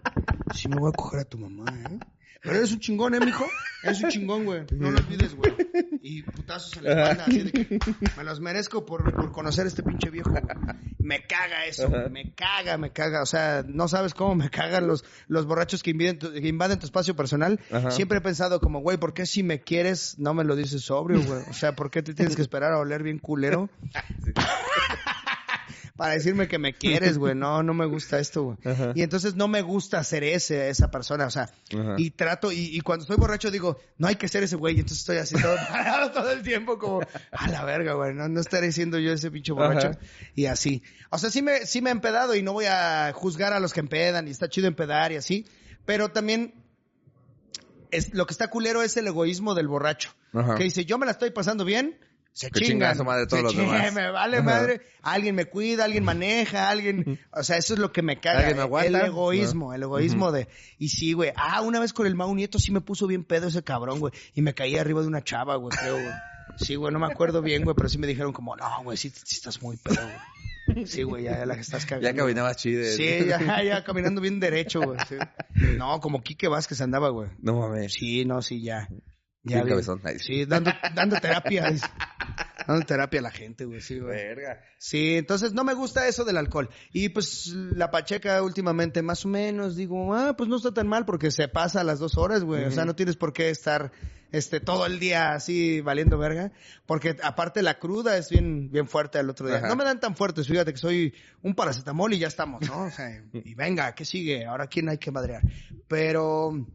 [0.54, 1.98] sí me voy a coger a tu mamá, ¿eh?
[2.46, 3.44] Pero eres un chingón, ¿eh, mijo?
[3.82, 4.62] Eres un chingón, güey.
[4.72, 5.52] No lo olvides, güey.
[6.02, 7.80] Y putazos en la espalda, así de que
[8.16, 10.42] me los merezco por, por conocer a este pinche viejo, güey.
[10.98, 12.08] Me caga eso, güey.
[12.10, 13.22] Me caga, me caga.
[13.22, 16.78] O sea, no sabes cómo me cagan los, los borrachos que invaden, tu, que invaden
[16.78, 17.60] tu espacio personal.
[17.70, 17.90] Ajá.
[17.90, 21.22] Siempre he pensado como, güey, ¿por qué si me quieres no me lo dices sobrio,
[21.22, 21.42] güey?
[21.50, 23.68] O sea, ¿por qué te tienes que esperar a oler bien culero?
[25.96, 27.34] Para decirme que me quieres, güey.
[27.34, 28.58] No, no me gusta esto, güey.
[28.64, 28.92] Ajá.
[28.94, 31.94] Y entonces no me gusta ser ese, esa persona, o sea, Ajá.
[31.96, 34.80] y trato, y, y cuando estoy borracho digo, no hay que ser ese güey, y
[34.80, 38.40] entonces estoy así todo parado todo el tiempo como, a la verga, güey, no, no
[38.40, 39.98] estaré siendo yo ese pinche borracho, Ajá.
[40.34, 40.82] y así.
[41.10, 43.72] O sea, sí me, sí me he empedado y no voy a juzgar a los
[43.72, 45.46] que empedan, y está chido empedar y así,
[45.86, 46.54] pero también
[47.90, 50.56] es, lo que está culero es el egoísmo del borracho, Ajá.
[50.56, 51.98] que dice, yo me la estoy pasando bien,
[52.36, 52.70] se Que chingan.
[52.70, 53.94] chinga a su madre todos los chingan, demás.
[53.94, 54.82] Me vale madre.
[55.02, 57.18] Alguien me cuida, alguien maneja, alguien...
[57.30, 58.40] O sea, eso es lo que me caga.
[58.40, 59.00] ¿Alguien me aguanta?
[59.00, 60.46] El egoísmo, el egoísmo de...
[60.78, 61.32] Y sí, güey.
[61.34, 64.12] Ah, una vez con el Mau Nieto sí me puso bien pedo ese cabrón, güey.
[64.34, 66.12] Y me caí arriba de una chava, güey, creo, güey.
[66.58, 69.08] Sí, güey, no me acuerdo bien, güey, pero sí me dijeron como, no, güey, sí,
[69.10, 70.02] sí estás muy pedo,
[70.66, 70.86] güey.
[70.86, 72.08] Sí, güey, ya, ya la que estás cagando.
[72.08, 72.84] Ya caminabas chido.
[72.84, 74.98] Sí, ya, ya caminando bien derecho, güey.
[75.08, 75.14] sí.
[75.78, 77.30] No, como Quique Vázquez andaba, güey.
[77.38, 77.92] No mames.
[77.92, 78.88] Sí, no, sí, ya.
[79.46, 80.02] Bien vi- cabezón.
[80.18, 81.72] Sí, dando, dando terapia.
[82.66, 84.16] dando terapia a la gente, güey, sí, güey.
[84.16, 84.60] Verga.
[84.78, 86.68] Sí, entonces no me gusta eso del alcohol.
[86.92, 91.04] Y pues la pacheca últimamente más o menos digo, ah, pues no está tan mal
[91.04, 92.64] porque se pasa a las dos horas, güey.
[92.64, 93.92] O sea, no tienes por qué estar
[94.32, 96.50] este todo el día así valiendo verga.
[96.84, 99.58] Porque aparte la cruda es bien, bien fuerte al otro día.
[99.58, 99.68] Ajá.
[99.68, 102.82] No me dan tan fuertes, fíjate que soy un paracetamol y ya estamos, ¿no?
[102.82, 104.44] O sea, y venga, ¿qué sigue?
[104.44, 105.42] Ahora quién hay que madrear.
[105.86, 106.66] Pero...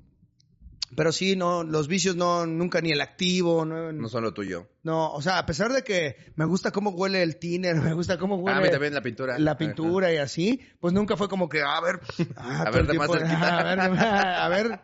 [0.96, 4.68] Pero sí, no, los vicios no, nunca ni el activo, no, No son lo tuyo.
[4.84, 8.18] No, o sea, a pesar de que me gusta cómo huele el tiner, me gusta
[8.18, 9.38] cómo huele Ah, a mí también la pintura.
[9.40, 12.00] la pintura y así, pues nunca fue como que, a ver,
[12.38, 13.60] ah, A ver, de más cerquita.
[13.60, 14.80] A ver, de más- a ver.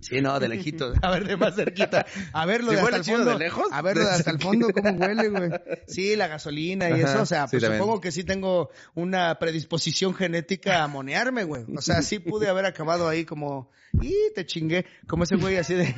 [0.00, 0.96] Sí, no, de lejitos.
[1.02, 2.06] A ver, de más cerquita.
[2.32, 3.30] A ver lo ¿Sí de hasta el fondo.
[3.32, 3.66] de lejos?
[3.72, 5.50] A ver lo de hasta el fondo, cómo huele, güey.
[5.88, 10.14] Sí, la gasolina y Ajá, eso, o sea, pues supongo que sí tengo una predisposición
[10.14, 11.64] genética a monearme, güey.
[11.76, 15.74] O sea, sí pude haber acabado ahí como, y te chingué, como ese güey así
[15.74, 15.94] de,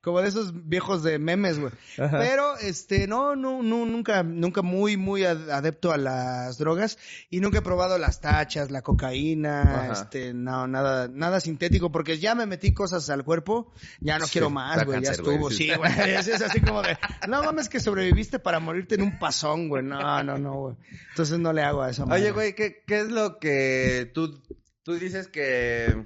[0.00, 1.72] como de esos viejos de memes, güey.
[1.98, 2.18] Ajá.
[2.18, 6.98] Pero, este, no, no, no, nunca, nunca muy, muy ad- adepto a las drogas
[7.30, 9.92] y nunca he probado las tachas, la cocaína, Ajá.
[9.92, 14.32] este, no, nada, nada sintético porque ya me metí cosas al cuerpo, ya no Sí,
[14.32, 15.68] quiero más, güey, ya estuvo, sí.
[15.68, 19.18] sí, güey, es, es así como de, no mames que sobreviviste para morirte en un
[19.18, 20.76] pasón, güey, no, no, no, güey.
[21.10, 22.22] Entonces no le hago a esa madre.
[22.22, 24.42] Oye, güey, ¿qué, ¿qué es lo que tú,
[24.82, 26.04] tú dices que,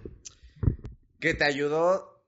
[1.18, 2.19] que te ayudó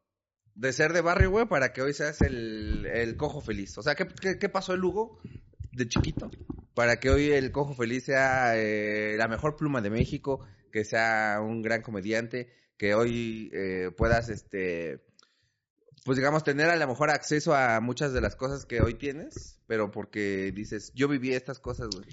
[0.55, 3.77] de ser de barrio, güey, para que hoy seas el, el cojo feliz?
[3.79, 4.07] O sea, ¿qué,
[4.39, 5.19] qué, pasó el Hugo
[5.73, 6.31] de chiquito
[6.75, 11.39] para que hoy el cojo feliz sea eh, la mejor pluma de México, que sea
[11.43, 15.05] un gran comediante, que hoy eh, puedas, este,
[16.05, 19.61] pues digamos, tener a lo mejor acceso a muchas de las cosas que hoy tienes,
[19.67, 22.07] pero porque dices, yo viví estas cosas, güey.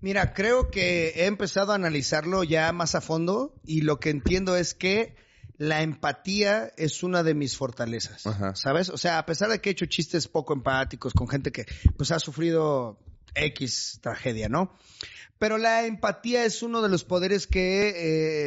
[0.00, 4.56] Mira, creo que he empezado a analizarlo ya más a fondo y lo que entiendo
[4.56, 5.14] es que
[5.58, 8.54] la empatía es una de mis fortalezas, Ajá.
[8.54, 8.88] ¿sabes?
[8.90, 12.10] O sea, a pesar de que he hecho chistes poco empáticos con gente que pues
[12.10, 12.98] ha sufrido
[13.34, 14.72] X tragedia, ¿no?
[15.38, 17.92] Pero la empatía es uno de los poderes que,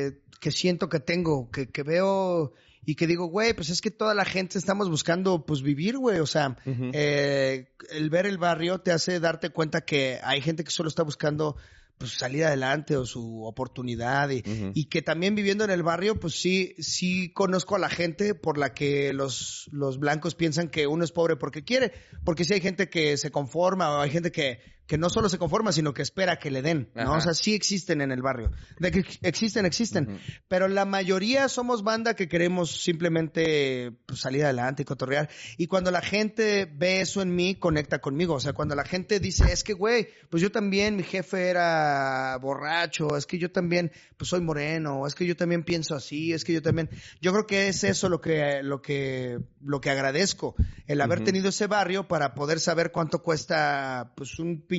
[0.07, 2.53] eh, que siento que tengo, que, que veo
[2.85, 6.19] y que digo, güey, pues es que toda la gente estamos buscando pues vivir, güey.
[6.19, 10.71] O sea, eh, el ver el barrio te hace darte cuenta que hay gente que
[10.71, 11.55] solo está buscando
[11.99, 14.41] pues salir adelante o su oportunidad y,
[14.73, 18.57] y que también viviendo en el barrio pues sí sí conozco a la gente por
[18.57, 21.91] la que los los blancos piensan que uno es pobre porque quiere
[22.23, 25.37] porque sí hay gente que se conforma o hay gente que que no solo se
[25.37, 27.17] conforma sino que espera que le den no Ajá.
[27.17, 30.17] o sea sí existen en el barrio de que existen existen Ujú.
[30.49, 35.29] pero la mayoría somos banda que queremos simplemente pues, salir adelante y cotorrear.
[35.57, 38.33] Y cuando la gente ve eso en mí, conecta conmigo.
[38.35, 42.37] O sea, cuando la gente dice, es que, güey, pues yo también, mi jefe era
[42.41, 46.43] borracho, es que yo también, pues soy moreno, es que yo también pienso así, es
[46.43, 46.89] que yo también.
[47.21, 50.55] Yo creo que es eso lo que, lo que, lo que agradezco,
[50.87, 51.25] el haber Ujú.
[51.25, 54.78] tenido ese barrio para poder saber cuánto cuesta, pues un pinche,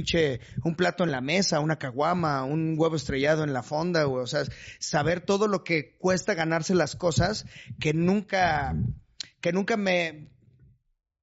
[0.65, 4.23] un plato en la mesa, una caguama, un huevo estrellado en la fonda, güey.
[4.23, 4.45] O sea,
[4.79, 7.47] saber todo lo que cuesta ganarse las cosas
[7.79, 8.75] que nunca,
[9.41, 10.31] que nunca me,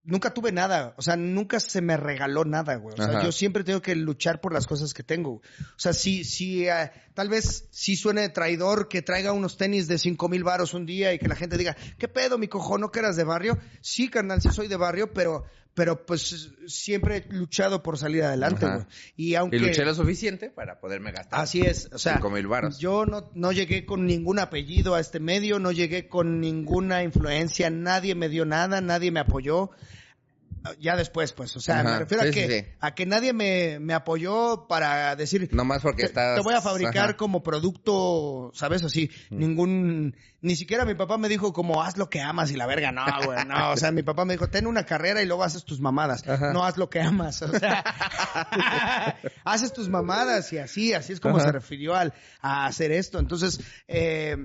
[0.08, 2.94] nunca tuve nada, o sea, nunca se me regaló nada, güey.
[2.94, 3.24] O sea, Ajá.
[3.24, 5.34] yo siempre tengo que luchar por las cosas que tengo.
[5.34, 5.42] O
[5.80, 10.30] sea, si, si, eh, tal vez si suene traidor que traiga unos tenis de cinco
[10.30, 13.00] mil varos un día y que la gente diga, ¿qué pedo, mi cojo, no que
[13.00, 13.60] eras de barrio?
[13.82, 15.44] Sí, carnal, sí soy de barrio, pero,
[15.78, 18.86] pero pues siempre he luchado por salir adelante, güey.
[19.16, 19.58] Y aunque...
[19.58, 21.40] Y luché lo suficiente para poderme gastar.
[21.40, 22.80] Así es, o sea, Cinco mil varos.
[22.80, 27.70] yo no, no llegué con ningún apellido a este medio, no llegué con ninguna influencia,
[27.70, 29.70] nadie me dio nada, nadie me apoyó.
[30.80, 33.34] Ya después, pues, o sea, Ajá, me refiero sí, a que sí, a que nadie
[33.34, 36.36] me, me apoyó para decir No más porque te, estás...
[36.36, 37.18] te voy a fabricar Ajá.
[37.18, 38.84] como producto, ¿sabes?
[38.84, 42.66] Así, ningún, ni siquiera mi papá me dijo como haz lo que amas y la
[42.66, 45.44] verga, no, güey, no, o sea, mi papá me dijo, ten una carrera y luego
[45.44, 46.54] haces tus mamadas, Ajá.
[46.54, 47.84] no haz lo que amas, o sea,
[49.46, 53.20] haces tus mamadas y así, así es como se refirió al, a hacer esto.
[53.20, 54.38] Entonces, eh,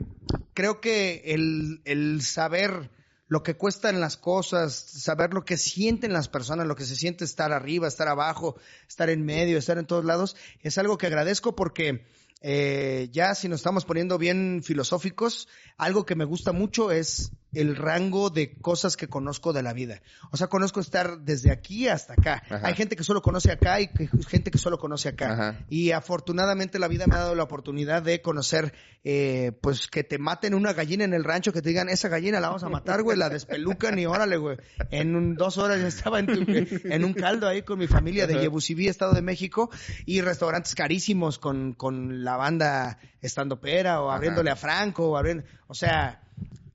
[0.55, 2.91] creo que el, el saber
[3.33, 7.25] lo que cuestan las cosas, saber lo que sienten las personas, lo que se siente
[7.25, 8.57] estar arriba, estar abajo,
[8.87, 12.05] estar en medio, estar en todos lados, es algo que agradezco porque
[12.43, 17.77] eh, ya si nos estamos poniendo bien filosóficos, algo que me gusta mucho es el
[17.77, 20.01] rango de cosas que conozco de la vida.
[20.31, 22.43] O sea, conozco estar desde aquí hasta acá.
[22.49, 22.67] Ajá.
[22.67, 25.33] Hay gente que solo conoce acá y que- gente que solo conoce acá.
[25.33, 25.59] Ajá.
[25.69, 28.73] Y afortunadamente la vida me ha dado la oportunidad de conocer,
[29.05, 32.41] eh, pues que te maten una gallina en el rancho, que te digan, esa gallina
[32.41, 34.57] la vamos a matar, güey, la despelucan y órale, güey.
[34.91, 38.27] En un- dos horas ya estaba en, tu- en un caldo ahí con mi familia
[38.27, 38.41] de.
[38.43, 39.71] Yebusibí, Estado de México,
[40.07, 44.17] y restaurantes carísimos con, con la banda estando pera o Ajá.
[44.17, 46.23] abriéndole a Franco, o abriendo, o sea,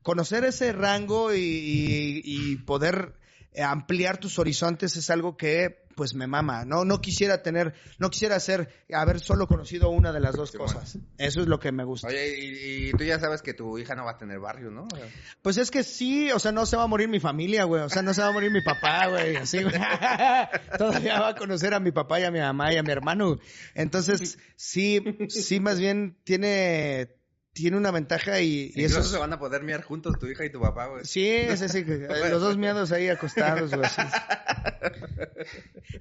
[0.08, 3.14] conocer ese rango y, y- y poder
[3.51, 6.64] eh, ampliar tus horizontes es algo que pues me mama.
[6.64, 10.58] No, no quisiera tener, no quisiera ser, haber solo conocido una de las dos Sí,
[10.60, 10.99] cosas.
[11.18, 12.08] Eso es lo que me gusta.
[12.08, 14.84] Oye, y, y tú ya sabes que tu hija no va a tener barrio, ¿no?
[14.84, 15.08] O sea,
[15.41, 17.82] Pues es que sí, o sea, no se va a morir mi familia, güey.
[17.82, 19.38] O sea, no se va a morir mi papá, güey.
[19.38, 19.74] Así, güey.
[20.78, 23.39] Todavía va a conocer a mi papá y a mi mamá y a mi hermano.
[23.74, 27.16] Entonces, sí, sí, más bien tiene,
[27.62, 30.45] tiene una ventaja y, y eso es- se van a poder mirar juntos tu hija
[30.45, 31.05] y tu papá, güey.
[31.05, 33.89] Sí, ese sí, que- eh, los dos miados ahí acostados, güey.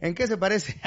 [0.00, 0.78] ¿En qué se parece?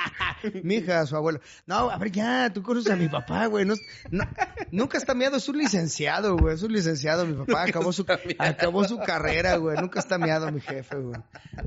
[0.62, 1.40] mi hija, a su abuelo.
[1.66, 3.64] No, a ver, ya, tú conoces a mi papá, güey.
[3.64, 3.74] No,
[4.10, 4.28] no-
[4.70, 6.54] nunca está miado, es un licenciado, güey.
[6.54, 7.64] Es un licenciado, mi papá.
[7.64, 8.06] Acabó su,
[8.38, 9.76] acabó su carrera, güey.
[9.78, 11.20] Nunca está miado mi jefe, güey.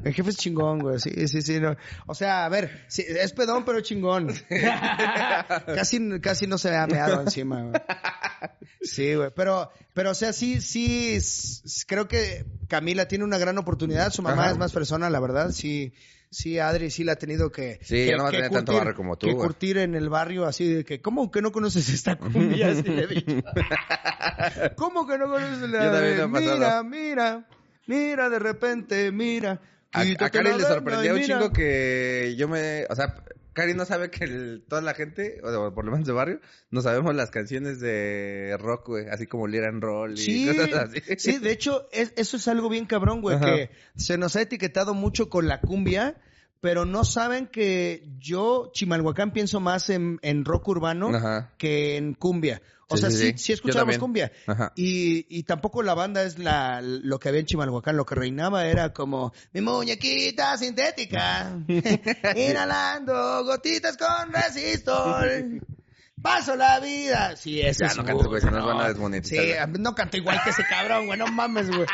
[0.04, 1.00] Mi jefe es chingón, güey.
[1.00, 1.60] Sí, sí, sí.
[1.60, 1.76] no.
[2.06, 4.28] O sea, a ver, sí, es pedón, pero chingón.
[5.66, 7.82] casi, casi no se ha meado encima, güey.
[8.82, 11.18] Sí, güey, pero, pero, o sea, sí, sí,
[11.88, 14.52] creo que Camila tiene una gran oportunidad, su mamá Ajá.
[14.52, 15.94] es más persona, la verdad, sí,
[16.30, 18.52] sí, Adri sí la ha tenido que, Sí, que, ya no va a que tener
[18.52, 19.46] tanto barrio como tú, que güey.
[19.46, 22.68] curtir en el barrio así de que, ¿cómo que no conoces esta cumbia?
[22.72, 23.44] Así le he dicho.
[24.76, 27.48] ¿Cómo que no conoces la de, mira, mira,
[27.86, 29.62] mira, de repente, mira.
[29.94, 32.86] A, a la le sorprendió un chingo que yo me...
[32.90, 33.16] O sea,
[33.58, 36.40] Cari no sabe que el- toda la gente, o por lo menos de barrio,
[36.70, 39.08] no sabemos las canciones de rock, güey.
[39.10, 41.02] Así como Lira and Roll y Sí, cosas así.
[41.18, 43.46] sí, de hecho, es- eso es algo bien cabrón, güey, Ajá.
[43.48, 46.16] que se nos ha etiquetado mucho con la cumbia,
[46.62, 51.54] pero no saben que yo, Chimalhuacán, pienso más en, en rock urbano Ajá.
[51.58, 52.62] que en cumbia.
[52.90, 53.54] O Sí, sea, sí, sí, sí.
[53.54, 54.32] escuchábamos cumbia.
[54.46, 54.72] Ajá.
[54.78, 57.98] Y, y tampoco la banda es la, lo que había en Chimalhuacán.
[57.98, 61.52] Lo que reinaba era como mi muñequita sintética,
[62.36, 65.28] inhalando gotitas con resistor.
[66.22, 67.36] Paso la vida.
[67.36, 68.66] Sí, ese Ya es no cantes, güey, si nos no.
[68.66, 69.46] van a desmonetizar.
[69.46, 71.86] Sí, no canto igual que ese cabrón, güey, no mames, güey.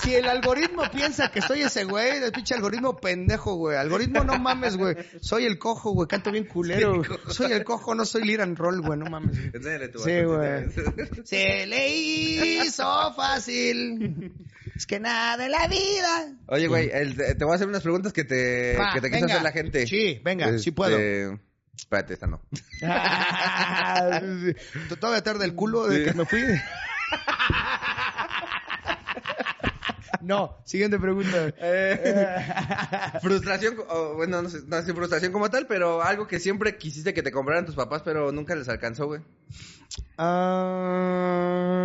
[0.00, 3.76] Si el algoritmo piensa que soy ese güey, el pinche algoritmo pendejo, güey.
[3.76, 4.94] Algoritmo, no mames, güey.
[5.20, 6.94] Soy el cojo, güey, canto bien culero.
[6.98, 7.10] güey.
[7.28, 9.36] Soy el cojo, no soy Liran Roll, güey, no mames.
[9.52, 9.90] güey.
[10.04, 11.24] Sí, güey.
[11.24, 14.32] Se le hizo fácil.
[14.76, 16.32] Es que nada en la vida.
[16.46, 19.24] Oye, güey, el- te voy a hacer unas preguntas que te, Va, que te quiso
[19.26, 19.86] hacer la gente.
[19.86, 20.96] Sí, venga, sí Este, puedo.
[21.76, 22.40] Espérate, esta no.
[25.00, 26.42] Todavía tarde el culo de que me fui.
[30.20, 31.52] No, siguiente pregunta.
[33.20, 37.12] Frustración, o, bueno, no sé, no sé frustración como tal, pero algo que siempre quisiste
[37.12, 39.20] que te compraran tus papás, pero nunca les alcanzó, güey.
[40.16, 41.84] Ah,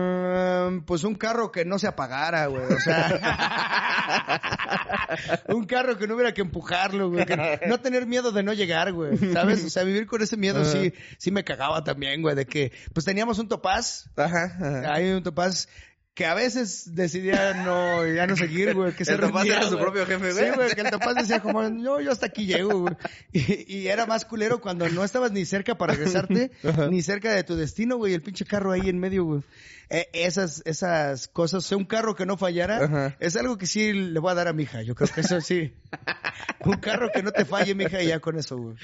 [0.85, 2.63] pues un carro que no se apagara, güey.
[2.63, 3.19] O sea,
[5.47, 7.25] un carro que no hubiera que empujarlo, güey.
[7.25, 9.17] que no tener miedo de no llegar, güey.
[9.33, 9.65] ¿Sabes?
[9.65, 12.35] O sea, vivir con ese miedo sí, sí me cagaba también, güey.
[12.35, 14.09] De que, pues teníamos un topaz.
[14.15, 14.45] Ajá.
[14.45, 14.93] ajá.
[14.93, 15.67] Hay un topaz
[16.19, 18.91] que a veces decidía no, ya no seguir, güey.
[18.93, 19.81] Que se El Topaz rendía, era su güey.
[19.83, 20.45] propio jefe, güey.
[20.49, 22.95] Sí, güey, que el topaz decía como, no, yo hasta aquí llego, güey.
[23.31, 26.51] Y, y era más culero cuando no estabas ni cerca para regresarte,
[26.91, 28.13] ni cerca de tu destino, güey.
[28.15, 29.41] El pinche carro ahí en medio, güey.
[29.91, 33.15] Eh, esas, esas cosas, o sea, un carro que no fallara, Ajá.
[33.19, 34.83] es algo que sí le voy a dar a mi hija.
[34.83, 35.73] Yo creo que eso sí.
[36.65, 38.75] un carro que no te falle, mi hija, y ya con eso, güey.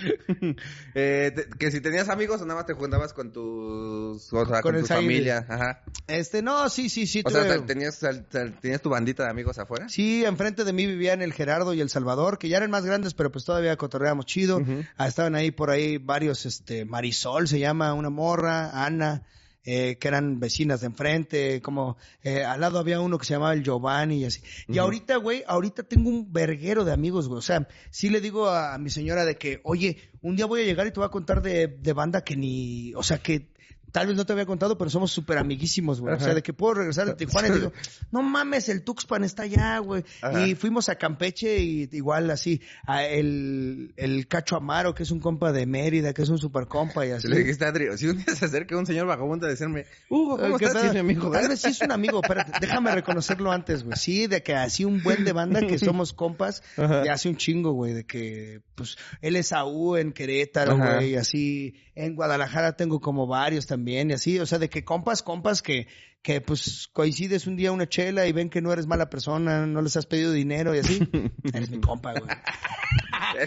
[0.95, 4.61] Eh, te- que si tenías amigos o nada más te juntabas con tus, o sea,
[4.63, 5.45] Con con, tu familia.
[5.47, 5.83] Ajá.
[6.07, 7.21] Este, no, sí, sí, sí.
[7.27, 7.99] O sea, tuve- tenías,
[8.29, 9.89] te- tenías tu bandita de amigos afuera.
[9.89, 13.13] Sí, enfrente de mí vivían el Gerardo y el Salvador, que ya eran más grandes,
[13.13, 14.61] pero pues todavía cotorreábamos chido.
[14.97, 19.23] Ah, estaban ahí por ahí varios, este, Marisol se llama, una morra, Ana,
[19.67, 23.53] eh, que eran vecinas de enfrente, como eh, al lado había uno que se llamaba
[23.53, 24.41] el Giovanni y así.
[24.67, 27.39] Y ahorita, güey, ahorita tengo un verguero de amigos, güey.
[27.39, 30.65] O sea, sí le digo a, mi señora de que, oye, un día voy a
[30.65, 33.54] llegar y te voy a contar de, de banda que ni, o sea, que
[33.95, 36.13] tal vez no te había contado, pero somos súper amiguísimos, güey.
[36.15, 37.71] O sea, de que puedo regresar a Tijuana y digo,
[38.11, 40.03] no mames, el Tuxpan está allá, güey.
[40.21, 40.45] Ajá.
[40.45, 45.21] Y fuimos a Campeche y igual así, a el, el Cacho Amaro, que es un
[45.21, 47.29] compa de Mérida, que es un super compa y así.
[47.29, 50.37] Le dijiste a Adri, si un día se acerca un señor vagabundo a decirme, Hugo,
[50.39, 50.81] ¿cómo ¿Qué estás?
[50.81, 51.31] Sí, mi amigo.
[51.31, 53.95] Tal vez sí es un amigo, espérate, déjame reconocerlo antes, güey.
[53.95, 57.71] Sí, de que así un buen de banda que somos compas, de hace un chingo,
[57.71, 60.95] güey, de que, pues, él es AU en Querétaro, Ajá.
[60.95, 64.83] güey, y así, en Guadalajara tengo como varios también, y así, o sea, de que
[64.83, 65.87] compas, compas que,
[66.21, 69.81] que pues coincides un día una chela y ven que no eres mala persona, no
[69.81, 70.99] les has pedido dinero y así,
[71.53, 72.35] eres mi compa, güey.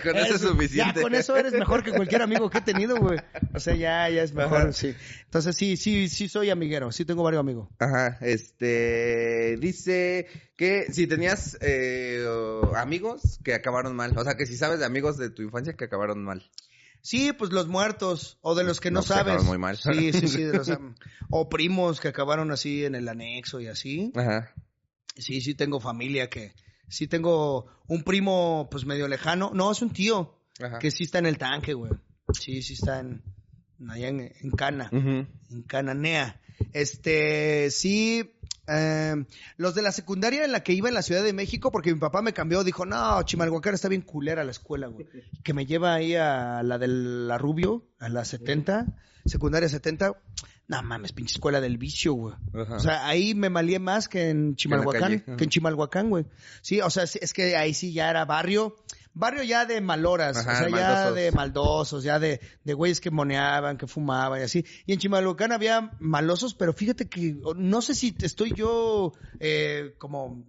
[0.02, 0.96] Con eso es suficiente.
[0.96, 3.18] Ya con eso eres mejor que cualquier amigo que he tenido, güey.
[3.54, 4.72] O sea, ya, ya es mejor, Ajá.
[4.72, 4.94] sí.
[5.24, 7.68] Entonces sí, sí, sí soy amiguero, sí tengo varios amigos.
[7.78, 10.26] Ajá, este, dice
[10.56, 12.24] que si tenías eh,
[12.76, 15.84] amigos que acabaron mal, o sea, que si sabes de amigos de tu infancia que
[15.84, 16.48] acabaron mal.
[17.08, 19.22] Sí, pues los muertos, o de los que no, No, pues, sabes.
[19.22, 19.78] acabaron muy mal.
[19.78, 20.70] Sí, sí, sí, de los,
[21.30, 24.12] o primos que acabaron así en el anexo y así.
[24.14, 24.52] Ajá.
[25.16, 26.52] Sí, sí tengo familia que,
[26.86, 30.78] sí tengo un primo pues medio lejano, no, es un tío, Ajá.
[30.80, 31.92] que sí está en el tanque, güey.
[32.38, 33.22] Sí, sí está en,
[33.88, 35.26] allá en, en Cana, Ujú.
[35.50, 36.42] en Cananea.
[36.74, 38.37] Este, sí,
[38.68, 39.24] eh,
[39.56, 41.98] los de la secundaria en la que iba en la Ciudad de México, porque mi
[41.98, 45.06] papá me cambió, dijo, no, Chimalhuacán está bien culera la escuela, güey.
[45.42, 48.86] Que me lleva ahí a la de la Rubio, a la 70,
[49.24, 50.20] secundaria 70.
[50.68, 52.34] No mames, pinche escuela del vicio, güey.
[52.52, 52.76] Ajá.
[52.76, 56.26] O sea, ahí me malié más que en Chimalhuacán, que en Chimalhuacán, güey.
[56.60, 58.76] Sí, o sea, es que ahí sí ya era barrio,
[59.18, 63.10] barrio ya de maloras, Ajá, o sea, ya de maldosos, ya de, de güeyes que
[63.10, 64.64] moneaban, que fumaban y así.
[64.86, 70.46] Y en Chimalhuacán había malosos, pero fíjate que no sé si estoy yo eh, como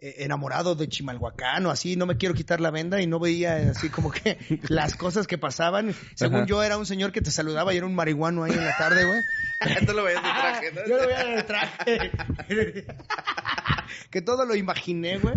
[0.00, 3.88] enamorado de Chimalhuacán o así, no me quiero quitar la venda y no veía así
[3.88, 4.38] como que
[4.68, 5.94] las cosas que pasaban.
[6.14, 6.46] Según Ajá.
[6.46, 9.04] yo era un señor que te saludaba y era un marihuano ahí en la tarde,
[9.04, 9.20] güey.
[9.86, 10.80] Tú lo veías de traje, ¿no?
[10.86, 12.12] Yo lo veía en el traje.
[14.10, 15.34] que todo lo imaginé, güey.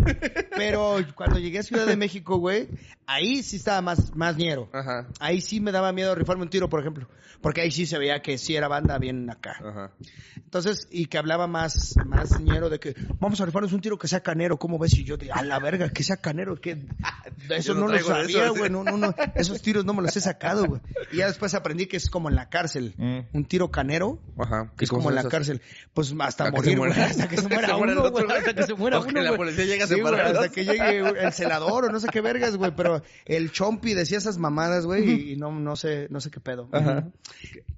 [0.56, 2.68] Pero cuando llegué a Ciudad de México, güey,
[3.06, 4.70] ahí sí estaba más, más ñero.
[4.72, 5.08] Ajá.
[5.18, 7.08] Ahí sí me daba miedo rifarme un tiro, por ejemplo.
[7.40, 9.56] Porque ahí sí se veía que sí era banda bien acá.
[9.58, 9.92] Ajá.
[10.36, 14.06] Entonces, y que hablaba más, más ñero de que vamos a rifarnos un tiro que
[14.06, 14.51] sea canero.
[14.58, 14.94] ¿Cómo ves?
[14.94, 16.60] Y yo, de, a la verga, que sea canero.
[16.60, 16.78] que
[17.50, 18.70] Eso no no, lo sabía, güey.
[18.70, 19.14] No, no, no.
[19.34, 20.80] Esos tiros no me los he sacado, güey.
[21.12, 22.94] Y ya después aprendí que es como en la cárcel.
[22.96, 23.20] Mm.
[23.32, 24.18] Un tiro canero.
[24.38, 24.72] Ajá.
[24.76, 25.60] Que es ¿Y cómo como en la cárcel.
[25.94, 26.92] Pues hasta morir, güey.
[26.92, 28.24] Hasta que se muera uno, güey.
[28.30, 30.20] Hasta que se muera uno, la policía Sí, güey.
[30.20, 32.72] Hasta que llegue el celador o no sé qué vergas, güey.
[32.76, 35.08] Pero el chompi decía esas mamadas, güey.
[35.08, 36.68] Y, y no, no sé, no sé qué pedo.
[36.72, 37.08] Ajá.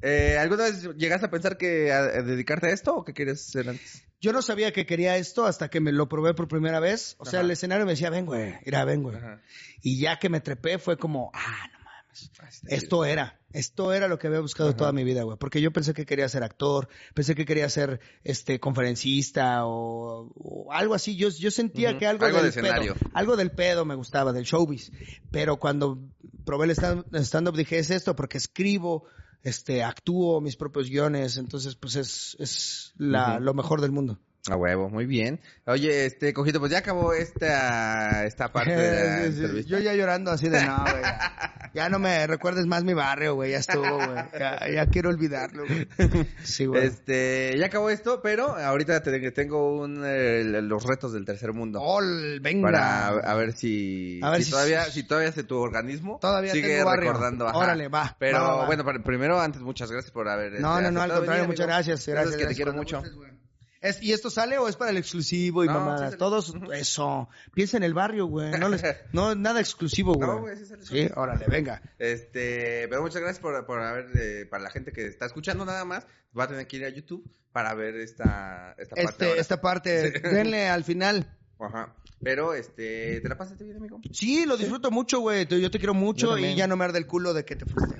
[0.03, 3.41] Eh, ¿Alguna vez llegaste a pensar que a, a dedicarte a esto o qué quieres
[3.41, 4.05] ser antes?
[4.25, 7.17] Yo no sabía que quería esto hasta que me lo probé por primera vez.
[7.19, 7.45] O sea, Ajá.
[7.47, 9.17] el escenario me decía, ven, güey, mira, ven, güey.
[9.17, 9.41] Ajá.
[9.83, 12.31] Y ya que me trepé fue como, ah, no mames.
[12.39, 12.63] mames.
[12.69, 15.37] Esto era, esto era lo que había buscado toda mi vida, güey.
[15.39, 20.73] Porque yo pensé que quería ser actor, pensé que quería ser este conferencista o, o
[20.73, 21.17] algo así.
[21.17, 22.95] Yo, yo sentía que algo, Algo del de escenario.
[22.95, 24.91] pedo, algo del pedo me gustaba, del showbiz.
[25.31, 25.99] Pero cuando
[26.45, 29.05] probé el stand- stand-up dije, es esto, porque escribo,
[29.43, 34.19] este, actúo mis propios guiones, entonces pues es, es la, lo mejor del mundo.
[34.51, 35.41] A huevo, muy bien.
[35.65, 39.71] Oye, este, Cojito, pues ya acabó esta, esta parte de la entrevista.
[39.71, 41.01] Yo ya llorando así de no, güey.
[41.03, 43.53] Ya, ya no me recuerdes más mi barrio, güey.
[43.53, 44.25] Ya estuvo, güey.
[44.39, 45.89] Ya, ya quiero olvidarlo, güey.
[46.45, 46.85] Sí, güey.
[46.85, 51.81] Este, ya acabó esto, pero ahorita te- tengo un, eh, los retos del tercer mundo.
[51.81, 52.71] Ol, venga.
[52.71, 56.53] Para a ver si, A ver si, si- todavía, si todavía hace tu organismo Todavía
[56.53, 57.49] sigue tengo recordando.
[57.49, 57.57] ajá.
[57.57, 58.67] Órale, va, Pero va, va, va.
[58.67, 60.61] bueno, primero, antes, muchas gracias por haber.
[60.61, 62.03] No, este, no, no, al contrario, muchas gracias.
[62.03, 62.99] Sabes Gracias, que te gracias quiero mucho.
[63.01, 63.44] gustes.
[63.85, 66.13] Es- ¿Y esto sale o es para el exclusivo y No, mamadas?
[66.13, 66.19] sí.
[66.19, 67.29] Todos, eso.
[67.53, 68.51] Piensa en el barrio, güey.
[68.59, 68.83] No, les,
[69.13, 70.27] no, nada exclusivo, güey.
[70.29, 70.85] No, güey, sí sale.
[70.85, 71.83] Sí, órale, venga.
[71.99, 75.85] Este, pero muchas gracias por, por haber, eh, para la gente que está escuchando nada
[75.85, 76.07] más,
[76.37, 79.11] va a tener que ir a YouTube para ver esta, esta parte.
[79.11, 79.41] Este, ahora.
[79.41, 81.31] esta parte, denle al final.
[81.67, 81.95] Ajá.
[82.23, 84.01] Pero, este, ¿te la pasaste bien, amigo?
[84.11, 85.47] Sí, lo disfruto mucho, güey.
[85.47, 87.97] Yo te quiero mucho y ya no me arde el culo de que te fuiste.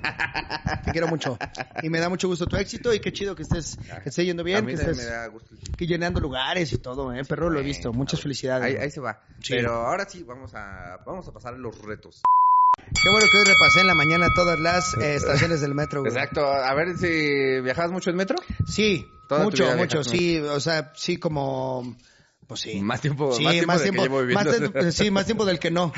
[0.83, 1.37] te quiero mucho.
[1.83, 4.41] Y me da mucho gusto tu éxito y qué chido que estés, que esté yendo
[4.41, 5.55] a bien, mí que estés me da gusto.
[5.77, 7.23] que llenando lugares y todo, eh.
[7.23, 7.93] Perro, lo he visto.
[7.93, 8.65] Muchas felicidades.
[8.65, 9.21] Ahí, ahí se va.
[9.41, 9.53] Sí.
[9.53, 12.23] Pero ahora sí, vamos a, vamos a pasar a los retos.
[13.03, 16.11] Qué bueno que hoy repasé en la mañana todas las eh, estaciones del metro, güey.
[16.11, 16.45] Exacto.
[16.45, 18.37] A ver si viajabas mucho en metro.
[18.65, 21.95] Sí, Toda mucho, mucho, sí, o sea, sí como,
[22.47, 22.79] pues sí.
[22.81, 24.71] Más tiempo, Sí, más tiempo, más del que tiempo, llevo viviendo.
[24.71, 25.91] tiempo- sí, más tiempo del que no.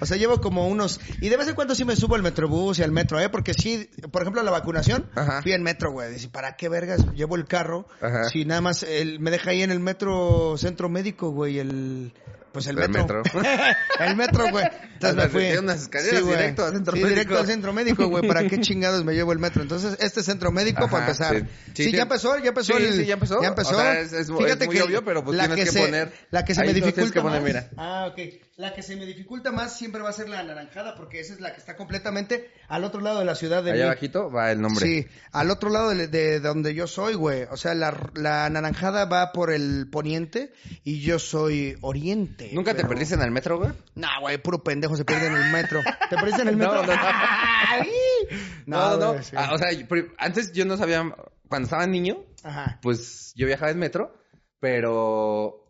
[0.00, 2.78] o sea, llevo como unos, y de vez en cuando sí me subo al metrobús
[2.78, 3.28] y al metro, ¿eh?
[3.28, 5.42] Porque sí, por ejemplo, la vacunación, Ajá.
[5.42, 6.12] fui en metro, güey.
[6.12, 7.86] Dice, ¿para qué vergas llevo el carro?
[8.00, 8.24] Ajá.
[8.28, 12.12] Si nada más él me deja ahí en el metro centro médico, güey, el,
[12.52, 13.22] pues el El metro.
[13.22, 13.40] metro.
[14.00, 14.64] el metro, güey.
[14.94, 15.56] Entonces me fui.
[15.58, 16.36] unas escaleras güey.
[16.36, 17.08] directo al centro Sí, médico.
[17.20, 18.26] directo al centro médico, güey.
[18.26, 19.62] ¿Para qué chingados me llevo el metro?
[19.62, 21.36] Entonces, este centro médico, Ajá, para empezar.
[21.36, 21.42] sí.
[21.74, 22.02] Sí, Sí, ya sí.
[22.02, 22.76] empezó, ya empezó.
[22.76, 23.40] Sí, el- sí, ya empezó.
[23.42, 23.76] Ya empezó.
[23.76, 26.54] O sea, es- es- es muy obvio, pero, pues, tienes que se, poner- La que
[26.54, 27.68] se ahí me dificulta que poner, mira.
[27.76, 28.18] Ah, ok.
[28.58, 31.38] La que se me dificulta más siempre va a ser la anaranjada, porque esa es
[31.38, 34.60] la que está completamente al otro lado de la ciudad de Allá abajito va el
[34.60, 34.84] nombre.
[34.84, 37.44] Sí, al otro lado de, de donde yo soy, güey.
[37.52, 40.52] O sea, la, la naranjada va por el poniente
[40.82, 42.50] y yo soy oriente.
[42.52, 43.70] ¿Nunca te perdiste en el metro, güey?
[43.94, 45.80] Nah, güey, puro pendejo se pierde en el metro.
[46.10, 46.82] ¿Te perdiste en el metro?
[46.82, 47.02] No, no, no.
[48.66, 49.22] No, no, no.
[49.22, 49.36] sí.
[49.36, 49.68] Ah, o sea,
[50.18, 51.08] antes yo no sabía,
[51.48, 52.80] cuando estaba niño, Ajá.
[52.82, 54.12] pues yo viajaba en metro,
[54.58, 55.67] pero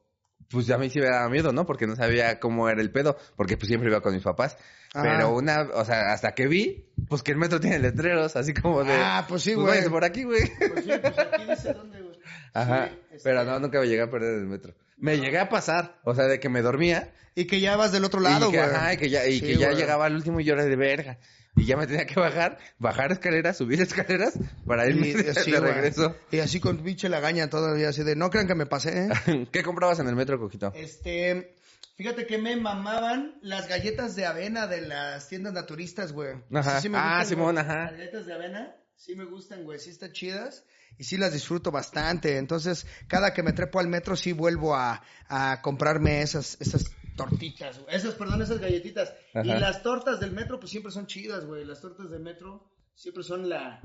[0.50, 1.66] pues a mí sí me daba miedo, ¿no?
[1.66, 4.56] Porque no sabía cómo era el pedo, porque pues siempre iba con mis papás.
[4.92, 8.84] Pero una, o sea, hasta que vi, pues que el metro tiene letreros, así como
[8.84, 8.94] de...
[8.94, 9.66] Ah, pues sí, güey.
[9.66, 10.40] váyanse por aquí, güey.
[10.58, 12.18] Pues sí, pues aquí dice dónde, güey.
[12.54, 12.88] Ajá.
[12.88, 14.74] Sí, este- Pero no, nunca me llegué a perder el metro.
[14.96, 17.12] Me llegué a pasar, o sea, de que me dormía.
[17.34, 18.58] Y que ya vas del otro lado, güey.
[18.60, 19.78] ajá, y que ya, y Sí, que ya güey.
[19.78, 21.18] llegaba al último y yo era de verga.
[21.58, 25.50] Y ya me tenía que bajar, bajar escaleras, subir escaleras para irme Y, de, así,
[25.50, 26.14] de regreso.
[26.30, 29.48] Y así con pinche lagaña todavía, así de, no crean que me pasé, ¿eh?
[29.52, 30.72] ¿Qué comprabas en el metro, Cojito?
[30.74, 31.54] Este,
[31.96, 36.34] fíjate que me mamaban las galletas de avena de las tiendas naturistas, güey.
[36.54, 36.80] Ajá.
[36.80, 37.64] Sí, me Ah, gustan, Simón, güey.
[37.66, 37.76] ajá.
[37.84, 40.64] Las galletas de avena, sí me gustan, güey, sí están chidas.
[41.00, 42.38] Y sí las disfruto bastante.
[42.38, 46.86] Entonces, cada que me trepo al metro, sí vuelvo a, a comprarme esas, esas
[47.18, 47.94] tortitas, güey.
[47.94, 49.12] Esas, perdón, esas galletitas.
[49.34, 51.64] Y las tortas del metro, pues siempre son chidas, güey.
[51.66, 53.82] Las tortas del metro siempre son la,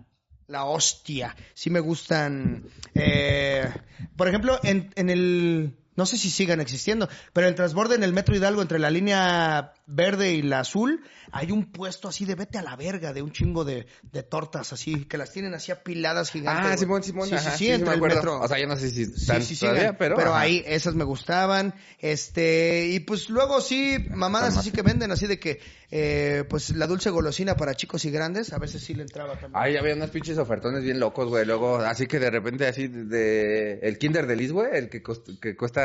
[0.48, 1.36] la hostia.
[1.54, 2.64] Sí me gustan.
[2.96, 3.70] eh,
[4.16, 5.78] por ejemplo, en, en el.
[5.96, 9.74] No sé si sigan existiendo, pero el transborde en el metro Hidalgo entre la línea
[9.86, 13.32] verde y la azul, hay un puesto así de vete a la verga, de un
[13.32, 16.72] chingo de, de tortas así, que las tienen así apiladas gigantes.
[16.74, 16.78] Ah.
[16.78, 18.40] Simón, Simón, Sí, ajá, sí, sí, entre me el metro.
[18.42, 20.16] O sea, yo no sé si Sí, están sí, todavía, siguen, pero...
[20.16, 20.40] pero ajá.
[20.42, 25.40] ahí esas me gustaban, este, y pues luego sí, mamadas así que venden, así de
[25.40, 25.60] que,
[25.92, 29.62] eh, pues la dulce golosina para chicos y grandes, a veces sí le entraba también.
[29.62, 31.46] Ahí había unos pinches ofertones bien locos, güey.
[31.46, 33.80] Luego, así que de repente, así de...
[33.84, 35.83] El Kinder de Liz, güey, el que, cost- que cuesta,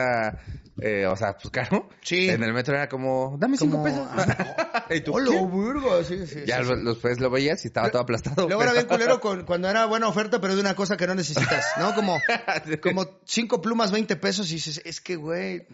[0.80, 1.88] eh, o sea, pues caro.
[2.02, 2.28] Sí.
[2.28, 4.08] En el metro era como, dame cinco Como- pesos.
[4.90, 5.36] y tú, ¡Hola, ¿qué?
[5.46, 6.04] virgo!
[6.04, 6.82] Sí, sí, Ya sí, lo- sí.
[6.84, 8.46] los pues lo veías y estaba todo aplastado.
[8.46, 11.06] Luego era pero- bien culero con- cuando era buena oferta, pero de una cosa que
[11.06, 11.94] no necesitas, ¿no?
[11.94, 12.16] Como,
[12.82, 15.66] como cinco plumas, 20 pesos, y dices, es que, güey,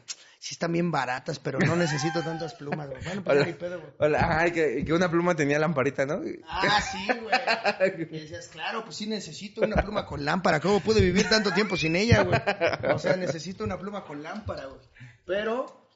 [0.45, 3.03] sí están bien baratas, pero no necesito tantas plumas, güey.
[3.03, 3.59] Bueno, pues Hola.
[3.59, 3.93] pedo, güey.
[3.97, 6.21] Hola, ajá, y que, una pluma tenía lamparita, ¿no?
[6.47, 8.05] Ah, sí, güey.
[8.11, 10.61] Y decías, claro, pues sí necesito una pluma con lámpara.
[10.61, 12.39] ¿Cómo pude vivir tanto tiempo sin ella, güey?
[12.95, 14.81] O sea, necesito una pluma con lámpara, güey.
[15.25, 15.89] Pero,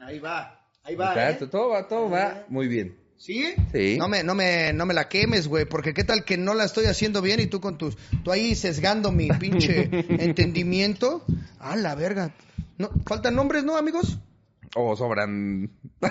[0.00, 1.48] ahí va, ahí va, Exacto, ¿eh?
[1.48, 2.94] todo va, todo va muy bien.
[3.18, 3.52] ¿Sí?
[3.72, 3.96] Sí.
[3.98, 6.64] No me, no me, no me la quemes, güey, porque qué tal que no la
[6.64, 9.88] estoy haciendo bien y tú con tus, tú ahí sesgando mi pinche
[10.22, 11.24] entendimiento.
[11.58, 12.30] Ah, la verga.
[12.78, 14.18] No, faltan nombres, ¿no, amigos?
[14.76, 15.70] O sobran.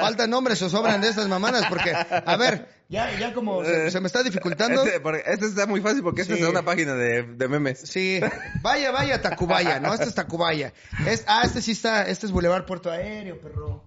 [0.00, 4.00] Faltan nombres o sobran de estas mamadas porque, a ver, ya, ya como se, se
[4.00, 4.82] me está dificultando.
[4.84, 6.42] Este, porque- este está muy fácil porque este Sí.
[6.42, 7.80] es una página de, de memes.
[7.80, 8.18] Sí,
[8.62, 9.92] vaya, vaya, Tacubaya, ¿no?
[9.94, 10.72] Este es Tacubaya.
[11.06, 13.84] Es, ah, este sí está, este es Boulevard Puerto Aéreo, perro.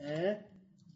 [0.00, 0.38] ¿Eh?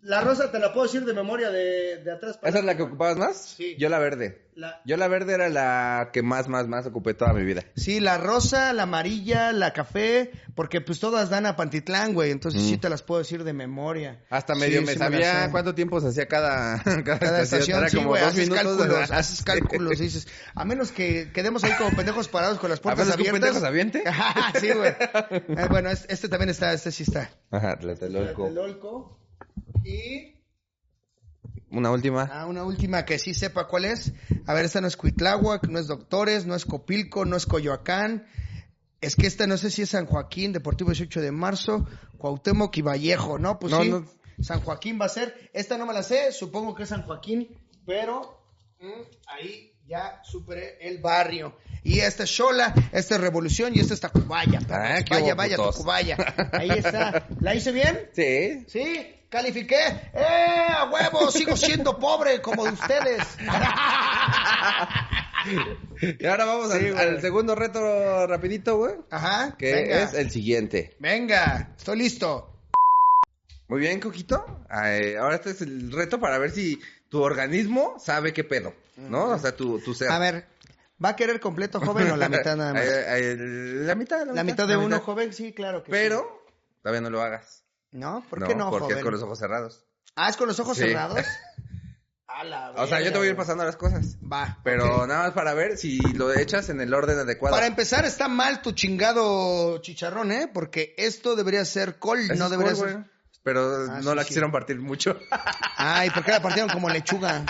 [0.09, 2.77] La rosa te la puedo decir de memoria de, de atrás para ¿Esa es la
[2.77, 3.37] que ocupabas más?
[3.37, 3.77] Sí.
[3.79, 4.47] Yo la verde.
[4.55, 7.63] La- Yo la verde era la que más, más, más ocupé toda mi vida.
[7.77, 12.63] Sí, la rosa, la amarilla, la café, porque pues todas dan a Pantitlán, güey, entonces
[12.63, 14.25] sí te las puedo decir de memoria.
[14.31, 17.89] Hasta medio Sí, me sí sabía cuánto tiempo se hacía cada, cada, Cada estación, Era
[17.91, 18.77] sí, como güey, dos haces minutos.
[18.79, 22.83] cálculos, haces cálculos, dices, a menos que quedemos ahí como pendejos parados con las ¿A
[22.83, 23.63] puertas menos que un abiertas.
[23.63, 24.91] pendejo se sí, güey.
[25.63, 27.31] Eh, bueno, es- este también está, este sí está.
[27.51, 28.45] Ajá, Tlatelolco.
[28.49, 29.18] Tlatelolco.
[29.85, 30.35] Y
[31.71, 32.29] Una última.
[32.33, 34.13] ah, una última que sí sepa cuál es.
[34.47, 38.27] A ver, esta no es Cuitláhuac, no es Doctores, no es Copilco, no es Coyoacán.
[39.01, 41.87] Es que esta no sé si es San Joaquín, Deportivo 18 de marzo,
[42.17, 43.59] Cuauhtémoc y Vallejo, ¿no?
[43.59, 44.05] Pues No, sí, no.
[44.41, 45.51] San Joaquín va a ser.
[45.53, 47.49] Esta no me la sé, supongo que es San Joaquín,
[47.87, 48.43] pero
[48.81, 51.57] mm, ahí ya superé el barrio.
[51.85, 54.61] Y esta es Xola, esta es Revolución y esta es Tacubaya.
[54.69, 55.57] Ah, vaya, vaya.
[55.57, 56.17] Tacubaya.
[56.53, 57.27] Ahí está.
[57.41, 58.11] ¿La hice bien?
[58.13, 58.65] Sí.
[58.69, 59.77] Sí, califiqué.
[60.15, 61.31] ¡Eh, a huevo!
[61.31, 63.23] Sigo siendo pobre como de ustedes.
[66.21, 68.95] Y ahora vamos al, Sí, al segundo reto rapidito, güey.
[69.11, 69.57] Ajá.
[69.57, 70.03] Que venga.
[70.03, 70.97] es el siguiente.
[70.99, 72.55] Venga, estoy listo.
[73.69, 74.65] Muy bien, Coquito.
[74.69, 79.27] Ahora este es el reto para ver si tu organismo sabe qué pedo, ¿no?
[79.31, 80.11] O sea, tu, tu ser.
[80.11, 80.47] A ver,
[81.03, 82.83] ¿va a querer completo joven o la mitad nada más?
[82.85, 85.03] Eh, eh, la mitad, la, La mitad de la uno mitad.
[85.03, 86.53] joven, sí, claro que Pero sí.
[86.83, 87.63] todavía no lo hagas.
[87.93, 88.25] ¿No?
[88.29, 88.99] ¿Por qué no, Porque joven?
[88.99, 89.85] es con los ojos cerrados.
[90.17, 90.85] Ah, ¿es con los ojos Sí.
[90.85, 91.25] cerrados?
[92.31, 94.17] A la O sea, yo te voy a ir pasando las cosas.
[94.23, 94.59] Va.
[94.63, 97.55] Pero nada más para ver si lo echas en el orden adecuado.
[97.57, 100.49] Para empezar, está mal tu chingado chicharrón, ¿eh?
[100.53, 103.05] Porque esto debería ser col, no debería ser...
[103.43, 104.29] Pero Ah, no sí, la sí.
[104.29, 105.19] quisieron partir mucho.
[105.79, 107.47] Ay, ¿por qué la partieron como lechuga?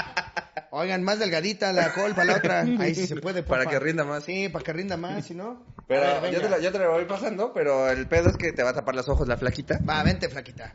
[0.71, 2.61] Oigan, más delgadita la col para la otra.
[2.61, 4.23] Ahí sí se puede, Para que rinda más.
[4.25, 5.67] Sí, para que rinda más, si no.
[5.89, 8.37] Pero A ver, yo, te la, yo te la voy pasando, pero el pedo es
[8.37, 9.81] que te va a tapar los ojos la flaquita.
[9.89, 10.75] Va, vente, flaquita.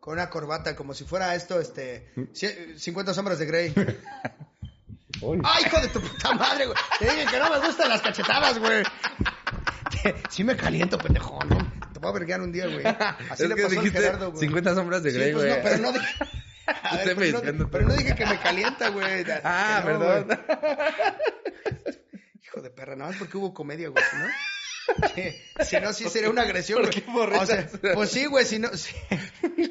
[0.00, 2.12] Con una corbata, como si fuera esto, este...
[2.34, 3.72] cie- 50 sombras de Grey.
[5.44, 6.78] ¡Ay, hijo de tu puta madre, güey!
[6.98, 8.82] Te dije que no me gustan las cachetadas, güey.
[10.30, 11.58] Sí me caliento, pendejo, ¿no?
[11.92, 12.86] Te voy a verguear un día, güey.
[12.86, 14.40] Así es le que pasó al dijiste Gerardo, güey.
[14.40, 15.56] 50 sombras de Sí, Grey, pues güey.
[15.56, 16.06] no, pero no dije...
[16.66, 19.24] A ver, Estoy pero, no, pero no dije que me calienta, güey.
[19.44, 20.26] Ah, no, perdón.
[20.26, 20.38] güey.
[22.50, 25.64] Hijo de perra, nada más porque hubo comedia, güey, si ¿no?
[25.64, 27.40] Si no, sí sería una agresión, ¿Por güey.
[27.40, 27.80] O sea, risas?
[27.94, 28.68] pues sí, güey, si no...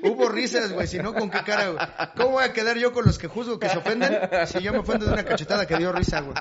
[0.04, 1.86] Hubo risas, güey, si no, ¿con qué cara, güey?
[2.16, 4.80] ¿Cómo voy a quedar yo con los que juzgo que se ofenden si yo me
[4.80, 6.36] ofendo de una cachetada que dio risa, güey?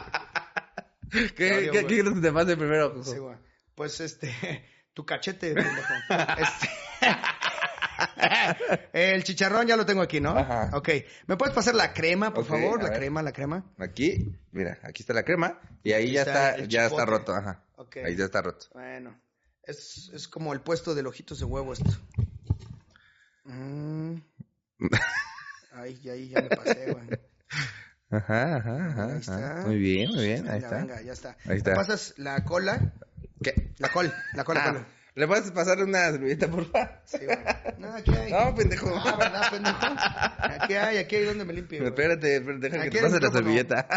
[1.11, 3.03] ¿Qué, qué, qué te pase primero?
[3.03, 3.37] Sí, güey.
[3.75, 4.33] Pues, este...
[4.95, 5.95] Tu cachete, pendejo.
[6.39, 6.69] Este...
[8.93, 10.31] El chicharrón ya lo tengo aquí, ¿no?
[10.37, 10.71] Ajá.
[10.75, 10.89] Ok.
[11.27, 12.83] ¿Me puedes pasar la crema, por favor?
[12.83, 12.99] La ver.
[12.99, 13.65] crema, la crema.
[13.79, 17.65] Aquí, mira, aquí está la crema y ahí Aquí ya está ya está roto, ajá.
[17.77, 17.97] Ok.
[17.99, 18.67] Ahí ya está roto.
[18.73, 19.19] Bueno,
[19.63, 21.91] es, es como el puesto del ojitos de huevo esto.
[23.45, 24.15] Mm.
[25.73, 27.09] Ay, ya, ya me pasé, güey.
[28.11, 29.63] Ajá, ajá, ajá, Ahí está.
[29.67, 30.77] Muy bien, muy bien, ahí Venga, está.
[30.79, 31.37] venga, ya está.
[31.47, 31.71] Ahí está.
[31.71, 32.93] ¿Me pasas la cola?
[33.43, 33.73] ¿Qué?
[33.79, 34.87] La col, la cola, Ah, cola.
[35.19, 36.89] ¿Le puedes pasar una servilleta, por favor?
[37.05, 37.39] Sí, güey.
[37.79, 38.31] No, aquí hay.
[38.31, 38.89] No, pendejo.
[38.95, 39.79] Ah, ¿verdad, pendejo?
[40.63, 41.91] Aquí hay, aquí hay donde me limpie, güey.
[41.91, 43.89] Espérate, espérate, deja que te pase la servilleta.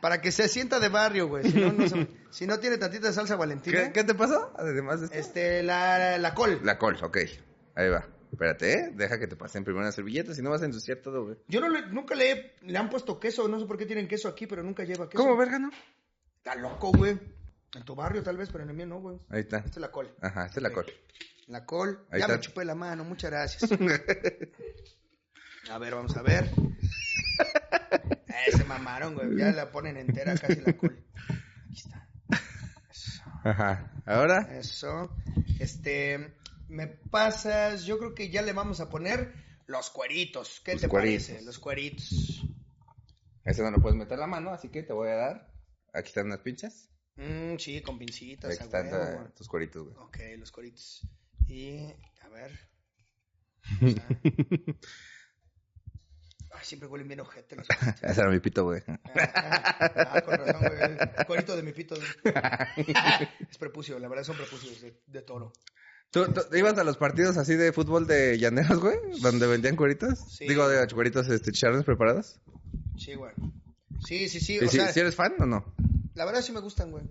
[0.00, 1.44] Para que se sienta de barrio, güey.
[1.50, 3.84] Si no, no, se- si no tiene tantita salsa valentina.
[3.84, 4.52] ¿Qué, ¿Qué te pasó?
[4.56, 5.18] Además de esto.
[5.18, 6.60] Este, la, la col.
[6.64, 7.18] La col, ok.
[7.74, 8.06] Ahí va.
[8.32, 8.90] Espérate, ¿eh?
[8.94, 11.36] Deja que te pasen primero una servilleta, si no vas a ensuciar todo, güey.
[11.48, 14.08] Yo no le- nunca le, he- le han puesto queso, no sé por qué tienen
[14.08, 15.22] queso aquí, pero nunca lleva queso.
[15.22, 15.70] ¿Cómo, verga, no?
[16.38, 17.18] Está loco, güey.
[17.74, 19.18] En tu barrio tal vez, pero en el mío no, güey.
[19.30, 19.58] Ahí está.
[19.58, 20.14] Esta es la col.
[20.20, 20.86] Ajá, esta es la col.
[21.46, 22.06] La col.
[22.10, 22.36] Ahí ya está.
[22.36, 23.70] me chupé la mano, muchas gracias.
[25.70, 26.50] a ver, vamos a ver.
[28.28, 29.36] Eh, se mamaron, güey.
[29.36, 31.02] Ya la ponen entera casi la col.
[31.66, 32.08] Aquí está.
[32.90, 33.22] Eso.
[33.44, 33.90] Ajá.
[34.04, 35.14] Ahora, Eso.
[35.58, 36.34] Este,
[36.68, 39.32] me pasas, yo creo que ya le vamos a poner
[39.66, 40.60] los cueritos.
[40.64, 41.28] ¿Qué Los te cueritos.
[41.28, 41.44] parece?
[41.44, 42.44] Los cueritos.
[43.44, 45.52] ese no lo puedes meter la mano, así que te voy a dar.
[45.94, 46.88] Aquí están unas pinchas.
[47.16, 48.54] Mm, sí, con pincitas.
[48.54, 49.96] Aquí están huevo, tus cueritos, güey.
[49.98, 51.06] Ok, los coritos.
[51.46, 51.86] Y,
[52.22, 52.50] a ver.
[56.54, 58.02] Ay, siempre huelen bien ojete los coritos.
[58.02, 58.82] Ese era mi pito, güey.
[58.86, 60.82] Ah, ah, con razón, güey.
[61.18, 61.94] El cuerito de mi pito.
[63.50, 65.52] Es prepucio, la verdad son prepucios de, de toro.
[66.10, 68.96] ¿Tú, tú ibas a los partidos así de fútbol de llaneros, güey?
[69.22, 70.18] Donde vendían cueritos.
[70.30, 70.46] Sí.
[70.46, 72.38] Digo, de cueritos este, chicharrones preparados.
[72.98, 73.32] Sí, güey.
[74.06, 74.58] Sí, sí, sí.
[74.60, 75.74] ¿Y O sea, si eres fan o no?
[76.14, 77.04] La verdad sí me gustan, güey.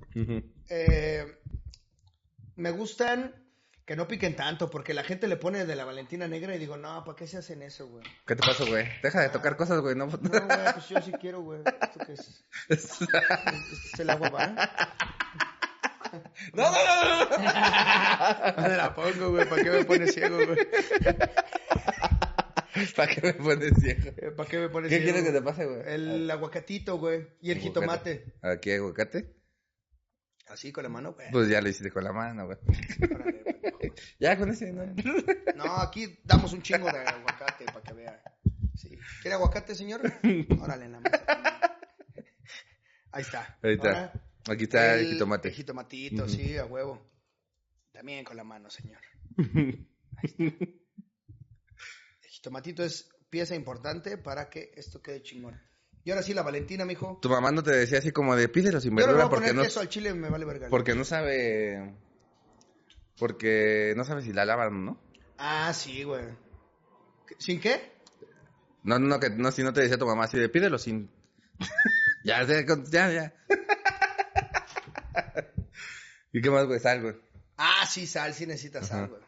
[0.70, 1.26] Eh,
[2.56, 3.36] me gustan
[3.86, 6.78] Que no piquen tanto, porque la gente le pone de la Valentina negra y digo,
[6.78, 8.04] no, ¿para qué se hacen eso, güey?
[8.26, 8.88] ¿Qué te pasa, güey?
[9.04, 9.96] Deja de tocar cosas, güey.
[9.96, 11.62] No, No, güey, pues yo sí quiero, güey.
[11.82, 12.44] ¿Esto qué es?
[12.70, 13.06] ¿Este
[13.94, 14.48] es el agua, va?
[16.54, 18.52] no, no, no, no.
[18.56, 19.50] ¿Dónde la pongo, güey?
[19.50, 20.58] ¿Para qué me pones ciego, güey?
[22.96, 24.12] ¿Para qué me pones ciego?
[24.18, 25.14] Eh, ¿Para qué me pones ¿Qué ciego?
[25.14, 25.82] quieres que te pase, güey?
[25.86, 27.28] El aguacatito, güey.
[27.42, 28.34] Y el jitomate.
[28.42, 29.36] ¿Aquí aguacate?
[30.48, 31.32] Así con la mano, güey.
[31.32, 32.58] Pues ya lo hiciste con la mano, güey.
[33.14, 33.52] Órale, güey.
[34.20, 34.86] Ya con ese, ¿no?
[35.56, 38.22] No, aquí damos un chingo de aguacate para que vea.
[38.76, 38.98] Sí.
[39.22, 40.02] ¿Quiere aguacate, señor?
[40.60, 41.26] Órale, en la mesa.
[43.12, 43.58] Ahí está.
[43.62, 43.90] Ahí está.
[43.90, 44.14] Ahora,
[44.50, 45.52] Aquí está el, el jitomate.
[45.52, 46.34] jitomatito, Ujú.
[46.34, 47.06] sí, a huevo.
[47.92, 49.02] También con la mano, señor.
[49.38, 50.66] Ahí está.
[52.42, 55.62] El jitomatito es pieza importante para que esto quede chingón.
[56.04, 57.20] Y ahora sí, la Valentina, mijo.
[57.22, 59.26] Tu mamá no te decía así como de pídelo sin Yo no le voy verdura
[59.26, 60.68] a porque poner no, queso al chile, me vale verga.
[60.72, 61.94] porque no sabe...
[63.20, 65.00] Porque no sabe si la lavan no.
[65.38, 66.26] Ah, sí, güey.
[67.38, 67.92] ¿Sin qué?
[68.82, 71.12] No, no, que no, si no te decía tu mamá así de pídelo sin...
[72.24, 73.34] ya, ya, ya.
[76.34, 76.80] ¿Y qué más, güey?
[76.80, 77.22] Sal, güey.
[77.58, 79.22] Ah, sí, sal, sí necesitas sal, güey.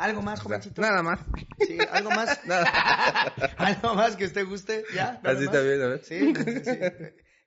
[0.00, 0.80] ¿Algo más, jovencito?
[0.80, 1.20] nada más.
[1.58, 2.40] Sí, ¿algo más?
[2.46, 2.64] Nada.
[3.58, 4.86] ¿Algo más que usted guste?
[4.94, 5.20] ¿Ya?
[5.22, 6.04] ¿Nada Así está bien, a ver.
[6.04, 6.78] Sí, sí, sí.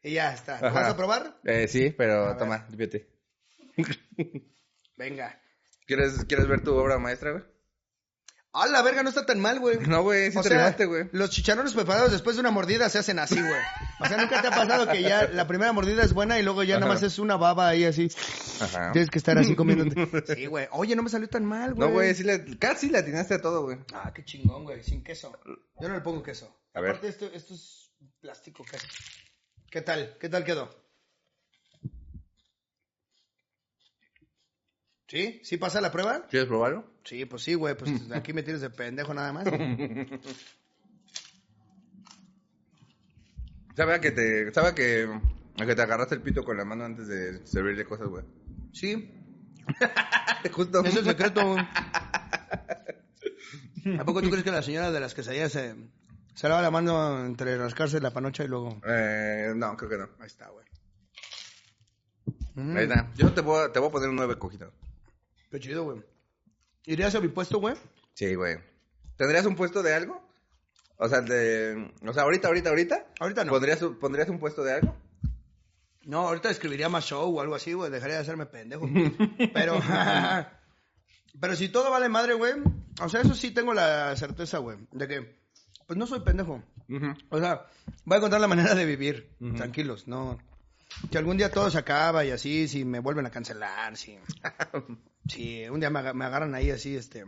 [0.04, 0.62] Y ya está.
[0.62, 0.82] ¿Lo Ajá.
[0.82, 1.40] vas a probar?
[1.46, 2.38] Eh, sí, A pero ver.
[2.38, 3.10] toma, límpiate.
[4.98, 5.42] Venga.
[5.88, 7.44] ¿Quieres, ¿Quieres ver tu obra maestra, güey?
[8.56, 9.02] ¡Ah, la verga!
[9.02, 9.80] No está tan mal, güey.
[9.80, 11.10] No, güey, sí O te sea, güey.
[11.12, 13.62] los chicharrones preparados después de una mordida se hacen así, güey.
[14.00, 16.62] O sea, nunca te ha pasado que ya la primera mordida es buena y luego
[16.62, 16.82] ya Ajá.
[16.82, 18.12] nada más es una baba ahí así.
[18.62, 18.92] Ajá.
[18.92, 20.04] Tienes que estar así comiéndote.
[20.36, 20.68] Sí, güey.
[20.72, 21.88] Oye, no me salió tan mal, güey.
[21.90, 23.78] No, güey, sí le, casi le atinaste a todo, güey.
[23.94, 24.84] Ah, qué chingón, güey.
[24.84, 25.36] Sin queso.
[25.80, 26.56] Yo no le pongo queso.
[26.76, 26.92] A ver.
[26.92, 28.86] Aparte, esto, esto es plástico casi.
[29.72, 30.16] ¿Qué tal?
[30.20, 30.82] ¿Qué tal quedó?
[35.08, 35.40] ¿Sí?
[35.44, 36.26] ¿Sí pasa la prueba?
[36.28, 36.86] ¿Quieres probarlo?
[37.04, 37.76] Sí, pues sí, güey.
[37.76, 39.46] Pues aquí me tienes de pendejo nada más.
[43.76, 45.10] Sabe a que te, sabe que,
[45.60, 48.24] a que te agarraste el pito con la mano antes de servirle cosas, güey.
[48.72, 49.12] Sí.
[50.52, 50.84] Justo.
[50.84, 51.56] Es el secreto.
[54.00, 55.76] ¿A poco tú crees que la señora de las quesadillas se,
[56.36, 58.80] se lava la mano entre rascarse la panocha y luego...
[58.88, 60.10] Eh, no, creo que no.
[60.20, 60.66] Ahí está, güey.
[62.56, 63.12] Mm, Ahí está.
[63.16, 64.72] Yo te voy, a- te voy a poner un nueve cojito.
[65.54, 66.02] Qué chido, güey.
[66.88, 67.76] ¿Irías a mi puesto, güey?
[68.16, 68.58] Sí, güey.
[69.18, 70.28] ¿Tendrías un puesto de algo?
[70.98, 71.94] O sea, de...
[72.08, 73.06] O sea, ahorita, ahorita, ahorita.
[73.20, 73.52] Ahorita no.
[73.52, 74.96] ¿Pondrías, un- ¿Pondrías un puesto de algo?
[76.06, 77.92] No, ahorita escribiría más show o algo así, güey.
[77.92, 78.90] Dejaría de hacerme pendejo.
[79.54, 79.80] Pero,
[81.40, 82.54] pero si todo vale madre, güey.
[83.00, 84.78] O sea, eso sí tengo la certeza, güey.
[84.92, 85.38] De que,
[85.86, 86.64] pues no soy pendejo.
[87.30, 87.68] O sea,
[88.06, 89.36] voy a encontrar la manera de vivir.
[89.56, 90.40] Tranquilos, no.
[91.11, 94.18] Que algún día todo se acaba y así, si me vuelven a cancelar, si.
[95.28, 97.26] si un día me, aga- me agarran ahí así, este.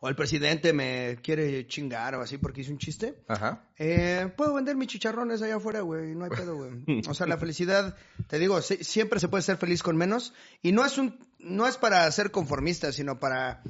[0.00, 3.24] O el presidente me quiere chingar o así porque hice un chiste.
[3.28, 3.64] Ajá.
[3.78, 7.00] Eh, puedo vender mis chicharrones allá afuera, güey, no hay pedo, güey.
[7.08, 7.96] O sea, la felicidad,
[8.28, 11.66] te digo, sí- siempre se puede ser feliz con menos y no es un no
[11.66, 13.62] es para ser conformista, sino para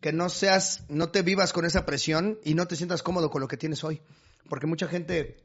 [0.00, 3.40] que no seas no te vivas con esa presión y no te sientas cómodo con
[3.40, 4.02] lo que tienes hoy,
[4.50, 5.42] porque mucha gente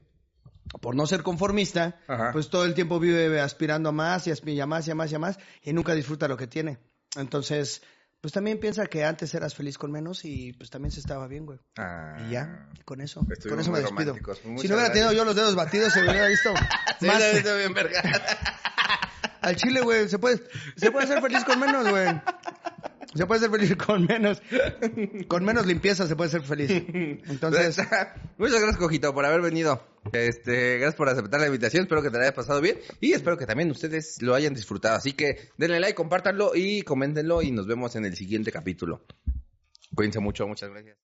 [0.81, 2.31] por no ser conformista, Ajá.
[2.34, 5.15] pues todo el tiempo vive aspirando a más y a más y a más y
[5.15, 6.77] a más y nunca disfruta lo que tiene.
[7.15, 7.81] Entonces,
[8.22, 11.45] pues también piensa que antes eras feliz con menos y pues también se estaba bien,
[11.45, 11.60] güey.
[11.77, 12.18] Ah.
[12.27, 13.26] Y ya, con eso.
[13.48, 14.15] Con eso me despido.
[14.60, 16.53] Si no hubiera tenido yo los dedos batidos, se me hubiera visto
[16.99, 17.22] Sí, más.
[17.39, 18.02] hizo bien, verga.
[19.41, 20.41] Al chile, güey, se puede,
[20.76, 22.07] se puede ser feliz con menos, güey.
[23.18, 24.41] Se puede ser feliz con menos.
[25.27, 26.69] Con menos limpieza se puede ser feliz.
[26.72, 27.77] Entonces,
[28.38, 29.81] Muchas gracias, Cojito, por haber venido.
[30.14, 31.84] Este, gracias por aceptar la invitación.
[31.84, 32.77] Espero que te la haya pasado bien.
[33.02, 34.95] Y espero que también ustedes lo hayan disfrutado.
[34.95, 37.41] Así que denle like, compártanlo y coméntenlo.
[37.41, 39.03] Y nos vemos en el siguiente capítulo.
[39.95, 40.48] Cuídense mucho.
[40.48, 40.95] Muchas gracias.